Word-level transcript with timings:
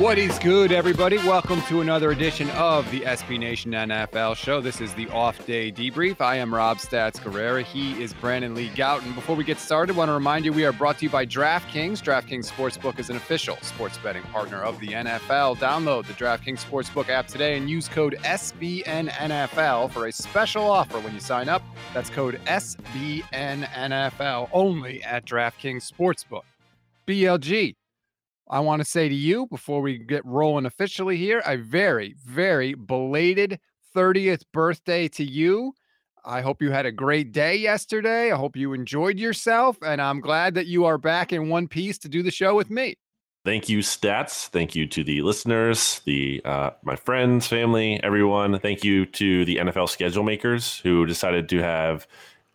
What 0.00 0.16
is 0.16 0.38
good, 0.38 0.72
everybody? 0.72 1.18
Welcome 1.18 1.60
to 1.68 1.82
another 1.82 2.10
edition 2.10 2.48
of 2.52 2.90
the 2.90 3.02
SB 3.02 3.38
Nation 3.38 3.72
NFL 3.72 4.34
show. 4.34 4.62
This 4.62 4.80
is 4.80 4.94
the 4.94 5.06
off 5.10 5.44
day 5.44 5.70
debrief. 5.70 6.22
I 6.22 6.36
am 6.36 6.54
Rob 6.54 6.78
Stats 6.78 7.20
Guerrera. 7.20 7.62
He 7.62 8.02
is 8.02 8.14
Brandon 8.14 8.54
Lee 8.54 8.70
Gowton. 8.70 9.14
Before 9.14 9.36
we 9.36 9.44
get 9.44 9.58
started, 9.58 9.94
I 9.94 9.98
want 9.98 10.08
to 10.08 10.14
remind 10.14 10.46
you 10.46 10.54
we 10.54 10.64
are 10.64 10.72
brought 10.72 10.96
to 11.00 11.04
you 11.04 11.10
by 11.10 11.26
DraftKings. 11.26 12.00
DraftKings 12.00 12.50
Sportsbook 12.50 12.98
is 12.98 13.10
an 13.10 13.16
official 13.16 13.58
sports 13.60 13.98
betting 13.98 14.22
partner 14.22 14.62
of 14.62 14.80
the 14.80 14.88
NFL. 14.88 15.58
Download 15.58 16.06
the 16.06 16.14
DraftKings 16.14 16.64
Sportsbook 16.64 17.10
app 17.10 17.26
today 17.26 17.58
and 17.58 17.68
use 17.68 17.86
code 17.86 18.16
SBNNFL 18.22 19.90
for 19.90 20.06
a 20.06 20.12
special 20.12 20.64
offer 20.64 20.98
when 21.00 21.12
you 21.12 21.20
sign 21.20 21.50
up. 21.50 21.62
That's 21.92 22.08
code 22.08 22.40
SBNNFL 22.46 24.48
only 24.50 25.02
at 25.02 25.26
DraftKings 25.26 25.92
Sportsbook. 25.92 26.44
BLG 27.06 27.74
I 28.50 28.58
want 28.58 28.80
to 28.80 28.84
say 28.84 29.08
to 29.08 29.14
you 29.14 29.46
before 29.46 29.80
we 29.80 29.96
get 29.96 30.26
rolling 30.26 30.66
officially 30.66 31.16
here, 31.16 31.40
a 31.46 31.56
very, 31.56 32.16
very 32.26 32.74
belated 32.74 33.60
30th 33.94 34.42
birthday 34.52 35.06
to 35.06 35.24
you. 35.24 35.72
I 36.24 36.40
hope 36.40 36.60
you 36.60 36.72
had 36.72 36.84
a 36.84 36.90
great 36.90 37.30
day 37.30 37.54
yesterday. 37.54 38.32
I 38.32 38.36
hope 38.36 38.56
you 38.56 38.72
enjoyed 38.72 39.20
yourself. 39.20 39.78
And 39.82 40.02
I'm 40.02 40.20
glad 40.20 40.54
that 40.54 40.66
you 40.66 40.84
are 40.84 40.98
back 40.98 41.32
in 41.32 41.48
one 41.48 41.68
piece 41.68 41.96
to 41.98 42.08
do 42.08 42.24
the 42.24 42.32
show 42.32 42.56
with 42.56 42.70
me. 42.70 42.96
Thank 43.44 43.68
you, 43.68 43.78
Stats. 43.78 44.48
Thank 44.48 44.74
you 44.74 44.86
to 44.88 45.04
the 45.04 45.22
listeners, 45.22 46.00
the 46.04 46.42
uh, 46.44 46.70
my 46.82 46.96
friends, 46.96 47.46
family, 47.46 48.02
everyone. 48.02 48.58
Thank 48.58 48.84
you 48.84 49.06
to 49.06 49.44
the 49.46 49.56
NFL 49.56 49.88
schedule 49.88 50.24
makers 50.24 50.78
who 50.80 51.06
decided 51.06 51.48
to 51.50 51.62
have 51.62 52.06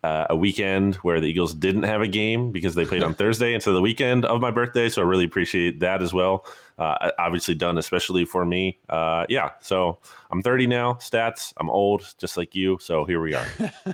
uh, 0.06 0.28
a 0.30 0.36
weekend 0.36 0.96
where 0.98 1.20
the 1.20 1.26
Eagles 1.26 1.56
didn't 1.56 1.84
have 1.84 2.02
a 2.02 2.08
game 2.08 2.52
because 2.52 2.76
they 2.76 2.86
played 2.86 3.02
on 3.02 3.14
Thursday 3.22 3.56
of 3.56 3.64
the 3.64 3.82
weekend 3.82 4.24
of 4.24 4.40
my 4.40 4.52
birthday. 4.52 4.88
So 4.88 5.02
I 5.02 5.06
really 5.06 5.26
appreciate 5.26 5.80
that 5.80 6.04
as 6.04 6.14
well. 6.14 6.46
Uh, 6.78 7.10
obviously 7.18 7.56
done 7.56 7.80
especially 7.80 8.24
for 8.24 8.46
me. 8.46 8.78
Uh, 8.88 9.26
yeah, 9.30 9.52
so 9.62 9.98
I'm 10.30 10.44
30 10.44 10.68
now. 10.68 10.94
Stats. 10.96 11.54
I'm 11.58 11.72
old, 11.72 12.14
just 12.20 12.38
like 12.38 12.54
you. 12.54 12.78
So 12.80 13.06
here 13.06 13.20
we 13.20 13.34
are. 13.34 13.48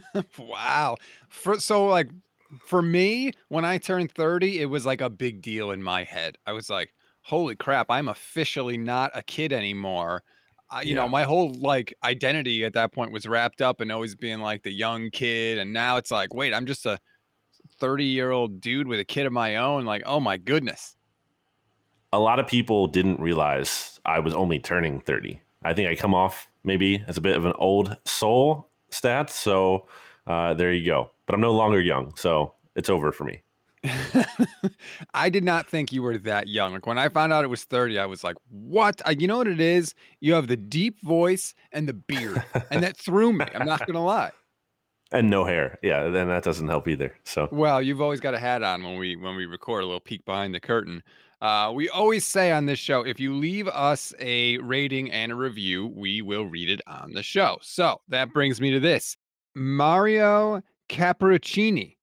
wow. 0.37 0.97
For, 1.29 1.59
so 1.59 1.85
like 1.85 2.09
for 2.65 2.81
me, 2.81 3.31
when 3.47 3.63
I 3.63 3.77
turned 3.77 4.11
30, 4.11 4.59
it 4.59 4.65
was 4.65 4.85
like 4.85 4.99
a 4.99 5.09
big 5.09 5.41
deal 5.41 5.71
in 5.71 5.81
my 5.81 6.03
head. 6.03 6.37
I 6.45 6.51
was 6.51 6.69
like, 6.69 6.93
holy 7.21 7.55
crap, 7.55 7.89
I'm 7.89 8.09
officially 8.09 8.77
not 8.77 9.11
a 9.13 9.23
kid 9.23 9.53
anymore 9.53 10.23
you 10.83 10.89
yeah. 10.89 10.95
know, 10.95 11.09
my 11.09 11.23
whole 11.23 11.53
like 11.59 11.93
identity 12.03 12.63
at 12.63 12.73
that 12.73 12.93
point 12.93 13.11
was 13.11 13.25
wrapped 13.27 13.61
up 13.61 13.81
in 13.81 13.91
always 13.91 14.15
being 14.15 14.39
like 14.39 14.63
the 14.63 14.71
young 14.71 15.09
kid. 15.09 15.57
And 15.57 15.73
now 15.73 15.97
it's 15.97 16.11
like, 16.11 16.33
wait, 16.33 16.53
I'm 16.53 16.65
just 16.65 16.85
a 16.85 16.97
30 17.79 18.05
year 18.05 18.31
old 18.31 18.61
dude 18.61 18.87
with 18.87 18.99
a 18.99 19.05
kid 19.05 19.25
of 19.25 19.33
my 19.33 19.57
own. 19.57 19.85
Like, 19.85 20.03
oh 20.05 20.19
my 20.19 20.37
goodness. 20.37 20.95
A 22.13 22.19
lot 22.19 22.39
of 22.39 22.47
people 22.47 22.87
didn't 22.87 23.19
realize 23.19 23.99
I 24.05 24.19
was 24.19 24.33
only 24.33 24.59
turning 24.59 24.99
30. 25.01 25.41
I 25.63 25.73
think 25.73 25.89
I 25.89 25.95
come 25.95 26.13
off 26.13 26.47
maybe 26.63 27.03
as 27.07 27.17
a 27.17 27.21
bit 27.21 27.35
of 27.35 27.45
an 27.45 27.53
old 27.57 27.97
soul 28.05 28.69
stat. 28.89 29.29
So 29.29 29.87
uh, 30.27 30.53
there 30.53 30.73
you 30.73 30.85
go. 30.85 31.11
But 31.25 31.35
I'm 31.35 31.41
no 31.41 31.53
longer 31.53 31.79
young. 31.79 32.13
So 32.15 32.53
it's 32.75 32.89
over 32.89 33.11
for 33.11 33.23
me. 33.23 33.43
I 35.13 35.29
did 35.29 35.43
not 35.43 35.67
think 35.67 35.91
you 35.91 36.03
were 36.03 36.17
that 36.19 36.47
young. 36.47 36.73
Like 36.73 36.85
when 36.85 36.97
I 36.97 37.09
found 37.09 37.33
out 37.33 37.43
it 37.43 37.47
was 37.49 37.63
30, 37.63 37.99
I 37.99 38.05
was 38.05 38.23
like, 38.23 38.37
what? 38.49 39.01
I, 39.05 39.11
you 39.11 39.27
know 39.27 39.37
what 39.37 39.47
it 39.47 39.59
is? 39.59 39.93
You 40.19 40.33
have 40.33 40.47
the 40.47 40.57
deep 40.57 41.01
voice 41.01 41.53
and 41.71 41.87
the 41.87 41.93
beard. 41.93 42.43
and 42.69 42.83
that 42.83 42.97
threw 42.97 43.33
me. 43.33 43.45
I'm 43.55 43.65
not 43.65 43.79
going 43.79 43.95
to 43.95 43.99
lie. 43.99 44.31
And 45.11 45.29
no 45.29 45.43
hair. 45.43 45.77
Yeah. 45.81 46.09
Then 46.09 46.27
that 46.29 46.43
doesn't 46.43 46.67
help 46.67 46.87
either. 46.87 47.13
So, 47.25 47.49
well, 47.51 47.81
you've 47.81 48.01
always 48.01 48.19
got 48.19 48.33
a 48.33 48.39
hat 48.39 48.63
on 48.63 48.83
when 48.83 48.97
we, 48.97 49.15
when 49.15 49.35
we 49.35 49.45
record 49.45 49.83
a 49.83 49.85
little 49.85 49.99
peek 49.99 50.23
behind 50.25 50.53
the 50.53 50.59
curtain. 50.59 51.03
Uh, 51.41 51.71
we 51.73 51.89
always 51.89 52.23
say 52.23 52.51
on 52.51 52.67
this 52.67 52.77
show, 52.77 53.01
if 53.01 53.19
you 53.19 53.33
leave 53.33 53.67
us 53.67 54.13
a 54.19 54.59
rating 54.59 55.11
and 55.11 55.31
a 55.31 55.35
review, 55.35 55.87
we 55.87 56.21
will 56.21 56.45
read 56.45 56.69
it 56.69 56.81
on 56.85 57.13
the 57.13 57.23
show. 57.23 57.57
So 57.61 57.99
that 58.09 58.31
brings 58.31 58.61
me 58.61 58.69
to 58.71 58.79
this 58.79 59.17
Mario 59.55 60.61
Capricini 60.87 61.95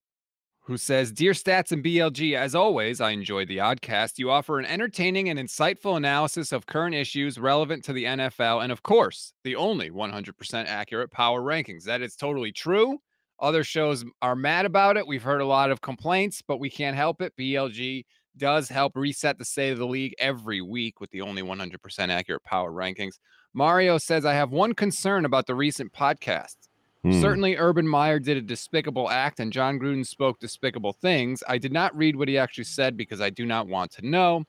who 0.69 0.77
says, 0.77 1.11
Dear 1.11 1.31
Stats 1.31 1.71
and 1.71 1.83
BLG, 1.83 2.35
as 2.35 2.53
always, 2.53 3.01
I 3.01 3.09
enjoy 3.09 3.43
the 3.43 3.57
oddcast. 3.57 4.19
You 4.19 4.29
offer 4.29 4.59
an 4.59 4.67
entertaining 4.67 5.27
and 5.27 5.39
insightful 5.39 5.97
analysis 5.97 6.51
of 6.51 6.67
current 6.67 6.93
issues 6.93 7.39
relevant 7.39 7.83
to 7.85 7.93
the 7.93 8.03
NFL, 8.03 8.61
and 8.61 8.71
of 8.71 8.83
course, 8.83 9.33
the 9.43 9.55
only 9.55 9.89
100% 9.89 10.67
accurate 10.67 11.09
power 11.09 11.41
rankings. 11.41 11.85
That 11.85 12.03
is 12.03 12.15
totally 12.15 12.51
true. 12.51 12.99
Other 13.39 13.63
shows 13.63 14.05
are 14.21 14.35
mad 14.35 14.67
about 14.67 14.95
it. 14.95 15.07
We've 15.07 15.23
heard 15.23 15.41
a 15.41 15.45
lot 15.47 15.71
of 15.71 15.81
complaints, 15.81 16.43
but 16.47 16.59
we 16.59 16.69
can't 16.69 16.95
help 16.95 17.19
it. 17.23 17.33
BLG 17.35 18.05
does 18.37 18.69
help 18.69 18.95
reset 18.95 19.39
the 19.39 19.45
state 19.45 19.71
of 19.71 19.79
the 19.79 19.87
league 19.87 20.13
every 20.19 20.61
week 20.61 21.01
with 21.01 21.09
the 21.09 21.21
only 21.21 21.41
100% 21.41 22.09
accurate 22.09 22.43
power 22.43 22.71
rankings. 22.71 23.15
Mario 23.55 23.97
says, 23.97 24.23
I 24.23 24.35
have 24.35 24.51
one 24.51 24.75
concern 24.75 25.25
about 25.25 25.47
the 25.47 25.55
recent 25.55 25.93
podcast. 25.93 26.68
Hmm. 27.03 27.21
Certainly, 27.21 27.55
Urban 27.55 27.87
Meyer 27.87 28.19
did 28.19 28.37
a 28.37 28.41
despicable 28.41 29.09
act 29.09 29.39
and 29.39 29.53
Jon 29.53 29.79
Gruden 29.79 30.05
spoke 30.05 30.39
despicable 30.39 30.93
things. 30.93 31.43
I 31.47 31.57
did 31.57 31.71
not 31.71 31.95
read 31.95 32.15
what 32.15 32.27
he 32.27 32.37
actually 32.37 32.65
said 32.65 32.97
because 32.97 33.21
I 33.21 33.29
do 33.29 33.45
not 33.45 33.67
want 33.67 33.91
to 33.93 34.07
know. 34.07 34.43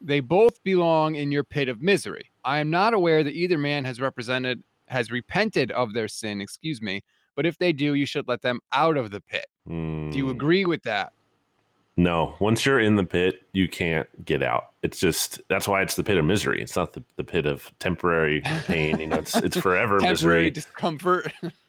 They 0.00 0.20
both 0.20 0.62
belong 0.64 1.14
in 1.14 1.30
your 1.30 1.44
pit 1.44 1.68
of 1.68 1.80
misery. 1.80 2.30
I 2.44 2.58
am 2.58 2.68
not 2.68 2.94
aware 2.94 3.22
that 3.22 3.34
either 3.34 3.56
man 3.56 3.84
has 3.84 4.00
represented 4.00 4.62
has 4.88 5.10
repented 5.10 5.70
of 5.70 5.94
their 5.94 6.08
sin, 6.08 6.40
excuse 6.40 6.82
me, 6.82 7.02
but 7.36 7.46
if 7.46 7.56
they 7.58 7.72
do, 7.72 7.94
you 7.94 8.04
should 8.04 8.28
let 8.28 8.42
them 8.42 8.60
out 8.72 8.96
of 8.96 9.10
the 9.10 9.20
pit. 9.20 9.46
Do 9.66 9.72
you 10.12 10.24
hmm. 10.24 10.30
agree 10.30 10.66
with 10.66 10.82
that? 10.82 11.12
No, 11.96 12.34
once 12.40 12.66
you're 12.66 12.80
in 12.80 12.96
the 12.96 13.04
pit, 13.04 13.42
you 13.52 13.68
can't 13.68 14.08
get 14.24 14.42
out. 14.42 14.72
It's 14.82 14.98
just 14.98 15.40
that's 15.48 15.68
why 15.68 15.80
it's 15.80 15.94
the 15.94 16.02
pit 16.02 16.18
of 16.18 16.24
misery. 16.24 16.60
It's 16.60 16.74
not 16.74 16.92
the, 16.92 17.04
the 17.16 17.22
pit 17.22 17.46
of 17.46 17.72
temporary 17.78 18.42
pain. 18.66 18.98
You 18.98 19.06
know, 19.06 19.16
it's 19.16 19.36
it's 19.36 19.56
forever 19.56 19.98
temporary 20.00 20.10
misery, 20.10 20.50
discomfort. 20.50 21.32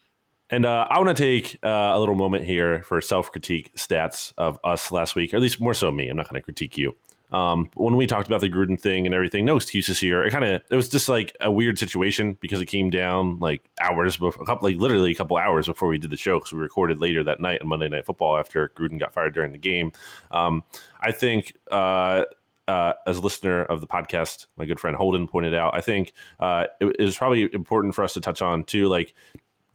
And 0.49 0.65
uh, 0.65 0.87
I 0.89 0.99
want 0.99 1.15
to 1.15 1.23
take 1.23 1.57
uh, 1.63 1.91
a 1.93 1.99
little 1.99 2.15
moment 2.15 2.45
here 2.45 2.83
for 2.83 3.01
self 3.01 3.31
critique 3.31 3.73
stats 3.75 4.33
of 4.37 4.59
us 4.63 4.91
last 4.91 5.15
week, 5.15 5.33
or 5.33 5.37
at 5.37 5.41
least 5.41 5.59
more 5.59 5.73
so 5.73 5.91
me. 5.91 6.07
I'm 6.07 6.17
not 6.17 6.29
going 6.29 6.39
to 6.39 6.43
critique 6.43 6.77
you. 6.77 6.95
Um, 7.31 7.69
when 7.73 7.95
we 7.95 8.05
talked 8.05 8.27
about 8.27 8.41
the 8.41 8.49
Gruden 8.49 8.79
thing 8.79 9.05
and 9.05 9.15
everything, 9.15 9.43
no 9.43 9.55
excuses 9.57 9.99
here. 9.99 10.23
It 10.23 10.31
kind 10.31 10.45
of 10.45 10.61
it 10.69 10.75
was 10.75 10.87
just 10.89 11.09
like 11.09 11.35
a 11.41 11.51
weird 11.51 11.79
situation 11.79 12.37
because 12.39 12.61
it 12.61 12.67
came 12.67 12.91
down 12.91 13.39
like 13.39 13.67
hours 13.81 14.17
before, 14.17 14.41
a 14.41 14.45
couple 14.45 14.69
like 14.69 14.77
literally 14.77 15.11
a 15.11 15.15
couple 15.15 15.35
hours 15.35 15.65
before 15.65 15.87
we 15.87 15.97
did 15.97 16.11
the 16.11 16.17
show 16.17 16.37
because 16.37 16.53
we 16.53 16.59
recorded 16.59 17.01
later 17.01 17.23
that 17.23 17.39
night 17.39 17.61
on 17.61 17.67
Monday 17.67 17.89
Night 17.89 18.05
Football 18.05 18.37
after 18.37 18.69
Gruden 18.69 18.99
got 18.99 19.13
fired 19.13 19.33
during 19.33 19.51
the 19.51 19.57
game. 19.57 19.91
Um, 20.31 20.63
I 21.01 21.11
think. 21.11 21.53
Uh, 21.71 22.25
uh, 22.67 22.93
as 23.05 23.17
a 23.17 23.21
listener 23.21 23.63
of 23.65 23.79
the 23.79 23.85
podcast, 23.85 24.47
my 24.57 24.65
good 24.65 24.79
friend 24.79 24.97
Holden 24.97 25.27
pointed 25.27 25.53
out, 25.53 25.75
I 25.75 25.81
think 25.81 26.13
uh, 26.39 26.65
it, 26.81 26.95
it 26.97 27.03
was 27.03 27.15
probably 27.15 27.47
important 27.53 27.93
for 27.93 28.03
us 28.03 28.15
to 28.15 28.21
touch 28.21 28.41
on 28.41 28.63
too. 28.63 28.87
Like 28.87 29.13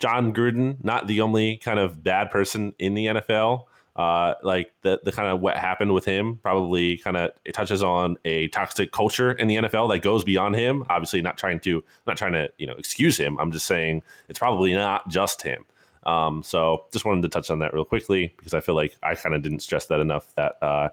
Jon 0.00 0.34
Gruden, 0.34 0.82
not 0.82 1.06
the 1.06 1.20
only 1.20 1.58
kind 1.58 1.78
of 1.78 2.02
bad 2.02 2.30
person 2.30 2.74
in 2.78 2.94
the 2.94 3.06
NFL. 3.06 3.64
Uh, 3.96 4.34
like 4.42 4.72
the 4.82 5.00
the 5.04 5.12
kind 5.12 5.28
of 5.28 5.40
what 5.40 5.56
happened 5.56 5.92
with 5.92 6.04
him 6.04 6.36
probably 6.36 6.96
kind 6.98 7.16
of 7.16 7.32
it 7.44 7.52
touches 7.52 7.82
on 7.82 8.16
a 8.24 8.48
toxic 8.48 8.92
culture 8.92 9.32
in 9.32 9.48
the 9.48 9.56
NFL 9.56 9.90
that 9.90 9.98
goes 9.98 10.24
beyond 10.24 10.54
him. 10.54 10.84
Obviously, 10.88 11.20
not 11.20 11.36
trying 11.36 11.60
to 11.60 11.84
not 12.06 12.16
trying 12.16 12.32
to 12.32 12.50
you 12.56 12.66
know 12.66 12.74
excuse 12.74 13.18
him. 13.18 13.38
I'm 13.38 13.52
just 13.52 13.66
saying 13.66 14.02
it's 14.28 14.38
probably 14.38 14.72
not 14.74 15.08
just 15.08 15.42
him. 15.42 15.64
Um, 16.04 16.42
so 16.42 16.86
just 16.92 17.04
wanted 17.04 17.22
to 17.22 17.28
touch 17.28 17.50
on 17.50 17.58
that 17.58 17.74
real 17.74 17.84
quickly 17.84 18.32
because 18.36 18.54
I 18.54 18.60
feel 18.60 18.74
like 18.74 18.96
I 19.02 19.14
kind 19.14 19.34
of 19.34 19.42
didn't 19.42 19.60
stress 19.60 19.86
that 19.86 20.00
enough. 20.00 20.34
That 20.36 20.56
uh, 20.62 20.88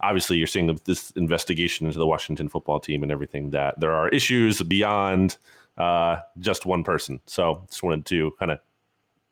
obviously 0.00 0.36
you're 0.36 0.46
seeing 0.46 0.66
the, 0.66 0.78
this 0.84 1.12
investigation 1.12 1.86
into 1.86 1.98
the 1.98 2.06
Washington 2.06 2.48
football 2.48 2.80
team 2.80 3.02
and 3.02 3.12
everything 3.12 3.50
that 3.50 3.78
there 3.80 3.92
are 3.92 4.08
issues 4.08 4.60
beyond 4.62 5.38
uh, 5.76 6.18
just 6.38 6.66
one 6.66 6.84
person. 6.84 7.20
So 7.26 7.64
just 7.68 7.82
wanted 7.82 8.06
to 8.06 8.32
kind 8.38 8.50
of 8.50 8.58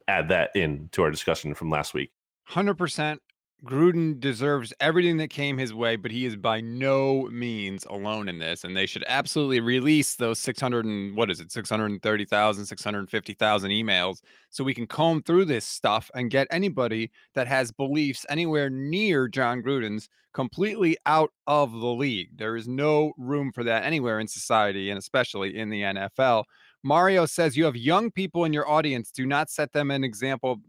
add 0.07 0.29
that 0.29 0.51
in 0.55 0.89
to 0.93 1.03
our 1.03 1.11
discussion 1.11 1.55
from 1.55 1.71
last 1.71 1.95
week. 1.95 2.11
100% 2.51 3.19
Gruden 3.65 4.21
deserves 4.21 4.73
everything 4.79 5.17
that 5.17 5.31
came 5.31 5.59
his 5.59 5.75
way, 5.75 5.97
but 5.97 6.13
he 6.13 6.25
is 6.25 6.37
by 6.37 6.61
no 6.61 7.23
means 7.25 7.85
alone 7.87 8.29
in 8.29 8.39
this. 8.39 8.63
And 8.63 8.77
they 8.77 8.87
should 8.87 9.05
absolutely 9.09 9.59
release 9.59 10.15
those 10.15 10.39
600 10.39 10.85
and 10.85 11.17
what 11.17 11.29
is 11.29 11.41
it, 11.41 11.51
630,000, 11.51 12.67
650,000 12.67 13.71
emails 13.71 14.21
so 14.51 14.63
we 14.63 14.75
can 14.75 14.87
comb 14.87 15.23
through 15.23 15.47
this 15.47 15.65
stuff 15.65 16.09
and 16.15 16.31
get 16.31 16.47
anybody 16.53 17.11
that 17.35 17.49
has 17.49 17.73
beliefs 17.73 18.25
anywhere 18.29 18.71
near 18.71 19.27
Jon 19.27 19.61
Gruden's 19.61 20.09
completely 20.33 20.97
out 21.07 21.31
of 21.49 21.73
the 21.73 21.93
league. 21.93 22.29
There 22.37 22.55
is 22.55 22.69
no 22.69 23.13
room 23.19 23.51
for 23.51 23.65
that 23.65 23.83
anywhere 23.83 24.21
in 24.21 24.29
society 24.29 24.91
and 24.91 24.99
especially 24.99 25.59
in 25.59 25.69
the 25.69 25.83
NFL. 25.83 26.45
Mario 26.85 27.27
says 27.27 27.57
you 27.57 27.65
have 27.65 27.77
young 27.77 28.13
people 28.13 28.45
in 28.45 28.53
your 28.53 28.69
audience. 28.71 29.11
Do 29.11 29.27
not 29.27 29.51
set 29.51 29.73
them 29.73 29.91
an 29.91 30.05
example 30.05 30.61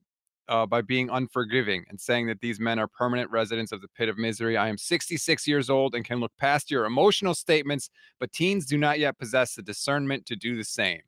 uh, 0.50 0.66
by 0.66 0.81
being 0.81 1.10
unforgiving 1.10 1.86
and 1.90 2.00
saying 2.01 2.28
that 2.28 2.42
these 2.42 2.60
men 2.60 2.80
are 2.80 2.88
permanent 2.88 3.31
residents 3.31 3.72
of 3.72 3.81
the 3.81 3.88
pit 3.88 4.10
of 4.10 4.18
misery. 4.18 4.57
I 4.57 4.68
am 4.68 4.78
66 4.78 5.48
years 5.48 5.69
old 5.69 5.96
and 5.96 6.04
can 6.04 6.19
look 6.19 6.31
past 6.38 6.69
your 6.69 6.86
emotional 6.86 7.36
statements, 7.36 7.90
but 8.19 8.34
teens 8.34 8.66
do 8.66 8.78
not 8.78 9.00
yet 9.00 9.18
possess 9.18 9.56
the 9.56 9.62
discernment 9.62 10.25
to 10.25 10.36
do 10.36 10.57
the 10.57 10.63
same. 10.63 11.01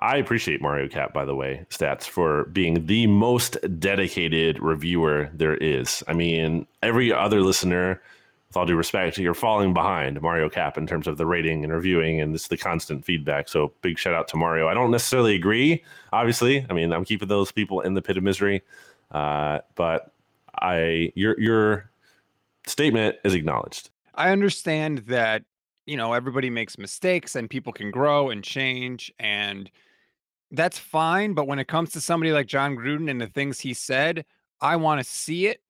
I 0.00 0.16
appreciate 0.18 0.60
Mario 0.60 0.88
Cat, 0.88 1.12
by 1.12 1.24
the 1.24 1.34
way, 1.34 1.66
stats 1.70 2.04
for 2.04 2.44
being 2.46 2.86
the 2.86 3.06
most 3.08 3.56
dedicated 3.80 4.60
reviewer 4.60 5.30
there 5.32 5.56
is. 5.56 6.04
I 6.06 6.12
mean, 6.12 6.66
every 6.82 7.12
other 7.12 7.40
listener, 7.40 8.00
with 8.48 8.56
all 8.56 8.64
due 8.64 8.76
respect, 8.76 9.18
you're 9.18 9.34
falling 9.34 9.74
behind 9.74 10.20
Mario 10.22 10.48
Cap 10.48 10.78
in 10.78 10.86
terms 10.86 11.08
of 11.08 11.16
the 11.16 11.26
rating 11.26 11.64
and 11.64 11.72
reviewing 11.72 12.20
and 12.20 12.32
this 12.32 12.46
the 12.46 12.56
constant 12.56 13.04
feedback. 13.04 13.48
So 13.48 13.72
big 13.82 13.98
shout 13.98 14.14
out 14.14 14.28
to 14.28 14.36
Mario. 14.36 14.68
I 14.68 14.74
don't 14.74 14.92
necessarily 14.92 15.34
agree, 15.34 15.82
obviously. 16.12 16.64
I 16.70 16.74
mean, 16.74 16.92
I'm 16.92 17.04
keeping 17.04 17.28
those 17.28 17.50
people 17.50 17.80
in 17.80 17.94
the 17.94 18.02
pit 18.02 18.16
of 18.16 18.22
misery. 18.22 18.62
Uh, 19.10 19.58
but 19.74 20.12
I 20.60 21.12
your 21.14 21.38
your 21.40 21.90
statement 22.66 23.16
is 23.24 23.34
acknowledged. 23.34 23.90
I 24.14 24.30
understand 24.30 24.98
that 25.08 25.44
you 25.86 25.96
know 25.96 26.12
everybody 26.12 26.50
makes 26.50 26.78
mistakes 26.78 27.34
and 27.36 27.48
people 27.48 27.72
can 27.72 27.90
grow 27.90 28.30
and 28.30 28.44
change 28.44 29.12
and 29.18 29.70
that's 30.50 30.78
fine. 30.78 31.34
But 31.34 31.46
when 31.46 31.58
it 31.58 31.68
comes 31.68 31.90
to 31.92 32.00
somebody 32.00 32.32
like 32.32 32.46
Jon 32.46 32.76
Gruden 32.76 33.10
and 33.10 33.20
the 33.20 33.26
things 33.26 33.60
he 33.60 33.74
said, 33.74 34.24
I 34.60 34.76
want 34.76 35.00
to 35.00 35.04
see 35.04 35.46
it 35.46 35.60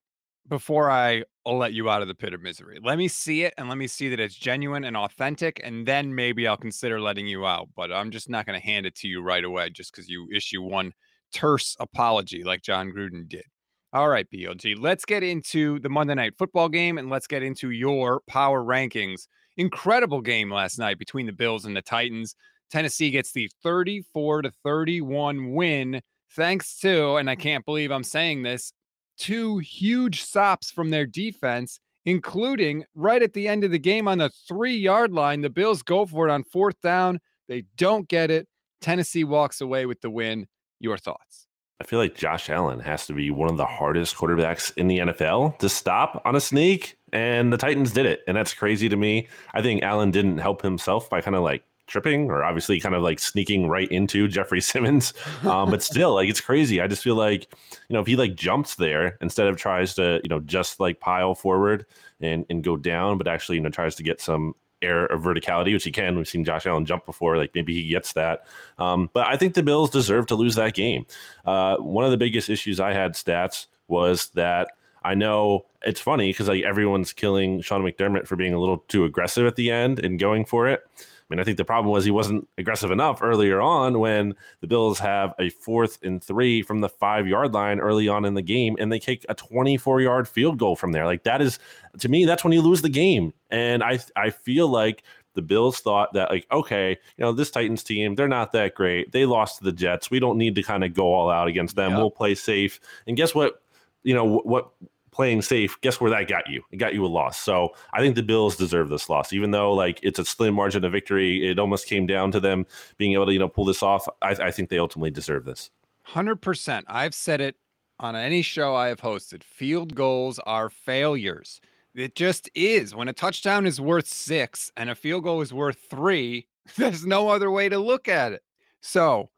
before 0.49 0.91
I 0.91 1.25
let 1.44 1.73
you 1.73 1.91
out 1.91 2.02
of 2.02 2.08
the 2.08 2.14
pit 2.14 2.34
of 2.34 2.43
misery. 2.43 2.79
Let 2.82 2.99
me 2.99 3.08
see 3.08 3.43
it 3.43 3.55
and 3.58 3.69
let 3.69 3.79
me 3.79 3.87
see 3.87 4.08
that 4.11 4.20
it's 4.20 4.34
genuine 4.34 4.84
and 4.84 4.96
authentic, 4.96 5.61
and 5.64 5.87
then 5.87 6.14
maybe 6.14 6.46
I'll 6.46 6.56
consider 6.56 7.00
letting 7.00 7.26
you 7.26 7.46
out. 7.46 7.69
But 7.75 7.93
I'm 7.93 8.11
just 8.11 8.29
not 8.29 8.46
going 8.46 8.58
to 8.58 8.64
hand 8.64 8.87
it 8.87 8.94
to 8.96 9.08
you 9.08 9.23
right 9.23 9.44
away 9.44 9.70
just 9.70 9.93
because 9.93 10.08
you 10.08 10.29
issue 10.32 10.62
one 10.62 10.93
terse 11.33 11.77
apology 11.81 12.43
like 12.45 12.63
Jon 12.63 12.91
Gruden 12.91 13.29
did. 13.29 13.45
All 13.93 14.09
right, 14.09 14.27
BLG, 14.31 14.77
let's 14.79 15.07
get 15.07 15.23
into 15.23 15.79
the 15.81 15.89
Monday 15.89 16.15
night 16.15 16.35
football 16.37 16.69
game 16.69 16.99
and 16.99 17.09
let's 17.09 17.27
get 17.27 17.43
into 17.43 17.71
your 17.71 18.21
power 18.29 18.63
rankings. 18.63 19.29
Incredible 19.57 20.21
game 20.21 20.53
last 20.53 20.79
night 20.79 20.99
between 20.99 21.27
the 21.27 21.33
Bills 21.33 21.65
and 21.65 21.75
the 21.75 21.83
Titans. 21.83 22.37
Tennessee 22.71 23.11
gets 23.11 23.33
the 23.33 23.51
34 23.63 24.43
to 24.43 24.53
31 24.63 25.53
win 25.53 26.03
thanks 26.37 26.79
to, 26.81 27.17
and 27.17 27.31
I 27.31 27.35
can't 27.35 27.65
believe 27.65 27.91
I'm 27.91 28.05
saying 28.05 28.43
this, 28.43 28.73
two 29.17 29.59
huge 29.59 30.23
stops 30.23 30.71
from 30.71 30.91
their 30.91 31.07
defense, 31.07 31.81
including 32.05 32.85
right 32.95 33.23
at 33.23 33.33
the 33.33 33.49
end 33.49 33.65
of 33.65 33.71
the 33.71 33.79
game 33.79 34.07
on 34.07 34.19
the 34.19 34.31
three 34.47 34.77
yard 34.77 35.13
line. 35.13 35.41
The 35.41 35.51
Bills 35.51 35.83
go 35.83 36.07
for 36.07 36.29
it 36.29 36.31
on 36.31 36.45
fourth 36.45 36.81
down. 36.83 37.21
They 37.49 37.65
don't 37.77 38.09
get 38.09 38.31
it. 38.31 38.47
Tennessee 38.81 39.25
walks 39.25 39.61
away 39.61 39.87
with 39.87 40.01
the 40.01 40.11
win. 40.11 40.47
Your 40.81 40.97
thoughts? 40.99 41.47
I 41.81 41.85
feel 41.85 42.01
like 42.01 42.17
Josh 42.17 42.51
Allen 42.51 42.81
has 42.81 43.07
to 43.07 43.13
be 43.13 43.31
one 43.31 43.49
of 43.49 43.57
the 43.57 43.65
hardest 43.65 44.17
quarterbacks 44.17 44.73
in 44.77 44.89
the 44.89 44.99
NFL 44.99 45.59
to 45.59 45.69
stop 45.69 46.21
on 46.25 46.35
a 46.35 46.41
sneak, 46.41 46.99
and 47.13 47.53
the 47.53 47.57
Titans 47.57 47.93
did 47.93 48.05
it, 48.05 48.23
and 48.27 48.37
that's 48.37 48.53
crazy 48.53 48.89
to 48.89 48.97
me. 48.97 49.29
I 49.55 49.63
think 49.63 49.83
Allen 49.83 50.11
didn't 50.11 50.39
help 50.39 50.63
himself 50.63 51.09
by 51.09 51.21
kind 51.21 51.37
of 51.37 51.43
like 51.43 51.63
tripping 51.89 52.31
or 52.31 52.45
obviously 52.45 52.79
kind 52.79 52.95
of 52.95 53.03
like 53.03 53.19
sneaking 53.19 53.69
right 53.69 53.91
into 53.91 54.29
Jeffrey 54.29 54.61
Simmons. 54.61 55.15
Um, 55.45 55.71
but 55.71 55.83
still, 55.83 56.15
like 56.15 56.29
it's 56.29 56.41
crazy. 56.41 56.81
I 56.81 56.87
just 56.87 57.03
feel 57.03 57.17
like, 57.17 57.49
you 57.89 57.95
know, 57.95 58.01
if 58.01 58.07
he 58.07 58.17
like 58.17 58.35
jumps 58.35 58.77
there 58.77 59.17
instead 59.21 59.47
of 59.47 59.57
tries 59.57 59.95
to, 59.95 60.21
you 60.23 60.29
know, 60.29 60.41
just 60.41 60.81
like 60.81 61.01
pile 61.01 61.35
forward 61.35 61.87
and 62.21 62.45
and 62.51 62.63
go 62.63 62.77
down, 62.77 63.19
but 63.19 63.27
actually, 63.27 63.57
you 63.57 63.63
know, 63.63 63.71
tries 63.71 63.97
to 63.97 64.03
get 64.03 64.21
some 64.21 64.55
air 64.83 65.07
of 65.07 65.23
verticality, 65.23 65.73
which 65.73 65.85
he 65.85 65.93
can. 65.93 66.17
We've 66.17 66.29
seen 66.29 66.45
Josh 66.45 66.67
Allen 66.67 66.87
jump 66.87 67.07
before. 67.07 67.37
Like 67.37 67.55
maybe 67.55 67.75
he 67.75 67.89
gets 67.89 68.13
that. 68.15 68.47
Um, 68.79 69.11
but 69.13 69.27
I 69.27 69.37
think 69.37 69.55
the 69.55 69.63
Bills 69.63 69.91
deserve 69.91 70.27
to 70.27 70.35
lose 70.35 70.55
that 70.55 70.75
game. 70.75 71.07
Uh, 71.45 71.77
one 71.77 72.05
of 72.05 72.11
the 72.11 72.17
biggest 72.17 72.49
issues 72.49 72.81
I 72.81 72.93
had 72.93 73.15
stats 73.15 73.67
was 73.89 74.29
that 74.35 74.69
I 75.03 75.15
know 75.15 75.67
it's 75.83 76.01
funny 76.01 76.31
because 76.31 76.49
like 76.49 76.65
everyone's 76.65 77.13
killing 77.13 77.61
Sean 77.61 77.83
McDermott 77.83 78.27
for 78.27 78.37
being 78.37 78.55
a 78.55 78.61
little 78.61 78.79
too 78.89 79.05
aggressive 79.05 79.47
at 79.47 79.57
the 79.57 79.71
end 79.71 79.99
and 79.99 80.19
going 80.19 80.45
for 80.45 80.69
it. 80.69 80.83
I 81.29 81.35
mean, 81.35 81.41
I 81.41 81.45
think 81.45 81.59
the 81.59 81.65
problem 81.65 81.93
was 81.93 82.05
he 82.07 82.11
wasn't 82.11 82.49
aggressive 82.57 82.91
enough 82.91 83.23
earlier 83.23 83.61
on 83.61 83.99
when 83.99 84.35
the 84.61 84.67
Bills 84.67 84.99
have 84.99 85.35
a 85.39 85.51
fourth 85.51 85.99
and 86.03 86.23
three 86.25 86.63
from 86.63 86.81
the 86.81 86.89
five 86.89 87.27
yard 87.27 87.53
line 87.53 87.81
early 87.81 88.09
on 88.09 88.25
in 88.25 88.33
the 88.33 88.43
game, 88.43 88.77
and 88.79 88.91
they 88.91 88.99
kick 88.99 89.27
a 89.29 89.35
24 89.35 90.01
yard 90.01 90.27
field 90.27 90.59
goal 90.59 90.75
from 90.75 90.93
there. 90.93 91.05
Like 91.05 91.25
that 91.25 91.43
is, 91.43 91.59
to 91.99 92.09
me, 92.09 92.25
that's 92.25 92.45
when 92.45 92.55
you 92.55 92.63
lose 92.63 92.81
the 92.81 92.89
game. 92.89 93.35
And 93.51 93.83
I, 93.83 93.99
I 94.17 94.31
feel 94.31 94.69
like 94.69 95.03
the 95.35 95.43
Bills 95.43 95.81
thought 95.81 96.15
that 96.15 96.31
like, 96.31 96.47
okay, 96.51 96.91
you 97.17 97.25
know, 97.25 97.33
this 97.33 97.51
Titans 97.51 97.83
team, 97.83 98.15
they're 98.15 98.27
not 98.27 98.53
that 98.53 98.75
great. 98.75 99.13
They 99.13 99.27
lost 99.27 99.59
to 99.59 99.65
the 99.65 99.73
Jets. 99.73 100.11
We 100.11 100.21
don't 100.21 100.39
need 100.39 100.55
to 100.55 100.63
kind 100.63 100.83
of 100.83 100.95
go 100.95 101.13
all 101.13 101.31
out 101.31 101.47
against 101.47 101.77
them. 101.77 101.91
Yep. 101.91 101.99
We'll 101.99 102.11
play 102.11 102.35
safe. 102.35 102.81
And 103.07 103.17
guess 103.19 103.35
what? 103.35 103.63
You 104.03 104.15
know 104.15 104.25
what 104.25 104.71
playing 105.19 105.43
safe, 105.43 105.76
guess 105.81 106.00
where 106.00 106.12
that 106.12 106.29
got 106.29 106.49
you? 106.49 106.62
It 106.70 106.77
got 106.77 106.94
you 106.94 107.05
a 107.05 107.08
loss. 107.08 107.41
So 107.41 107.75
I 107.93 107.98
think 107.98 108.15
the 108.15 108.22
Bills 108.22 108.55
deserve 108.55 108.89
this 108.89 109.08
loss, 109.08 109.32
even 109.32 109.51
though 109.51 109.72
like 109.72 109.98
it's 110.01 110.20
a 110.20 110.25
slim 110.25 110.55
margin 110.55 110.84
of 110.84 110.93
victory. 110.93 111.51
It 111.51 111.58
almost 111.58 111.89
came 111.89 112.06
down 112.06 112.31
to 112.31 112.39
them 112.39 112.67
being 112.98 113.15
able 113.15 113.27
to 113.27 113.32
you 113.32 113.41
know 113.41 113.48
pull 113.48 113.65
this 113.65 113.82
off. 113.82 114.06
I, 114.22 114.31
I 114.31 114.51
think 114.53 114.69
they 114.69 114.79
ultimately 114.79 115.10
deserve 115.10 115.44
this. 115.44 115.70
Hundred 116.05 116.37
percent. 116.37 116.87
I've 116.89 117.15
said 117.15 117.41
it 117.41 117.56
on 117.98 118.15
any 118.15 118.43
show 118.43 118.77
I 118.77 118.89
have 118.89 119.01
hosted. 119.01 119.43
Field 119.43 119.96
goals 119.96 120.39
are 120.46 120.70
failures. 120.70 121.60
It 121.96 122.15
just 122.15 122.48
is. 122.55 122.94
When 122.94 123.08
a 123.08 123.13
touchdown 123.13 123.67
is 123.67 123.81
worth 123.81 124.06
six 124.06 124.70
and 124.77 124.89
a 124.89 124.94
field 124.94 125.25
goal 125.25 125.41
is 125.41 125.53
worth 125.53 125.79
three, 125.91 126.46
there's 126.77 127.05
no 127.05 127.29
other 127.29 127.51
way 127.51 127.69
to 127.69 127.79
look 127.81 128.06
at 128.06 128.34
it. 128.34 128.44
So 128.82 129.31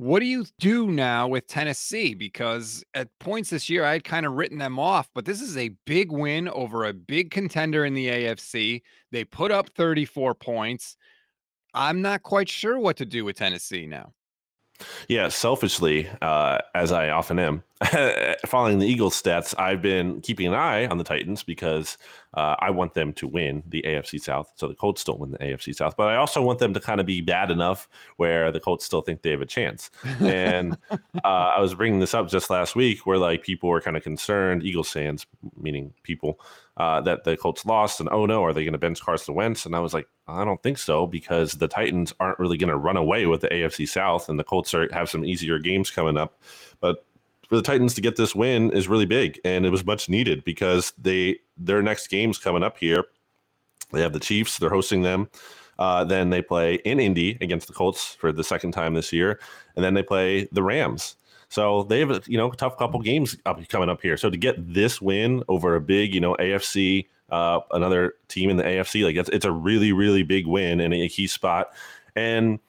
what 0.00 0.20
do 0.20 0.26
you 0.26 0.46
do 0.58 0.86
now 0.86 1.28
with 1.28 1.46
Tennessee? 1.46 2.14
Because 2.14 2.82
at 2.94 3.08
points 3.18 3.50
this 3.50 3.68
year, 3.68 3.84
I 3.84 3.92
had 3.92 4.04
kind 4.04 4.24
of 4.24 4.32
written 4.32 4.56
them 4.56 4.78
off, 4.78 5.10
but 5.14 5.26
this 5.26 5.42
is 5.42 5.58
a 5.58 5.74
big 5.84 6.10
win 6.10 6.48
over 6.48 6.86
a 6.86 6.94
big 6.94 7.30
contender 7.30 7.84
in 7.84 7.92
the 7.92 8.08
AFC. 8.08 8.80
They 9.12 9.24
put 9.24 9.52
up 9.52 9.68
34 9.76 10.34
points. 10.36 10.96
I'm 11.74 12.00
not 12.00 12.22
quite 12.22 12.48
sure 12.48 12.78
what 12.78 12.96
to 12.96 13.04
do 13.04 13.26
with 13.26 13.36
Tennessee 13.36 13.86
now. 13.86 14.14
Yeah, 15.06 15.28
selfishly, 15.28 16.08
uh, 16.22 16.60
as 16.74 16.92
I 16.92 17.10
often 17.10 17.38
am, 17.38 17.62
following 18.46 18.78
the 18.78 18.86
Eagles 18.86 19.20
stats, 19.20 19.54
I've 19.58 19.80
been 19.80 20.20
keeping 20.20 20.46
an 20.46 20.54
eye 20.54 20.86
on 20.86 20.98
the 20.98 21.04
Titans 21.04 21.42
because 21.42 21.96
uh, 22.34 22.54
I 22.58 22.70
want 22.70 22.92
them 22.92 23.14
to 23.14 23.26
win 23.26 23.62
the 23.66 23.82
AFC 23.86 24.20
South. 24.20 24.52
So 24.56 24.68
the 24.68 24.74
Colts 24.74 25.02
don't 25.02 25.18
win 25.18 25.30
the 25.30 25.38
AFC 25.38 25.74
South, 25.74 25.96
but 25.96 26.08
I 26.08 26.16
also 26.16 26.42
want 26.42 26.58
them 26.58 26.74
to 26.74 26.80
kind 26.80 27.00
of 27.00 27.06
be 27.06 27.22
bad 27.22 27.50
enough 27.50 27.88
where 28.16 28.52
the 28.52 28.60
Colts 28.60 28.84
still 28.84 29.00
think 29.00 29.22
they 29.22 29.30
have 29.30 29.40
a 29.40 29.46
chance. 29.46 29.90
And 30.20 30.76
uh, 30.90 30.98
I 31.24 31.60
was 31.60 31.74
bringing 31.74 32.00
this 32.00 32.12
up 32.12 32.28
just 32.28 32.50
last 32.50 32.76
week 32.76 33.06
where 33.06 33.16
like 33.16 33.42
people 33.42 33.70
were 33.70 33.80
kind 33.80 33.96
of 33.96 34.02
concerned, 34.02 34.62
Eagles 34.62 34.90
fans, 34.90 35.24
meaning 35.56 35.94
people, 36.02 36.38
uh, 36.76 37.00
that 37.00 37.24
the 37.24 37.36
Colts 37.36 37.64
lost 37.64 38.00
and 38.00 38.10
oh 38.12 38.26
no, 38.26 38.44
are 38.44 38.52
they 38.52 38.64
going 38.64 38.72
to 38.72 38.78
bench 38.78 39.00
Carson 39.00 39.34
Wentz? 39.34 39.64
And 39.64 39.74
I 39.74 39.80
was 39.80 39.94
like, 39.94 40.06
I 40.28 40.44
don't 40.44 40.62
think 40.62 40.76
so 40.76 41.06
because 41.06 41.54
the 41.54 41.68
Titans 41.68 42.12
aren't 42.20 42.38
really 42.38 42.58
going 42.58 42.70
to 42.70 42.76
run 42.76 42.98
away 42.98 43.24
with 43.24 43.40
the 43.40 43.48
AFC 43.48 43.88
South 43.88 44.28
and 44.28 44.38
the 44.38 44.44
Colts 44.44 44.74
are, 44.74 44.92
have 44.92 45.08
some 45.08 45.24
easier 45.24 45.58
games 45.58 45.90
coming 45.90 46.18
up. 46.18 46.40
But 46.80 47.04
for 47.50 47.56
the 47.56 47.62
Titans 47.62 47.94
to 47.94 48.00
get 48.00 48.14
this 48.14 48.32
win 48.32 48.70
is 48.70 48.86
really 48.86 49.06
big, 49.06 49.40
and 49.44 49.66
it 49.66 49.70
was 49.70 49.84
much 49.84 50.08
needed 50.08 50.44
because 50.44 50.92
they 50.96 51.40
their 51.58 51.82
next 51.82 52.06
game's 52.06 52.38
coming 52.38 52.62
up 52.62 52.78
here. 52.78 53.04
They 53.92 54.00
have 54.00 54.12
the 54.12 54.20
Chiefs; 54.20 54.58
they're 54.58 54.70
hosting 54.70 55.02
them. 55.02 55.28
Uh, 55.76 56.04
then 56.04 56.30
they 56.30 56.42
play 56.42 56.74
in 56.84 57.00
Indy 57.00 57.36
against 57.40 57.66
the 57.66 57.72
Colts 57.72 58.14
for 58.14 58.30
the 58.30 58.44
second 58.44 58.70
time 58.70 58.94
this 58.94 59.12
year, 59.12 59.40
and 59.74 59.84
then 59.84 59.94
they 59.94 60.02
play 60.02 60.48
the 60.52 60.62
Rams. 60.62 61.16
So 61.48 61.82
they 61.82 61.98
have 61.98 62.12
a 62.12 62.22
you 62.26 62.38
know 62.38 62.52
tough 62.52 62.78
couple 62.78 63.00
games 63.00 63.36
up 63.44 63.68
coming 63.68 63.88
up 63.88 64.00
here. 64.00 64.16
So 64.16 64.30
to 64.30 64.36
get 64.36 64.72
this 64.72 65.02
win 65.02 65.42
over 65.48 65.74
a 65.74 65.80
big 65.80 66.14
you 66.14 66.20
know 66.20 66.36
AFC, 66.36 67.08
uh, 67.30 67.58
another 67.72 68.14
team 68.28 68.50
in 68.50 68.58
the 68.58 68.62
AFC, 68.62 69.04
like 69.04 69.16
it's 69.16 69.28
it's 69.30 69.44
a 69.44 69.50
really 69.50 69.92
really 69.92 70.22
big 70.22 70.46
win 70.46 70.78
and 70.78 70.94
a 70.94 71.08
key 71.08 71.26
spot. 71.26 71.72
And 72.14 72.60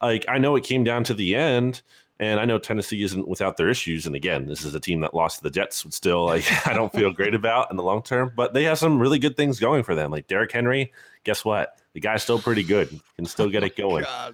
like 0.00 0.24
I 0.28 0.38
know 0.38 0.56
it 0.56 0.64
came 0.64 0.82
down 0.82 1.04
to 1.04 1.12
the 1.12 1.36
end, 1.36 1.82
and 2.20 2.38
I 2.38 2.44
know 2.44 2.58
Tennessee 2.58 3.02
isn't 3.02 3.26
without 3.26 3.56
their 3.56 3.70
issues. 3.70 4.06
And 4.06 4.14
again, 4.14 4.46
this 4.46 4.62
is 4.62 4.74
a 4.74 4.80
team 4.80 5.00
that 5.00 5.14
lost 5.14 5.38
to 5.38 5.42
the 5.42 5.50
Jets, 5.50 5.82
would 5.84 5.94
still 5.94 6.26
like 6.26 6.44
I 6.66 6.74
don't 6.74 6.92
feel 6.92 7.10
great 7.12 7.34
about 7.34 7.70
in 7.70 7.78
the 7.78 7.82
long 7.82 8.02
term. 8.02 8.30
But 8.36 8.52
they 8.52 8.64
have 8.64 8.78
some 8.78 9.00
really 9.00 9.18
good 9.18 9.36
things 9.36 9.58
going 9.58 9.82
for 9.82 9.94
them. 9.94 10.10
Like 10.10 10.28
Derrick 10.28 10.52
Henry, 10.52 10.92
guess 11.24 11.44
what? 11.44 11.80
The 11.94 12.00
guy's 12.00 12.22
still 12.22 12.38
pretty 12.38 12.62
good. 12.62 12.88
Can 13.16 13.24
still 13.24 13.48
get 13.48 13.64
it 13.64 13.74
going. 13.76 14.04
Oh 14.06 14.32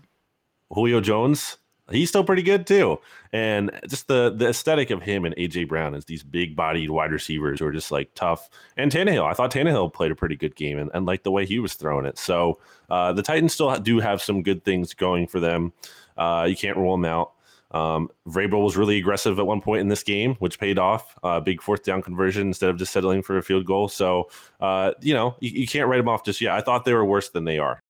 Julio 0.73 1.01
Jones, 1.01 1.59
he's 1.93 2.09
still 2.09 2.25
pretty 2.25 2.43
good 2.43 2.67
too. 2.67 2.99
And 3.33 3.71
just 3.89 4.09
the 4.09 4.35
the 4.37 4.49
aesthetic 4.49 4.91
of 4.91 5.03
him 5.03 5.25
and 5.25 5.37
AJ 5.37 5.69
Brown 5.69 5.95
as 5.95 6.07
these 6.07 6.25
big 6.25 6.57
bodied 6.57 6.91
wide 6.91 7.13
receivers 7.13 7.61
who 7.61 7.67
are 7.67 7.73
just 7.73 7.93
like 7.93 8.11
tough. 8.17 8.51
And 8.77 8.91
Tannehill, 8.91 9.31
I 9.31 9.35
thought 9.35 9.53
Tannehill 9.53 9.93
played 9.93 10.11
a 10.11 10.17
pretty 10.17 10.35
good 10.35 10.57
game 10.57 10.77
and, 10.77 10.91
and 10.93 11.07
like 11.07 11.23
the 11.23 11.31
way 11.31 11.47
he 11.47 11.61
was 11.61 11.75
throwing 11.75 12.05
it. 12.05 12.19
So 12.19 12.59
uh, 12.91 13.13
the 13.13 13.23
Titans 13.23 13.55
still 13.55 13.77
do 13.77 14.01
have 14.01 14.21
some 14.21 14.43
good 14.43 14.65
things 14.65 14.93
going 14.93 15.29
for 15.29 15.39
them. 15.39 15.73
Uh, 16.17 16.47
you 16.49 16.57
can't 16.57 16.77
rule 16.77 16.97
them 16.97 17.05
out. 17.05 17.33
Um, 17.73 18.09
Vrabel 18.29 18.63
was 18.63 18.77
really 18.77 18.99
aggressive 18.99 19.39
at 19.39 19.47
one 19.47 19.61
point 19.61 19.81
in 19.81 19.89
this 19.89 20.03
game, 20.03 20.37
which 20.37 20.59
paid 20.59 20.79
off. 20.79 21.17
Uh, 21.23 21.41
big 21.41 21.61
fourth 21.61 21.83
down 21.83 22.03
conversion 22.03 22.47
instead 22.47 22.71
of 22.71 22.77
just 22.77 22.93
settling 22.93 23.23
for 23.23 23.39
a 23.39 23.43
field 23.43 23.67
goal. 23.67 23.89
So, 23.89 24.31
uh, 24.61 24.93
you 25.01 25.15
know, 25.15 25.37
you, 25.41 25.51
you 25.51 25.67
can't 25.67 25.89
write 25.89 25.99
them 25.99 26.09
off 26.09 26.25
just 26.25 26.41
yet. 26.41 26.53
I 26.53 26.61
thought 26.61 26.85
they 26.85 26.95
were 26.95 27.05
worse 27.05 27.31
than 27.31 27.45
they 27.45 27.59
are. 27.59 27.83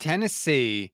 Tennessee 0.00 0.92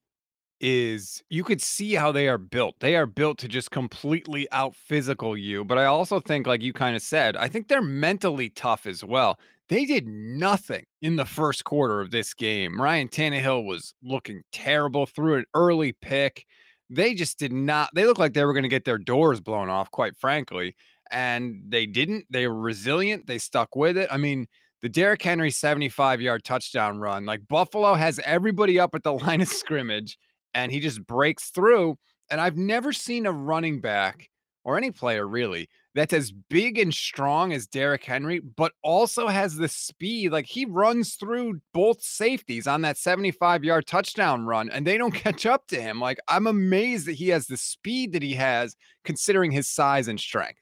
is 0.61 1.23
you 1.31 1.45
could 1.45 1.63
see 1.63 1.95
how 1.95 2.13
they 2.13 2.29
are 2.29 2.39
built. 2.39 2.77
They 2.81 2.97
are 2.97 3.07
built 3.07 3.39
to 3.39 3.49
just 3.49 3.71
completely 3.71 4.51
out 4.51 4.75
physical 4.75 5.37
you. 5.37 5.65
But 5.65 5.79
I 5.79 5.87
also 5.87 6.21
think, 6.21 6.47
like 6.47 6.63
you 6.63 6.73
kind 6.73 6.97
of 6.97 7.03
said, 7.03 7.37
I 7.37 7.49
think 7.49 7.69
they're 7.69 7.81
mentally 7.81 8.51
tough 8.51 8.87
as 8.87 9.05
well. 9.05 9.39
They 9.69 9.85
did 9.85 10.07
nothing 10.07 10.85
in 11.03 11.17
the 11.17 11.27
first 11.27 11.65
quarter 11.65 12.01
of 12.01 12.11
this 12.11 12.33
game. 12.35 12.81
Ryan 12.81 13.09
Tannehill 13.09 13.67
was 13.67 13.95
looking 14.03 14.43
terrible, 14.51 15.07
threw 15.07 15.37
an 15.37 15.45
early 15.55 15.93
pick 15.93 16.47
they 16.91 17.15
just 17.15 17.39
did 17.39 17.53
not 17.53 17.91
they 17.95 18.05
looked 18.05 18.21
like 18.21 18.33
they 18.33 18.45
were 18.45 18.53
going 18.53 18.63
to 18.63 18.69
get 18.69 18.85
their 18.85 18.99
doors 18.99 19.41
blown 19.41 19.69
off 19.69 19.91
quite 19.91 20.17
frankly 20.17 20.75
and 21.11 21.63
they 21.69 21.87
didn't 21.87 22.25
they 22.31 22.47
were 22.47 22.59
resilient 22.59 23.27
they 23.27 23.39
stuck 23.39 23.77
with 23.77 23.97
it. 23.97 24.09
I 24.11 24.17
mean 24.17 24.47
the 24.81 24.89
Derrick 24.89 25.23
Henry 25.23 25.51
75 25.51 26.21
yard 26.21 26.45
touchdown 26.45 26.99
run 26.99 27.27
like 27.27 27.47
Buffalo 27.49 27.95
has 27.95 28.21
everybody 28.25 28.79
up 28.79 28.95
at 28.95 29.03
the 29.03 29.13
line 29.25 29.41
of 29.41 29.49
scrimmage 29.49 30.19
and 30.55 30.73
he 30.73 30.81
just 30.81 31.07
breaks 31.07 31.51
through 31.51 31.97
and 32.31 32.41
I've 32.41 32.57
never 32.57 32.93
seen 32.93 33.27
a 33.27 33.33
running 33.33 33.81
back 33.81 34.29
or 34.65 34.77
any 34.77 34.91
player 34.91 35.27
really 35.27 35.69
that's 35.99 36.13
as 36.13 36.31
big 36.31 36.79
and 36.79 36.95
strong 36.95 37.53
as 37.53 37.67
Derrick 37.67 38.05
Henry, 38.05 38.39
but 38.39 38.73
also 38.83 39.27
has 39.27 39.57
the 39.57 39.69
speed. 39.69 40.31
Like 40.33 40.47
he 40.47 40.65
runs 40.65 41.15
through 41.15 41.61
both 41.75 42.01
safeties 42.03 42.67
on 42.67 42.83
that 42.83 42.97
75 42.97 43.65
yard 43.65 43.87
touchdown 43.87 44.47
run, 44.47 44.71
and 44.71 44.87
they 44.87 44.97
don't 44.97 45.11
catch 45.15 45.45
up 45.45 45.67
to 45.69 45.81
him. 45.81 46.01
Like 46.01 46.19
I'm 46.29 46.47
amazed 46.47 47.07
that 47.07 47.15
he 47.15 47.29
has 47.31 47.47
the 47.47 47.57
speed 47.57 48.13
that 48.13 48.23
he 48.23 48.35
has, 48.35 48.77
considering 49.05 49.51
his 49.51 49.69
size 49.69 50.09
and 50.09 50.21
strength. 50.21 50.61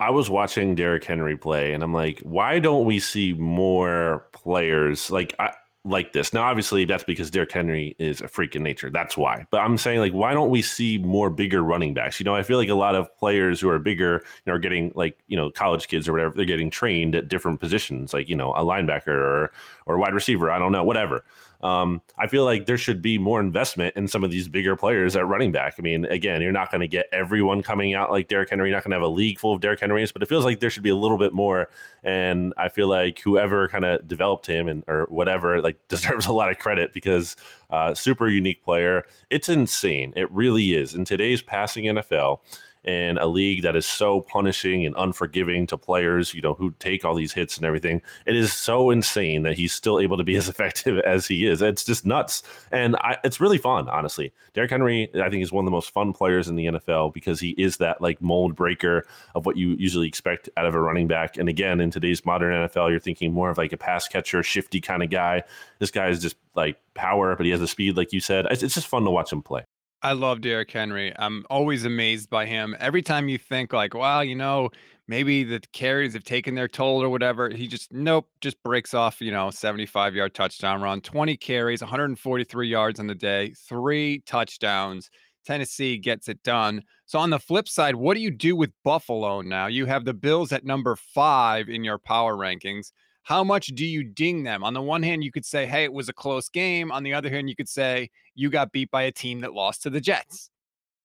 I 0.00 0.10
was 0.10 0.30
watching 0.30 0.76
Derrick 0.76 1.04
Henry 1.04 1.36
play, 1.36 1.72
and 1.72 1.82
I'm 1.82 1.92
like, 1.92 2.20
why 2.20 2.60
don't 2.60 2.84
we 2.84 3.00
see 3.00 3.32
more 3.32 4.28
players? 4.32 5.10
Like, 5.10 5.34
I, 5.40 5.54
like 5.84 6.12
this. 6.12 6.32
Now, 6.32 6.42
obviously, 6.42 6.84
that's 6.84 7.04
because 7.04 7.30
Derrick 7.30 7.52
Henry 7.52 7.94
is 7.98 8.20
a 8.20 8.28
freak 8.28 8.56
in 8.56 8.62
nature. 8.62 8.90
That's 8.90 9.16
why. 9.16 9.46
But 9.50 9.58
I'm 9.58 9.78
saying, 9.78 10.00
like, 10.00 10.12
why 10.12 10.34
don't 10.34 10.50
we 10.50 10.60
see 10.60 10.98
more 10.98 11.30
bigger 11.30 11.62
running 11.62 11.94
backs? 11.94 12.20
You 12.20 12.24
know, 12.24 12.34
I 12.34 12.42
feel 12.42 12.58
like 12.58 12.68
a 12.68 12.74
lot 12.74 12.94
of 12.94 13.16
players 13.16 13.60
who 13.60 13.68
are 13.70 13.78
bigger, 13.78 14.22
you 14.22 14.50
know, 14.50 14.54
are 14.54 14.58
getting 14.58 14.92
like, 14.94 15.18
you 15.28 15.36
know, 15.36 15.50
college 15.50 15.88
kids 15.88 16.08
or 16.08 16.12
whatever, 16.12 16.34
they're 16.34 16.44
getting 16.44 16.70
trained 16.70 17.14
at 17.14 17.28
different 17.28 17.60
positions, 17.60 18.12
like, 18.12 18.28
you 18.28 18.36
know, 18.36 18.52
a 18.52 18.62
linebacker 18.62 19.08
or 19.08 19.52
or 19.86 19.98
wide 19.98 20.14
receiver. 20.14 20.50
I 20.50 20.58
don't 20.58 20.72
know, 20.72 20.84
whatever. 20.84 21.24
Um, 21.60 22.02
I 22.16 22.28
feel 22.28 22.44
like 22.44 22.66
there 22.66 22.78
should 22.78 23.02
be 23.02 23.18
more 23.18 23.40
investment 23.40 23.96
in 23.96 24.06
some 24.06 24.22
of 24.22 24.30
these 24.30 24.48
bigger 24.48 24.76
players 24.76 25.16
at 25.16 25.26
running 25.26 25.50
back. 25.50 25.74
I 25.78 25.82
mean, 25.82 26.04
again, 26.04 26.40
you're 26.40 26.52
not 26.52 26.70
going 26.70 26.80
to 26.80 26.88
get 26.88 27.06
everyone 27.12 27.62
coming 27.62 27.94
out 27.94 28.10
like 28.10 28.28
Derrick 28.28 28.50
Henry. 28.50 28.68
You're 28.68 28.76
not 28.76 28.84
going 28.84 28.92
to 28.92 28.96
have 28.96 29.02
a 29.02 29.08
league 29.08 29.40
full 29.40 29.54
of 29.54 29.60
Derrick 29.60 29.80
Henrys, 29.80 30.12
but 30.12 30.22
it 30.22 30.28
feels 30.28 30.44
like 30.44 30.60
there 30.60 30.70
should 30.70 30.84
be 30.84 30.90
a 30.90 30.96
little 30.96 31.18
bit 31.18 31.32
more. 31.32 31.68
And 32.04 32.54
I 32.56 32.68
feel 32.68 32.88
like 32.88 33.18
whoever 33.20 33.68
kind 33.68 33.84
of 33.84 34.06
developed 34.06 34.46
him 34.46 34.68
and 34.68 34.84
or 34.86 35.06
whatever 35.08 35.60
like 35.60 35.76
deserves 35.88 36.26
a 36.26 36.32
lot 36.32 36.50
of 36.50 36.58
credit 36.58 36.92
because 36.92 37.34
uh, 37.70 37.92
super 37.94 38.28
unique 38.28 38.62
player. 38.62 39.04
It's 39.30 39.48
insane. 39.48 40.12
It 40.16 40.30
really 40.30 40.74
is 40.74 40.94
in 40.94 41.04
today's 41.04 41.42
passing 41.42 41.84
NFL 41.84 42.38
in 42.84 43.18
a 43.18 43.26
league 43.26 43.62
that 43.62 43.76
is 43.76 43.86
so 43.86 44.20
punishing 44.20 44.86
and 44.86 44.94
unforgiving 44.96 45.66
to 45.66 45.76
players, 45.76 46.34
you 46.34 46.40
know, 46.40 46.54
who 46.54 46.70
take 46.78 47.04
all 47.04 47.14
these 47.14 47.32
hits 47.32 47.56
and 47.56 47.66
everything. 47.66 48.00
It 48.26 48.36
is 48.36 48.52
so 48.52 48.90
insane 48.90 49.42
that 49.42 49.56
he's 49.56 49.72
still 49.72 50.00
able 50.00 50.16
to 50.16 50.24
be 50.24 50.36
as 50.36 50.48
effective 50.48 50.98
as 51.00 51.26
he 51.26 51.46
is. 51.46 51.62
It's 51.62 51.84
just 51.84 52.06
nuts. 52.06 52.42
And 52.72 52.96
I, 52.96 53.18
it's 53.24 53.40
really 53.40 53.58
fun, 53.58 53.88
honestly. 53.88 54.32
Derrick 54.54 54.70
Henry, 54.70 55.10
I 55.22 55.28
think, 55.30 55.42
is 55.42 55.52
one 55.52 55.64
of 55.64 55.66
the 55.66 55.72
most 55.72 55.90
fun 55.90 56.12
players 56.12 56.48
in 56.48 56.56
the 56.56 56.66
NFL 56.66 57.14
because 57.14 57.40
he 57.40 57.50
is 57.50 57.76
that 57.78 58.00
like 58.00 58.20
mold 58.20 58.56
breaker 58.56 59.06
of 59.34 59.46
what 59.46 59.56
you 59.56 59.70
usually 59.78 60.08
expect 60.08 60.48
out 60.56 60.66
of 60.66 60.74
a 60.74 60.80
running 60.80 61.06
back. 61.08 61.36
And 61.36 61.48
again, 61.48 61.80
in 61.80 61.90
today's 61.90 62.24
modern 62.24 62.52
NFL, 62.68 62.90
you're 62.90 63.00
thinking 63.00 63.32
more 63.32 63.50
of 63.50 63.58
like 63.58 63.72
a 63.72 63.76
pass 63.76 64.08
catcher, 64.08 64.42
shifty 64.42 64.80
kind 64.80 65.02
of 65.02 65.10
guy. 65.10 65.42
This 65.78 65.90
guy 65.90 66.08
is 66.08 66.20
just 66.20 66.36
like 66.54 66.78
power, 66.94 67.36
but 67.36 67.46
he 67.46 67.52
has 67.52 67.60
the 67.60 67.68
speed, 67.68 67.96
like 67.96 68.12
you 68.12 68.20
said. 68.20 68.46
It's, 68.50 68.62
it's 68.62 68.74
just 68.74 68.86
fun 68.86 69.04
to 69.04 69.10
watch 69.10 69.32
him 69.32 69.42
play. 69.42 69.64
I 70.02 70.12
love 70.12 70.40
Derrick 70.40 70.70
Henry. 70.70 71.12
I'm 71.18 71.44
always 71.50 71.84
amazed 71.84 72.30
by 72.30 72.46
him. 72.46 72.76
Every 72.78 73.02
time 73.02 73.28
you 73.28 73.36
think 73.36 73.72
like, 73.72 73.94
wow, 73.94 74.20
you 74.20 74.36
know, 74.36 74.70
maybe 75.08 75.42
the 75.42 75.60
carries 75.72 76.12
have 76.12 76.22
taken 76.22 76.54
their 76.54 76.68
toll 76.68 77.02
or 77.02 77.08
whatever, 77.08 77.50
he 77.50 77.66
just 77.66 77.92
nope, 77.92 78.28
just 78.40 78.62
breaks 78.62 78.94
off, 78.94 79.20
you 79.20 79.32
know, 79.32 79.50
75 79.50 80.14
yard 80.14 80.34
touchdown 80.34 80.82
run, 80.82 81.00
20 81.00 81.36
carries, 81.36 81.80
143 81.80 82.68
yards 82.68 83.00
on 83.00 83.08
the 83.08 83.14
day, 83.14 83.52
three 83.68 84.22
touchdowns. 84.24 85.10
Tennessee 85.44 85.96
gets 85.98 86.28
it 86.28 86.42
done. 86.42 86.82
So 87.06 87.18
on 87.18 87.30
the 87.30 87.38
flip 87.38 87.68
side, 87.68 87.96
what 87.96 88.14
do 88.14 88.20
you 88.20 88.30
do 88.30 88.54
with 88.54 88.70
Buffalo 88.84 89.40
now? 89.40 89.66
You 89.66 89.86
have 89.86 90.04
the 90.04 90.14
Bills 90.14 90.52
at 90.52 90.64
number 90.64 90.94
5 90.94 91.68
in 91.68 91.82
your 91.84 91.98
power 91.98 92.36
rankings 92.36 92.92
how 93.28 93.44
much 93.44 93.66
do 93.66 93.84
you 93.84 94.02
ding 94.02 94.42
them? 94.42 94.64
On 94.64 94.72
the 94.72 94.80
one 94.80 95.02
hand, 95.02 95.22
you 95.22 95.30
could 95.30 95.44
say, 95.44 95.66
hey, 95.66 95.84
it 95.84 95.92
was 95.92 96.08
a 96.08 96.14
close 96.14 96.48
game. 96.48 96.90
On 96.90 97.02
the 97.02 97.12
other 97.12 97.28
hand, 97.28 97.50
you 97.50 97.54
could 97.54 97.68
say, 97.68 98.08
you 98.34 98.48
got 98.48 98.72
beat 98.72 98.90
by 98.90 99.02
a 99.02 99.12
team 99.12 99.42
that 99.42 99.52
lost 99.52 99.82
to 99.82 99.90
the 99.90 100.00
Jets. 100.00 100.48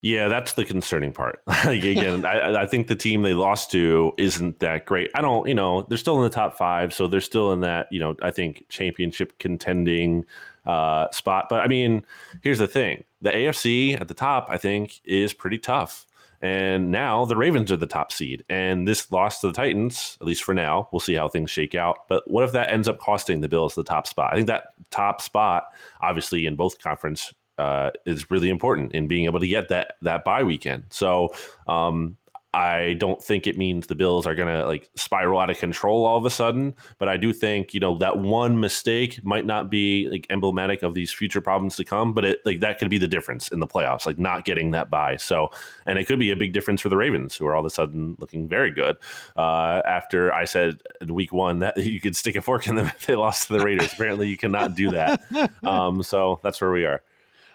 Yeah, 0.02 0.30
that's 0.30 0.54
the 0.54 0.64
concerning 0.64 1.12
part. 1.12 1.42
like, 1.48 1.66
again, 1.84 2.24
I, 2.24 2.62
I, 2.62 2.66
think 2.66 2.88
the 2.88 2.96
team 2.96 3.24
they 3.24 3.34
lost 3.34 3.72
to 3.72 4.14
isn't 4.18 4.60
that 4.60 4.86
great. 4.86 5.12
I 5.16 5.20
don't, 5.20 5.50
you 5.50 5.54
know, 5.54 5.82
they're 5.82 5.98
still 5.98 6.16
in 6.16 6.24
the 6.24 6.30
top 6.30 6.58
five, 6.58 6.94
so 6.94 7.08
they're 7.08 7.20
still 7.20 7.52
in 7.52 7.60
that, 7.60 7.88
you 7.92 8.00
know, 8.00 8.16
I 8.22 8.32
think 8.32 8.68
championship 8.70 9.38
contending 9.40 10.24
uh, 10.66 11.12
spot. 11.12 11.48
But 11.50 11.60
I 11.60 11.68
mean, 11.68 12.06
here's 12.42 12.60
the 12.60 12.70
thing: 12.70 13.04
the 13.22 13.32
AFC 13.32 14.00
at 14.00 14.08
the 14.08 14.14
top, 14.14 14.48
I 14.50 14.58
think, 14.58 15.02
is 15.04 15.34
pretty 15.34 15.58
tough. 15.58 16.06
And 16.44 16.92
now 16.92 17.24
the 17.24 17.38
Ravens 17.38 17.72
are 17.72 17.78
the 17.78 17.88
top 17.88 18.12
seed. 18.12 18.44
And 18.50 18.86
this 18.86 19.10
loss 19.14 19.40
to 19.40 19.48
the 19.48 19.54
Titans, 19.54 20.18
at 20.20 20.28
least 20.28 20.44
for 20.44 20.54
now, 20.54 20.90
we'll 20.92 21.00
see 21.00 21.14
how 21.14 21.30
things 21.30 21.50
shake 21.50 21.74
out. 21.74 22.00
But 22.10 22.30
what 22.30 22.44
if 22.44 22.52
that 22.52 22.70
ends 22.70 22.90
up 22.90 23.00
costing 23.00 23.40
the 23.40 23.48
Bills 23.48 23.76
the 23.76 23.84
top 23.84 24.06
spot? 24.08 24.34
I 24.34 24.36
think 24.36 24.48
that 24.48 24.66
top 24.92 25.22
spot, 25.22 25.68
obviously, 26.02 26.46
in 26.46 26.58
both 26.58 26.80
conference 26.80 27.34
uh, 27.58 27.92
is 28.06 28.30
really 28.30 28.50
important 28.50 28.92
in 28.92 29.08
being 29.08 29.24
able 29.24 29.40
to 29.40 29.48
get 29.48 29.70
that 29.70 29.94
that 30.02 30.26
bye 30.26 30.44
weekend. 30.44 30.84
So 30.90 31.34
um, 31.68 32.18
I 32.54 32.94
don't 33.00 33.22
think 33.22 33.48
it 33.48 33.58
means 33.58 33.88
the 33.88 33.96
Bills 33.96 34.28
are 34.28 34.36
going 34.36 34.48
to 34.48 34.68
like 34.68 34.90
spiral 34.96 35.40
out 35.40 35.50
of 35.50 35.58
control 35.58 36.06
all 36.06 36.18
of 36.18 36.26
a 36.26 36.30
sudden, 36.30 36.76
but 37.00 37.10
I 37.10 37.18
do 37.18 37.34
think, 37.34 37.74
you 37.74 37.80
know, 37.80 37.98
that 37.98 38.20
one 38.20 38.60
mistake 38.60 39.24
might 39.24 39.46
not 39.46 39.72
be 39.72 40.08
like 40.10 40.28
emblematic 40.30 40.84
of 40.84 40.94
these 40.94 41.12
future 41.12 41.42
problems 41.42 41.76
to 41.78 41.84
come, 41.84 42.14
but 42.14 42.26
it 42.26 42.40
like 42.46 42.60
that 42.60 42.78
could 42.78 42.92
be 42.92 43.00
the 43.00 43.08
difference 43.08 43.48
in 43.48 43.60
the 43.60 43.66
playoffs, 43.66 44.06
like 44.06 44.20
not 44.20 44.46
getting 44.46 44.70
that 44.72 44.92
bye. 44.92 45.18
So, 45.18 45.50
and 45.88 45.98
it 45.98 46.06
could 46.06 46.20
be 46.20 46.30
a 46.30 46.36
big 46.36 46.54
difference 46.54 46.82
for 46.82 46.90
the 46.90 46.98
Ravens 46.98 47.36
who 47.36 47.48
are 47.48 47.56
all 47.56 47.62
of 47.62 47.66
a 47.66 47.72
sudden 47.72 48.16
looking 48.20 48.48
very 48.48 48.70
good. 48.70 48.98
Uh, 49.36 49.82
after 49.86 50.32
I 50.32 50.46
said 50.46 50.80
in 51.02 51.14
week 51.14 51.34
one 51.34 51.60
that 51.60 51.78
you 51.84 52.00
could 52.00 52.16
stick 52.16 52.36
a 52.36 52.42
fork 52.42 52.68
in 52.68 52.76
them 52.76 52.86
if 52.86 53.08
they 53.08 53.16
lost 53.16 53.48
to 53.48 53.54
the 53.54 53.66
Raiders. 53.66 53.94
Apparently 53.94 54.28
you 54.28 54.38
cannot 54.38 54.76
do 54.76 54.92
that. 54.92 55.22
Um, 55.64 56.04
so 56.04 56.40
that's 56.44 56.60
where 56.60 56.72
we 56.72 56.86
are. 56.86 57.02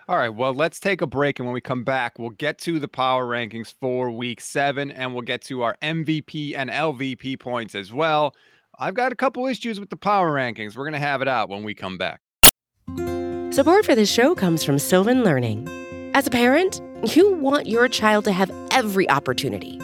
All 0.08 0.16
right, 0.16 0.30
well, 0.30 0.54
let's 0.54 0.80
take 0.80 1.02
a 1.02 1.06
break. 1.06 1.38
And 1.38 1.46
when 1.46 1.52
we 1.52 1.60
come 1.60 1.84
back, 1.84 2.18
we'll 2.18 2.30
get 2.30 2.56
to 2.60 2.80
the 2.80 2.88
power 2.88 3.26
rankings 3.26 3.74
for 3.78 4.10
week 4.10 4.40
seven 4.40 4.90
and 4.90 5.12
we'll 5.12 5.20
get 5.20 5.42
to 5.42 5.60
our 5.60 5.76
MVP 5.82 6.54
and 6.56 6.70
LVP 6.70 7.38
points 7.38 7.74
as 7.74 7.92
well. 7.92 8.34
I've 8.78 8.94
got 8.94 9.12
a 9.12 9.14
couple 9.14 9.46
issues 9.46 9.78
with 9.78 9.90
the 9.90 9.98
power 9.98 10.30
rankings. 10.30 10.76
We're 10.76 10.84
going 10.84 10.94
to 10.94 10.98
have 10.98 11.20
it 11.20 11.28
out 11.28 11.50
when 11.50 11.62
we 11.62 11.74
come 11.74 11.98
back. 11.98 12.22
Support 13.52 13.84
for 13.84 13.94
this 13.94 14.10
show 14.10 14.34
comes 14.34 14.64
from 14.64 14.78
Sylvan 14.78 15.24
Learning. 15.24 15.68
As 16.14 16.26
a 16.26 16.30
parent, 16.30 16.80
you 17.14 17.34
want 17.34 17.66
your 17.66 17.86
child 17.86 18.24
to 18.24 18.32
have 18.32 18.50
every 18.70 19.10
opportunity, 19.10 19.78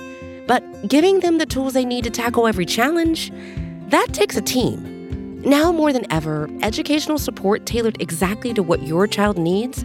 but 0.47 0.89
giving 0.89 1.21
them 1.21 1.37
the 1.37 1.45
tools 1.45 1.75
they 1.75 1.85
need 1.85 2.05
to 2.05 2.11
tackle 2.11 2.47
every 2.47 2.65
challenge, 2.65 3.31
that 3.89 4.07
takes 4.15 4.39
a 4.39 4.43
team. 4.43 5.43
Now 5.43 5.71
more 5.71 5.93
than 5.93 6.11
ever, 6.11 6.49
educational 6.63 7.19
support 7.19 7.67
tailored 7.67 8.01
exactly 8.01 8.55
to 8.55 8.63
what 8.63 8.83
your 8.85 9.07
child 9.07 9.37
needs 9.37 9.85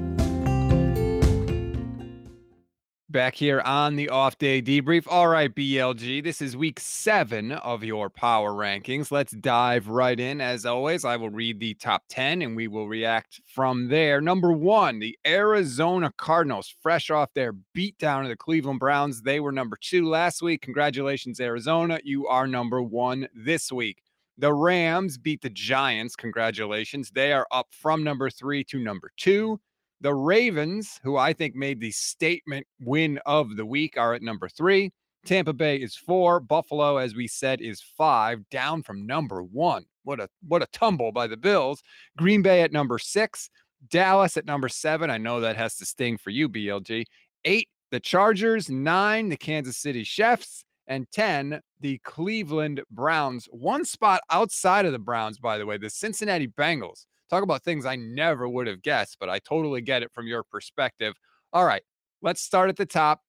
Back 3.11 3.35
here 3.35 3.59
on 3.65 3.97
the 3.97 4.07
off 4.07 4.37
day 4.37 4.61
debrief. 4.61 5.03
All 5.05 5.27
right, 5.27 5.53
BLG, 5.53 6.23
this 6.23 6.41
is 6.41 6.55
week 6.55 6.79
seven 6.79 7.51
of 7.51 7.83
your 7.83 8.09
power 8.09 8.53
rankings. 8.53 9.11
Let's 9.11 9.33
dive 9.33 9.89
right 9.89 10.17
in. 10.17 10.39
As 10.39 10.65
always, 10.65 11.03
I 11.03 11.17
will 11.17 11.29
read 11.29 11.59
the 11.59 11.73
top 11.73 12.03
10 12.07 12.41
and 12.41 12.55
we 12.55 12.69
will 12.69 12.87
react 12.87 13.41
from 13.47 13.89
there. 13.89 14.21
Number 14.21 14.53
one, 14.53 14.99
the 14.99 15.19
Arizona 15.27 16.13
Cardinals, 16.15 16.73
fresh 16.81 17.09
off 17.09 17.33
their 17.33 17.53
beatdown 17.75 18.21
of 18.21 18.29
the 18.29 18.37
Cleveland 18.37 18.79
Browns. 18.79 19.21
They 19.21 19.41
were 19.41 19.51
number 19.51 19.77
two 19.81 20.07
last 20.07 20.41
week. 20.41 20.61
Congratulations, 20.61 21.41
Arizona. 21.41 21.99
You 22.05 22.27
are 22.27 22.47
number 22.47 22.81
one 22.81 23.27
this 23.35 23.73
week. 23.73 24.03
The 24.37 24.53
Rams 24.53 25.17
beat 25.17 25.41
the 25.41 25.49
Giants. 25.49 26.15
Congratulations. 26.15 27.11
They 27.11 27.33
are 27.33 27.47
up 27.51 27.67
from 27.71 28.05
number 28.05 28.29
three 28.29 28.63
to 28.65 28.79
number 28.79 29.11
two. 29.17 29.59
The 30.01 30.13
Ravens, 30.13 30.99
who 31.03 31.15
I 31.15 31.31
think 31.31 31.53
made 31.53 31.79
the 31.79 31.91
statement 31.91 32.65
win 32.79 33.19
of 33.25 33.55
the 33.55 33.65
week, 33.65 33.97
are 33.97 34.15
at 34.15 34.23
number 34.23 34.49
three. 34.49 34.91
Tampa 35.25 35.53
Bay 35.53 35.77
is 35.77 35.95
four. 35.95 36.39
Buffalo, 36.39 36.97
as 36.97 37.13
we 37.13 37.27
said, 37.27 37.61
is 37.61 37.83
five, 37.95 38.39
down 38.49 38.81
from 38.81 39.05
number 39.05 39.43
one. 39.43 39.85
What 40.03 40.19
a 40.19 40.27
what 40.47 40.63
a 40.63 40.67
tumble 40.73 41.11
by 41.11 41.27
the 41.27 41.37
Bills. 41.37 41.83
Green 42.17 42.41
Bay 42.41 42.63
at 42.63 42.71
number 42.71 42.97
six. 42.97 43.51
Dallas 43.89 44.37
at 44.37 44.45
number 44.45 44.69
seven. 44.69 45.11
I 45.11 45.19
know 45.19 45.39
that 45.41 45.55
has 45.55 45.75
to 45.77 45.85
sting 45.85 46.17
for 46.17 46.31
you, 46.31 46.49
BLG. 46.49 47.05
Eight, 47.45 47.69
the 47.91 47.99
Chargers. 47.99 48.69
Nine, 48.69 49.29
the 49.29 49.37
Kansas 49.37 49.77
City 49.77 50.03
Chiefs. 50.03 50.63
And 50.87 51.09
10, 51.11 51.61
the 51.79 51.99
Cleveland 51.99 52.81
Browns. 52.89 53.47
One 53.51 53.85
spot 53.85 54.21
outside 54.29 54.85
of 54.85 54.91
the 54.91 54.99
Browns, 54.99 55.37
by 55.37 55.57
the 55.57 55.65
way, 55.65 55.77
the 55.77 55.89
Cincinnati 55.89 56.47
Bengals. 56.47 57.05
Talk 57.31 57.43
about 57.43 57.63
things 57.63 57.85
I 57.85 57.95
never 57.95 58.47
would 58.49 58.67
have 58.67 58.81
guessed, 58.81 59.15
but 59.17 59.29
I 59.29 59.39
totally 59.39 59.79
get 59.79 60.03
it 60.03 60.11
from 60.13 60.27
your 60.27 60.43
perspective. 60.43 61.13
All 61.53 61.65
right, 61.65 61.81
let's 62.21 62.41
start 62.41 62.67
at 62.69 62.75
the 62.75 62.85
top. 62.85 63.21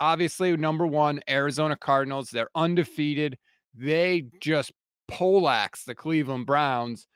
Obviously, 0.00 0.56
number 0.56 0.86
one, 0.86 1.20
Arizona 1.28 1.76
Cardinals. 1.76 2.30
They're 2.30 2.48
undefeated. 2.54 3.36
They 3.74 4.24
just 4.40 4.72
poleaxed 5.08 5.84
the 5.84 5.94
Cleveland 5.94 6.46
Browns. 6.46 7.06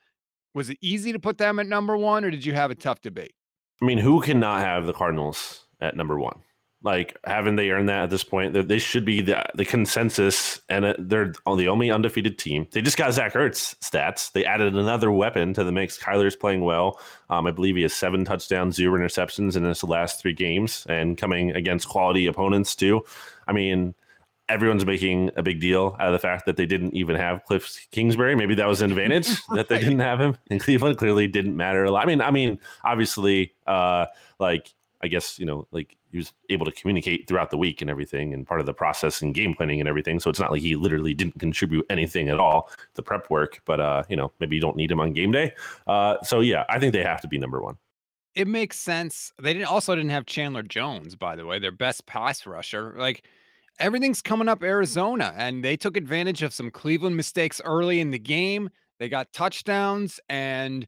Was 0.53 0.69
it 0.69 0.77
easy 0.81 1.11
to 1.13 1.19
put 1.19 1.39
them 1.39 1.57
at 1.57 1.65
number 1.65 1.97
one, 1.97 2.23
or 2.23 2.29
did 2.29 2.45
you 2.45 2.53
have 2.53 2.69
a 2.69 2.75
tough 2.75 3.01
debate? 3.01 3.33
I 3.81 3.85
mean, 3.85 3.97
who 3.97 4.21
cannot 4.21 4.61
have 4.61 4.85
the 4.85 4.93
Cardinals 4.93 5.65
at 5.81 5.95
number 5.95 6.19
one? 6.19 6.41
Like, 6.81 7.17
haven't 7.25 7.57
they 7.57 7.71
earned 7.71 7.89
that 7.89 8.03
at 8.03 8.09
this 8.09 8.23
point? 8.23 8.53
They 8.53 8.79
should 8.79 9.03
be 9.03 9.19
the 9.21 9.43
the 9.53 9.65
consensus, 9.65 10.61
and 10.69 10.95
they're 10.97 11.33
the 11.45 11.67
only 11.67 11.91
undefeated 11.91 12.39
team. 12.39 12.67
They 12.71 12.81
just 12.81 12.97
got 12.97 13.13
Zach 13.13 13.33
Ertz 13.33 13.75
stats. 13.79 14.31
They 14.31 14.45
added 14.45 14.73
another 14.73 15.11
weapon 15.11 15.53
to 15.55 15.65
the 15.65 15.73
mix. 15.73 15.97
Kyler's 15.97 16.37
playing 16.37 16.61
well. 16.61 16.99
Um, 17.29 17.47
I 17.47 17.51
believe 17.51 17.75
he 17.75 17.81
has 17.81 17.93
seven 17.93 18.23
touchdowns, 18.23 18.75
zero 18.75 18.97
interceptions 18.97 19.57
in 19.57 19.65
his 19.65 19.83
last 19.83 20.21
three 20.21 20.33
games, 20.33 20.85
and 20.87 21.17
coming 21.17 21.51
against 21.51 21.89
quality 21.89 22.27
opponents 22.27 22.77
too. 22.77 23.01
I 23.45 23.51
mean, 23.51 23.93
everyone's 24.49 24.85
making 24.85 25.31
a 25.35 25.43
big 25.43 25.59
deal 25.59 25.95
out 25.99 26.07
of 26.07 26.13
the 26.13 26.19
fact 26.19 26.45
that 26.45 26.57
they 26.57 26.65
didn't 26.65 26.93
even 26.93 27.15
have 27.15 27.43
Cliff 27.45 27.87
Kingsbury. 27.91 28.35
Maybe 28.35 28.55
that 28.55 28.67
was 28.67 28.81
an 28.81 28.89
advantage 28.91 29.29
that 29.53 29.69
they 29.69 29.79
didn't 29.79 29.99
have 29.99 30.19
him 30.19 30.37
in 30.49 30.59
Cleveland. 30.59 30.97
Clearly, 30.97 31.27
didn't 31.27 31.55
matter 31.55 31.83
a 31.83 31.91
lot. 31.91 32.03
I 32.03 32.07
mean, 32.07 32.21
I 32.21 32.31
mean, 32.31 32.59
obviously, 32.83 33.53
uh, 33.67 34.07
like 34.39 34.73
I 35.01 35.07
guess 35.07 35.39
you 35.39 35.45
know, 35.45 35.67
like 35.71 35.97
he 36.11 36.17
was 36.17 36.33
able 36.49 36.65
to 36.65 36.71
communicate 36.71 37.27
throughout 37.27 37.51
the 37.51 37.57
week 37.57 37.81
and 37.81 37.89
everything, 37.89 38.33
and 38.33 38.45
part 38.45 38.59
of 38.59 38.65
the 38.65 38.73
process 38.73 39.21
and 39.21 39.33
game 39.33 39.53
planning 39.53 39.79
and 39.79 39.87
everything. 39.87 40.19
So 40.19 40.29
it's 40.29 40.39
not 40.39 40.51
like 40.51 40.61
he 40.61 40.75
literally 40.75 41.13
didn't 41.13 41.39
contribute 41.39 41.85
anything 41.89 42.29
at 42.29 42.39
all 42.39 42.69
to 42.95 43.01
prep 43.01 43.29
work. 43.29 43.61
But 43.65 43.79
uh, 43.79 44.03
you 44.09 44.15
know, 44.15 44.31
maybe 44.39 44.55
you 44.55 44.61
don't 44.61 44.75
need 44.75 44.91
him 44.91 44.99
on 44.99 45.13
game 45.13 45.31
day. 45.31 45.53
Uh, 45.87 46.21
so 46.23 46.41
yeah, 46.41 46.65
I 46.69 46.79
think 46.79 46.93
they 46.93 47.03
have 47.03 47.21
to 47.21 47.27
be 47.27 47.37
number 47.37 47.61
one. 47.61 47.77
It 48.35 48.47
makes 48.47 48.77
sense. 48.77 49.33
They 49.41 49.53
didn't 49.53 49.67
also 49.67 49.95
didn't 49.95 50.11
have 50.11 50.25
Chandler 50.25 50.63
Jones, 50.63 51.15
by 51.15 51.35
the 51.35 51.45
way, 51.45 51.59
their 51.59 51.71
best 51.71 52.05
pass 52.05 52.45
rusher. 52.45 52.93
Like 52.97 53.25
everything's 53.79 54.21
coming 54.21 54.49
up 54.49 54.63
Arizona, 54.63 55.33
and 55.37 55.63
they 55.63 55.77
took 55.77 55.97
advantage 55.97 56.43
of 56.43 56.53
some 56.53 56.71
Cleveland 56.71 57.15
mistakes 57.15 57.61
early 57.63 57.99
in 57.99 58.11
the 58.11 58.19
game. 58.19 58.69
They 58.99 59.09
got 59.09 59.31
touchdowns, 59.31 60.19
and 60.29 60.85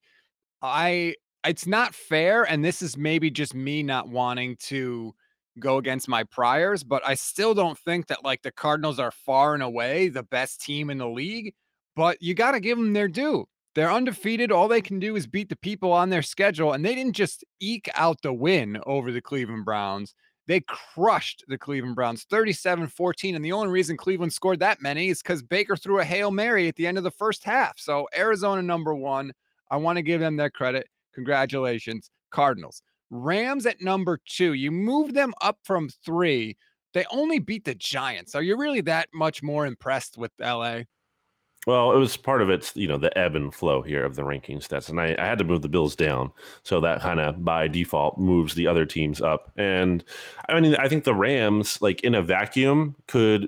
I 0.62 1.16
it's 1.46 1.68
not 1.68 1.96
fair 1.96 2.44
and 2.44 2.64
this 2.64 2.82
is 2.82 2.98
maybe 2.98 3.30
just 3.30 3.54
me 3.54 3.84
not 3.84 4.10
wanting 4.10 4.56
to 4.58 5.14
go 5.60 5.78
against 5.78 6.08
my 6.08 6.24
priors 6.24 6.84
but 6.84 7.06
i 7.06 7.14
still 7.14 7.54
don't 7.54 7.78
think 7.80 8.08
that 8.08 8.24
like 8.24 8.42
the 8.42 8.52
cardinals 8.52 9.00
are 9.00 9.12
far 9.12 9.54
and 9.54 9.64
away 9.64 10.08
the 10.08 10.24
best 10.24 10.62
team 10.62 10.90
in 10.90 10.98
the 10.98 11.08
league 11.08 11.54
but 11.96 12.22
you 12.22 12.34
got 12.34 12.52
to 12.52 12.60
give 12.60 12.78
them 12.78 12.94
their 12.94 13.08
due 13.08 13.46
they're 13.76 13.92
undefeated 13.92 14.52
all 14.52 14.68
they 14.68 14.82
can 14.82 15.00
do 15.00 15.16
is 15.16 15.28
beat 15.28 15.50
the 15.50 15.56
people 15.58 15.92
on 15.92 16.10
their 16.10 16.22
schedule 16.22 16.74
and 16.74 16.86
they 16.86 16.96
didn't 16.96 17.16
just 17.16 17.44
eke 17.60 17.90
out 17.96 18.22
the 18.22 18.34
win 18.34 18.80
over 18.86 19.12
the 19.12 19.22
cleveland 19.22 19.66
browns 19.66 20.14
they 20.48 20.62
crushed 20.62 21.46
the 21.48 21.58
Cleveland 21.58 21.96
Browns 21.96 22.26
37 22.30 22.88
14. 22.88 23.36
And 23.36 23.46
the 23.46 23.54
only 23.54 23.70
reason 23.70 23.96
Cleveland 23.96 24.34
scored 24.34 24.60
that 24.60 24.82
many 24.82 25.08
is 25.08 25.22
because 25.22 25.42
Baker 25.42 25.78
threw 25.78 26.00
a 26.00 26.04
Hail 26.04 26.30
Mary 26.30 26.68
at 26.68 26.76
the 26.76 26.88
end 26.88 26.98
of 26.98 27.06
the 27.06 27.12
first 27.12 27.46
half. 27.46 27.80
So, 27.80 28.10
Arizona 28.18 28.62
number 28.62 28.94
one. 28.94 29.32
I 29.70 29.78
want 29.78 29.96
to 29.96 30.02
give 30.02 30.20
them 30.20 30.36
their 30.36 30.50
credit. 30.50 30.88
Congratulations, 31.14 32.10
Cardinals. 32.32 32.82
Rams 33.10 33.66
at 33.66 33.82
number 33.82 34.20
two. 34.26 34.54
You 34.54 34.72
moved 34.72 35.14
them 35.14 35.34
up 35.42 35.58
from 35.64 35.90
three. 35.90 36.58
They 36.94 37.06
only 37.12 37.40
beat 37.40 37.66
the 37.66 37.76
Giants. 37.76 38.36
Are 38.36 38.42
you 38.42 38.58
really 38.58 38.82
that 38.82 39.10
much 39.14 39.44
more 39.44 39.66
impressed 39.66 40.18
with 40.18 40.32
LA? 40.40 40.82
Well, 41.68 41.92
it 41.92 41.98
was 41.98 42.18
part 42.18 42.42
of 42.42 42.50
it's 42.50 42.76
you 42.76 42.88
know 42.88 42.98
the 42.98 43.16
ebb 43.16 43.36
and 43.36 43.54
flow 43.54 43.84
here 43.84 44.04
of 44.04 44.16
the 44.16 44.24
ranking 44.24 44.60
stats, 44.60 44.90
and 44.90 45.00
I, 45.00 45.16
I 45.20 45.26
had 45.26 45.38
to 45.38 45.44
move 45.44 45.62
the 45.62 45.70
Bills 45.70 45.96
down, 45.96 46.32
so 46.64 46.82
that 46.82 47.02
kind 47.02 47.20
of 47.20 47.46
by 47.46 47.68
default 47.68 48.18
moves 48.18 48.56
the 48.56 48.66
other 48.66 48.86
teams 48.86 49.22
up. 49.22 49.52
And 49.58 50.04
I 50.50 50.60
mean, 50.60 50.76
I 50.76 50.88
think 50.88 51.04
the 51.04 51.14
Rams, 51.14 51.80
like 51.80 52.04
in 52.04 52.16
a 52.16 52.24
vacuum, 52.24 52.96
could 53.08 53.48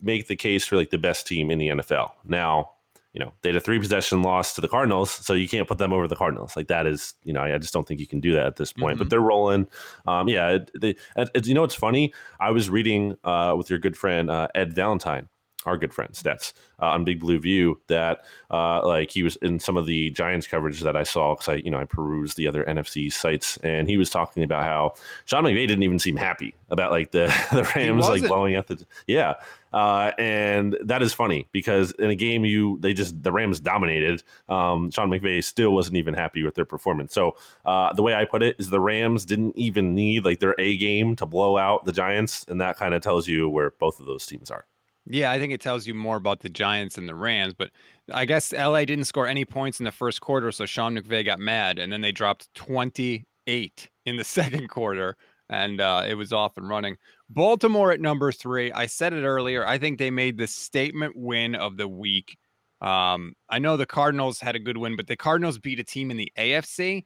make 0.00 0.26
the 0.26 0.36
case 0.36 0.66
for 0.66 0.76
like 0.76 0.90
the 0.90 0.98
best 0.98 1.26
team 1.26 1.52
in 1.52 1.58
the 1.58 1.68
NFL. 1.68 2.10
Now, 2.24 2.72
you 3.12 3.20
know, 3.20 3.32
they 3.42 3.50
had 3.50 3.56
a 3.56 3.60
three 3.60 3.78
possession 3.78 4.22
loss 4.22 4.54
to 4.54 4.60
the 4.60 4.68
Cardinals, 4.68 5.10
so 5.10 5.34
you 5.34 5.48
can't 5.48 5.68
put 5.68 5.78
them 5.78 5.92
over 5.92 6.08
the 6.08 6.16
Cardinals. 6.16 6.56
Like 6.56 6.68
that 6.68 6.86
is, 6.86 7.14
you 7.24 7.32
know, 7.32 7.42
I 7.42 7.58
just 7.58 7.74
don't 7.74 7.86
think 7.86 8.00
you 8.00 8.06
can 8.06 8.20
do 8.20 8.32
that 8.32 8.46
at 8.46 8.56
this 8.56 8.72
point. 8.72 8.94
Mm-hmm. 8.94 8.98
But 8.98 9.10
they're 9.10 9.20
rolling. 9.20 9.68
Um, 10.06 10.28
yeah, 10.28 10.58
they, 10.80 10.96
it, 11.16 11.46
you 11.46 11.54
know, 11.54 11.64
it's 11.64 11.74
funny. 11.74 12.14
I 12.40 12.50
was 12.50 12.70
reading 12.70 13.16
uh, 13.22 13.54
with 13.56 13.68
your 13.68 13.78
good 13.78 13.96
friend 13.96 14.30
uh, 14.30 14.48
Ed 14.54 14.74
Valentine, 14.74 15.28
our 15.66 15.76
good 15.76 15.92
friend 15.92 16.12
Stats 16.12 16.52
uh, 16.80 16.86
on 16.86 17.04
Big 17.04 17.20
Blue 17.20 17.38
View, 17.38 17.80
that 17.88 18.24
uh, 18.50 18.86
like 18.86 19.10
he 19.10 19.22
was 19.22 19.36
in 19.36 19.58
some 19.58 19.76
of 19.76 19.86
the 19.86 20.10
Giants 20.10 20.46
coverage 20.46 20.80
that 20.80 20.96
I 20.96 21.02
saw 21.02 21.34
because 21.34 21.48
I, 21.48 21.54
you 21.56 21.70
know, 21.70 21.78
I 21.78 21.84
perused 21.84 22.36
the 22.36 22.48
other 22.48 22.64
NFC 22.64 23.12
sites, 23.12 23.56
and 23.58 23.88
he 23.88 23.96
was 23.96 24.10
talking 24.10 24.42
about 24.42 24.64
how 24.64 24.94
Sean 25.24 25.44
McVay 25.44 25.66
didn't 25.66 25.82
even 25.82 25.98
seem 25.98 26.16
happy 26.16 26.54
about 26.70 26.90
like 26.90 27.12
the 27.12 27.26
the 27.52 27.70
Rams 27.76 28.08
like 28.08 28.26
blowing 28.26 28.56
up 28.56 28.66
the 28.66 28.84
yeah. 29.06 29.34
Uh, 29.72 30.12
and 30.18 30.76
that 30.84 31.00
is 31.00 31.14
funny 31.14 31.48
because 31.50 31.92
in 31.92 32.10
a 32.10 32.14
game 32.14 32.44
you 32.44 32.78
they 32.80 32.92
just 32.92 33.22
the 33.22 33.32
Rams 33.32 33.58
dominated. 33.58 34.22
Um, 34.48 34.90
Sean 34.90 35.08
McVay 35.08 35.42
still 35.42 35.72
wasn't 35.72 35.96
even 35.96 36.14
happy 36.14 36.42
with 36.42 36.54
their 36.54 36.64
performance. 36.64 37.14
So 37.14 37.36
uh, 37.64 37.92
the 37.94 38.02
way 38.02 38.14
I 38.14 38.24
put 38.24 38.42
it 38.42 38.56
is 38.58 38.68
the 38.68 38.80
Rams 38.80 39.24
didn't 39.24 39.56
even 39.56 39.94
need 39.94 40.24
like 40.24 40.40
their 40.40 40.54
A 40.58 40.76
game 40.76 41.16
to 41.16 41.26
blow 41.26 41.56
out 41.56 41.84
the 41.84 41.92
Giants, 41.92 42.44
and 42.48 42.60
that 42.60 42.76
kind 42.76 42.94
of 42.94 43.02
tells 43.02 43.26
you 43.26 43.48
where 43.48 43.70
both 43.70 43.98
of 43.98 44.06
those 44.06 44.26
teams 44.26 44.50
are. 44.50 44.66
Yeah, 45.06 45.30
I 45.32 45.38
think 45.38 45.52
it 45.52 45.60
tells 45.60 45.86
you 45.86 45.94
more 45.94 46.16
about 46.16 46.40
the 46.40 46.48
Giants 46.48 46.96
and 46.96 47.08
the 47.08 47.14
Rams, 47.14 47.54
but 47.54 47.70
I 48.12 48.24
guess 48.24 48.52
LA 48.52 48.84
didn't 48.84 49.04
score 49.04 49.26
any 49.26 49.44
points 49.44 49.80
in 49.80 49.84
the 49.84 49.90
first 49.90 50.20
quarter, 50.20 50.52
so 50.52 50.64
Sean 50.64 50.96
McVay 50.96 51.24
got 51.24 51.40
mad, 51.40 51.78
and 51.78 51.92
then 51.92 52.00
they 52.00 52.12
dropped 52.12 52.52
28 52.54 53.88
in 54.06 54.16
the 54.16 54.24
second 54.24 54.68
quarter 54.68 55.16
and 55.52 55.80
uh, 55.80 56.02
it 56.06 56.14
was 56.14 56.32
off 56.32 56.56
and 56.56 56.68
running. 56.68 56.96
Baltimore 57.28 57.92
at 57.92 58.00
number 58.00 58.32
three. 58.32 58.72
I 58.72 58.86
said 58.86 59.12
it 59.12 59.24
earlier. 59.24 59.66
I 59.66 59.78
think 59.78 59.98
they 59.98 60.10
made 60.10 60.38
the 60.38 60.46
statement 60.46 61.14
win 61.14 61.54
of 61.54 61.76
the 61.76 61.86
week. 61.86 62.38
Um, 62.80 63.34
I 63.48 63.58
know 63.58 63.76
the 63.76 63.86
Cardinals 63.86 64.40
had 64.40 64.56
a 64.56 64.60
good 64.60 64.78
win, 64.78 64.96
but 64.96 65.06
the 65.06 65.16
Cardinals 65.16 65.58
beat 65.58 65.78
a 65.78 65.84
team 65.84 66.10
in 66.10 66.16
the 66.16 66.32
AFC, 66.38 67.04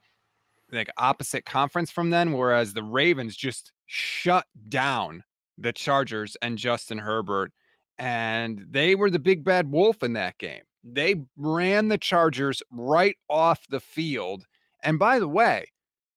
like 0.71 0.89
opposite 0.97 1.45
conference 1.45 1.91
from 1.91 2.09
them, 2.09 2.33
whereas 2.33 2.73
the 2.73 2.83
Ravens 2.83 3.35
just 3.35 3.73
shut 3.85 4.45
down 4.69 5.23
the 5.57 5.73
Chargers 5.73 6.37
and 6.41 6.57
Justin 6.57 6.97
Herbert. 6.97 7.51
And 7.99 8.65
they 8.69 8.95
were 8.95 9.09
the 9.09 9.19
big 9.19 9.43
bad 9.43 9.71
wolf 9.71 10.03
in 10.03 10.13
that 10.13 10.37
game. 10.37 10.61
They 10.83 11.15
ran 11.35 11.87
the 11.87 11.97
Chargers 11.97 12.61
right 12.71 13.15
off 13.29 13.67
the 13.69 13.79
field. 13.79 14.45
And 14.83 14.99
by 14.99 15.19
the 15.19 15.27
way, 15.27 15.67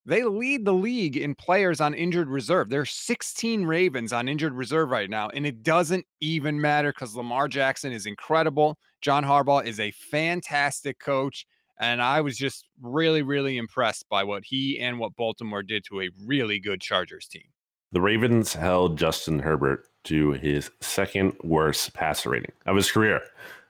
they 0.06 0.24
lead 0.24 0.64
the 0.64 0.72
league 0.72 1.16
in 1.16 1.34
players 1.34 1.80
on 1.80 1.94
injured 1.94 2.28
reserve. 2.28 2.70
There 2.70 2.80
are 2.80 2.86
16 2.86 3.64
Ravens 3.64 4.12
on 4.12 4.28
injured 4.28 4.54
reserve 4.54 4.90
right 4.90 5.10
now, 5.10 5.28
and 5.28 5.46
it 5.46 5.62
doesn't 5.62 6.06
even 6.20 6.60
matter 6.60 6.92
because 6.92 7.14
Lamar 7.14 7.48
Jackson 7.48 7.92
is 7.92 8.06
incredible. 8.06 8.78
John 9.02 9.24
Harbaugh 9.24 9.64
is 9.64 9.78
a 9.78 9.90
fantastic 9.90 10.98
coach, 10.98 11.46
and 11.78 12.00
I 12.00 12.22
was 12.22 12.36
just 12.36 12.66
really, 12.80 13.22
really 13.22 13.58
impressed 13.58 14.08
by 14.08 14.24
what 14.24 14.42
he 14.44 14.78
and 14.80 14.98
what 14.98 15.16
Baltimore 15.16 15.62
did 15.62 15.84
to 15.84 16.00
a 16.00 16.10
really 16.24 16.58
good 16.58 16.80
Chargers 16.80 17.26
team. 17.26 17.44
The 17.92 18.00
Ravens 18.00 18.54
held 18.54 18.98
Justin 18.98 19.40
Herbert 19.40 19.89
to 20.04 20.32
his 20.32 20.70
second 20.80 21.34
worst 21.42 21.94
passer 21.94 22.30
rating 22.30 22.52
of 22.66 22.76
his 22.76 22.90
career. 22.90 23.22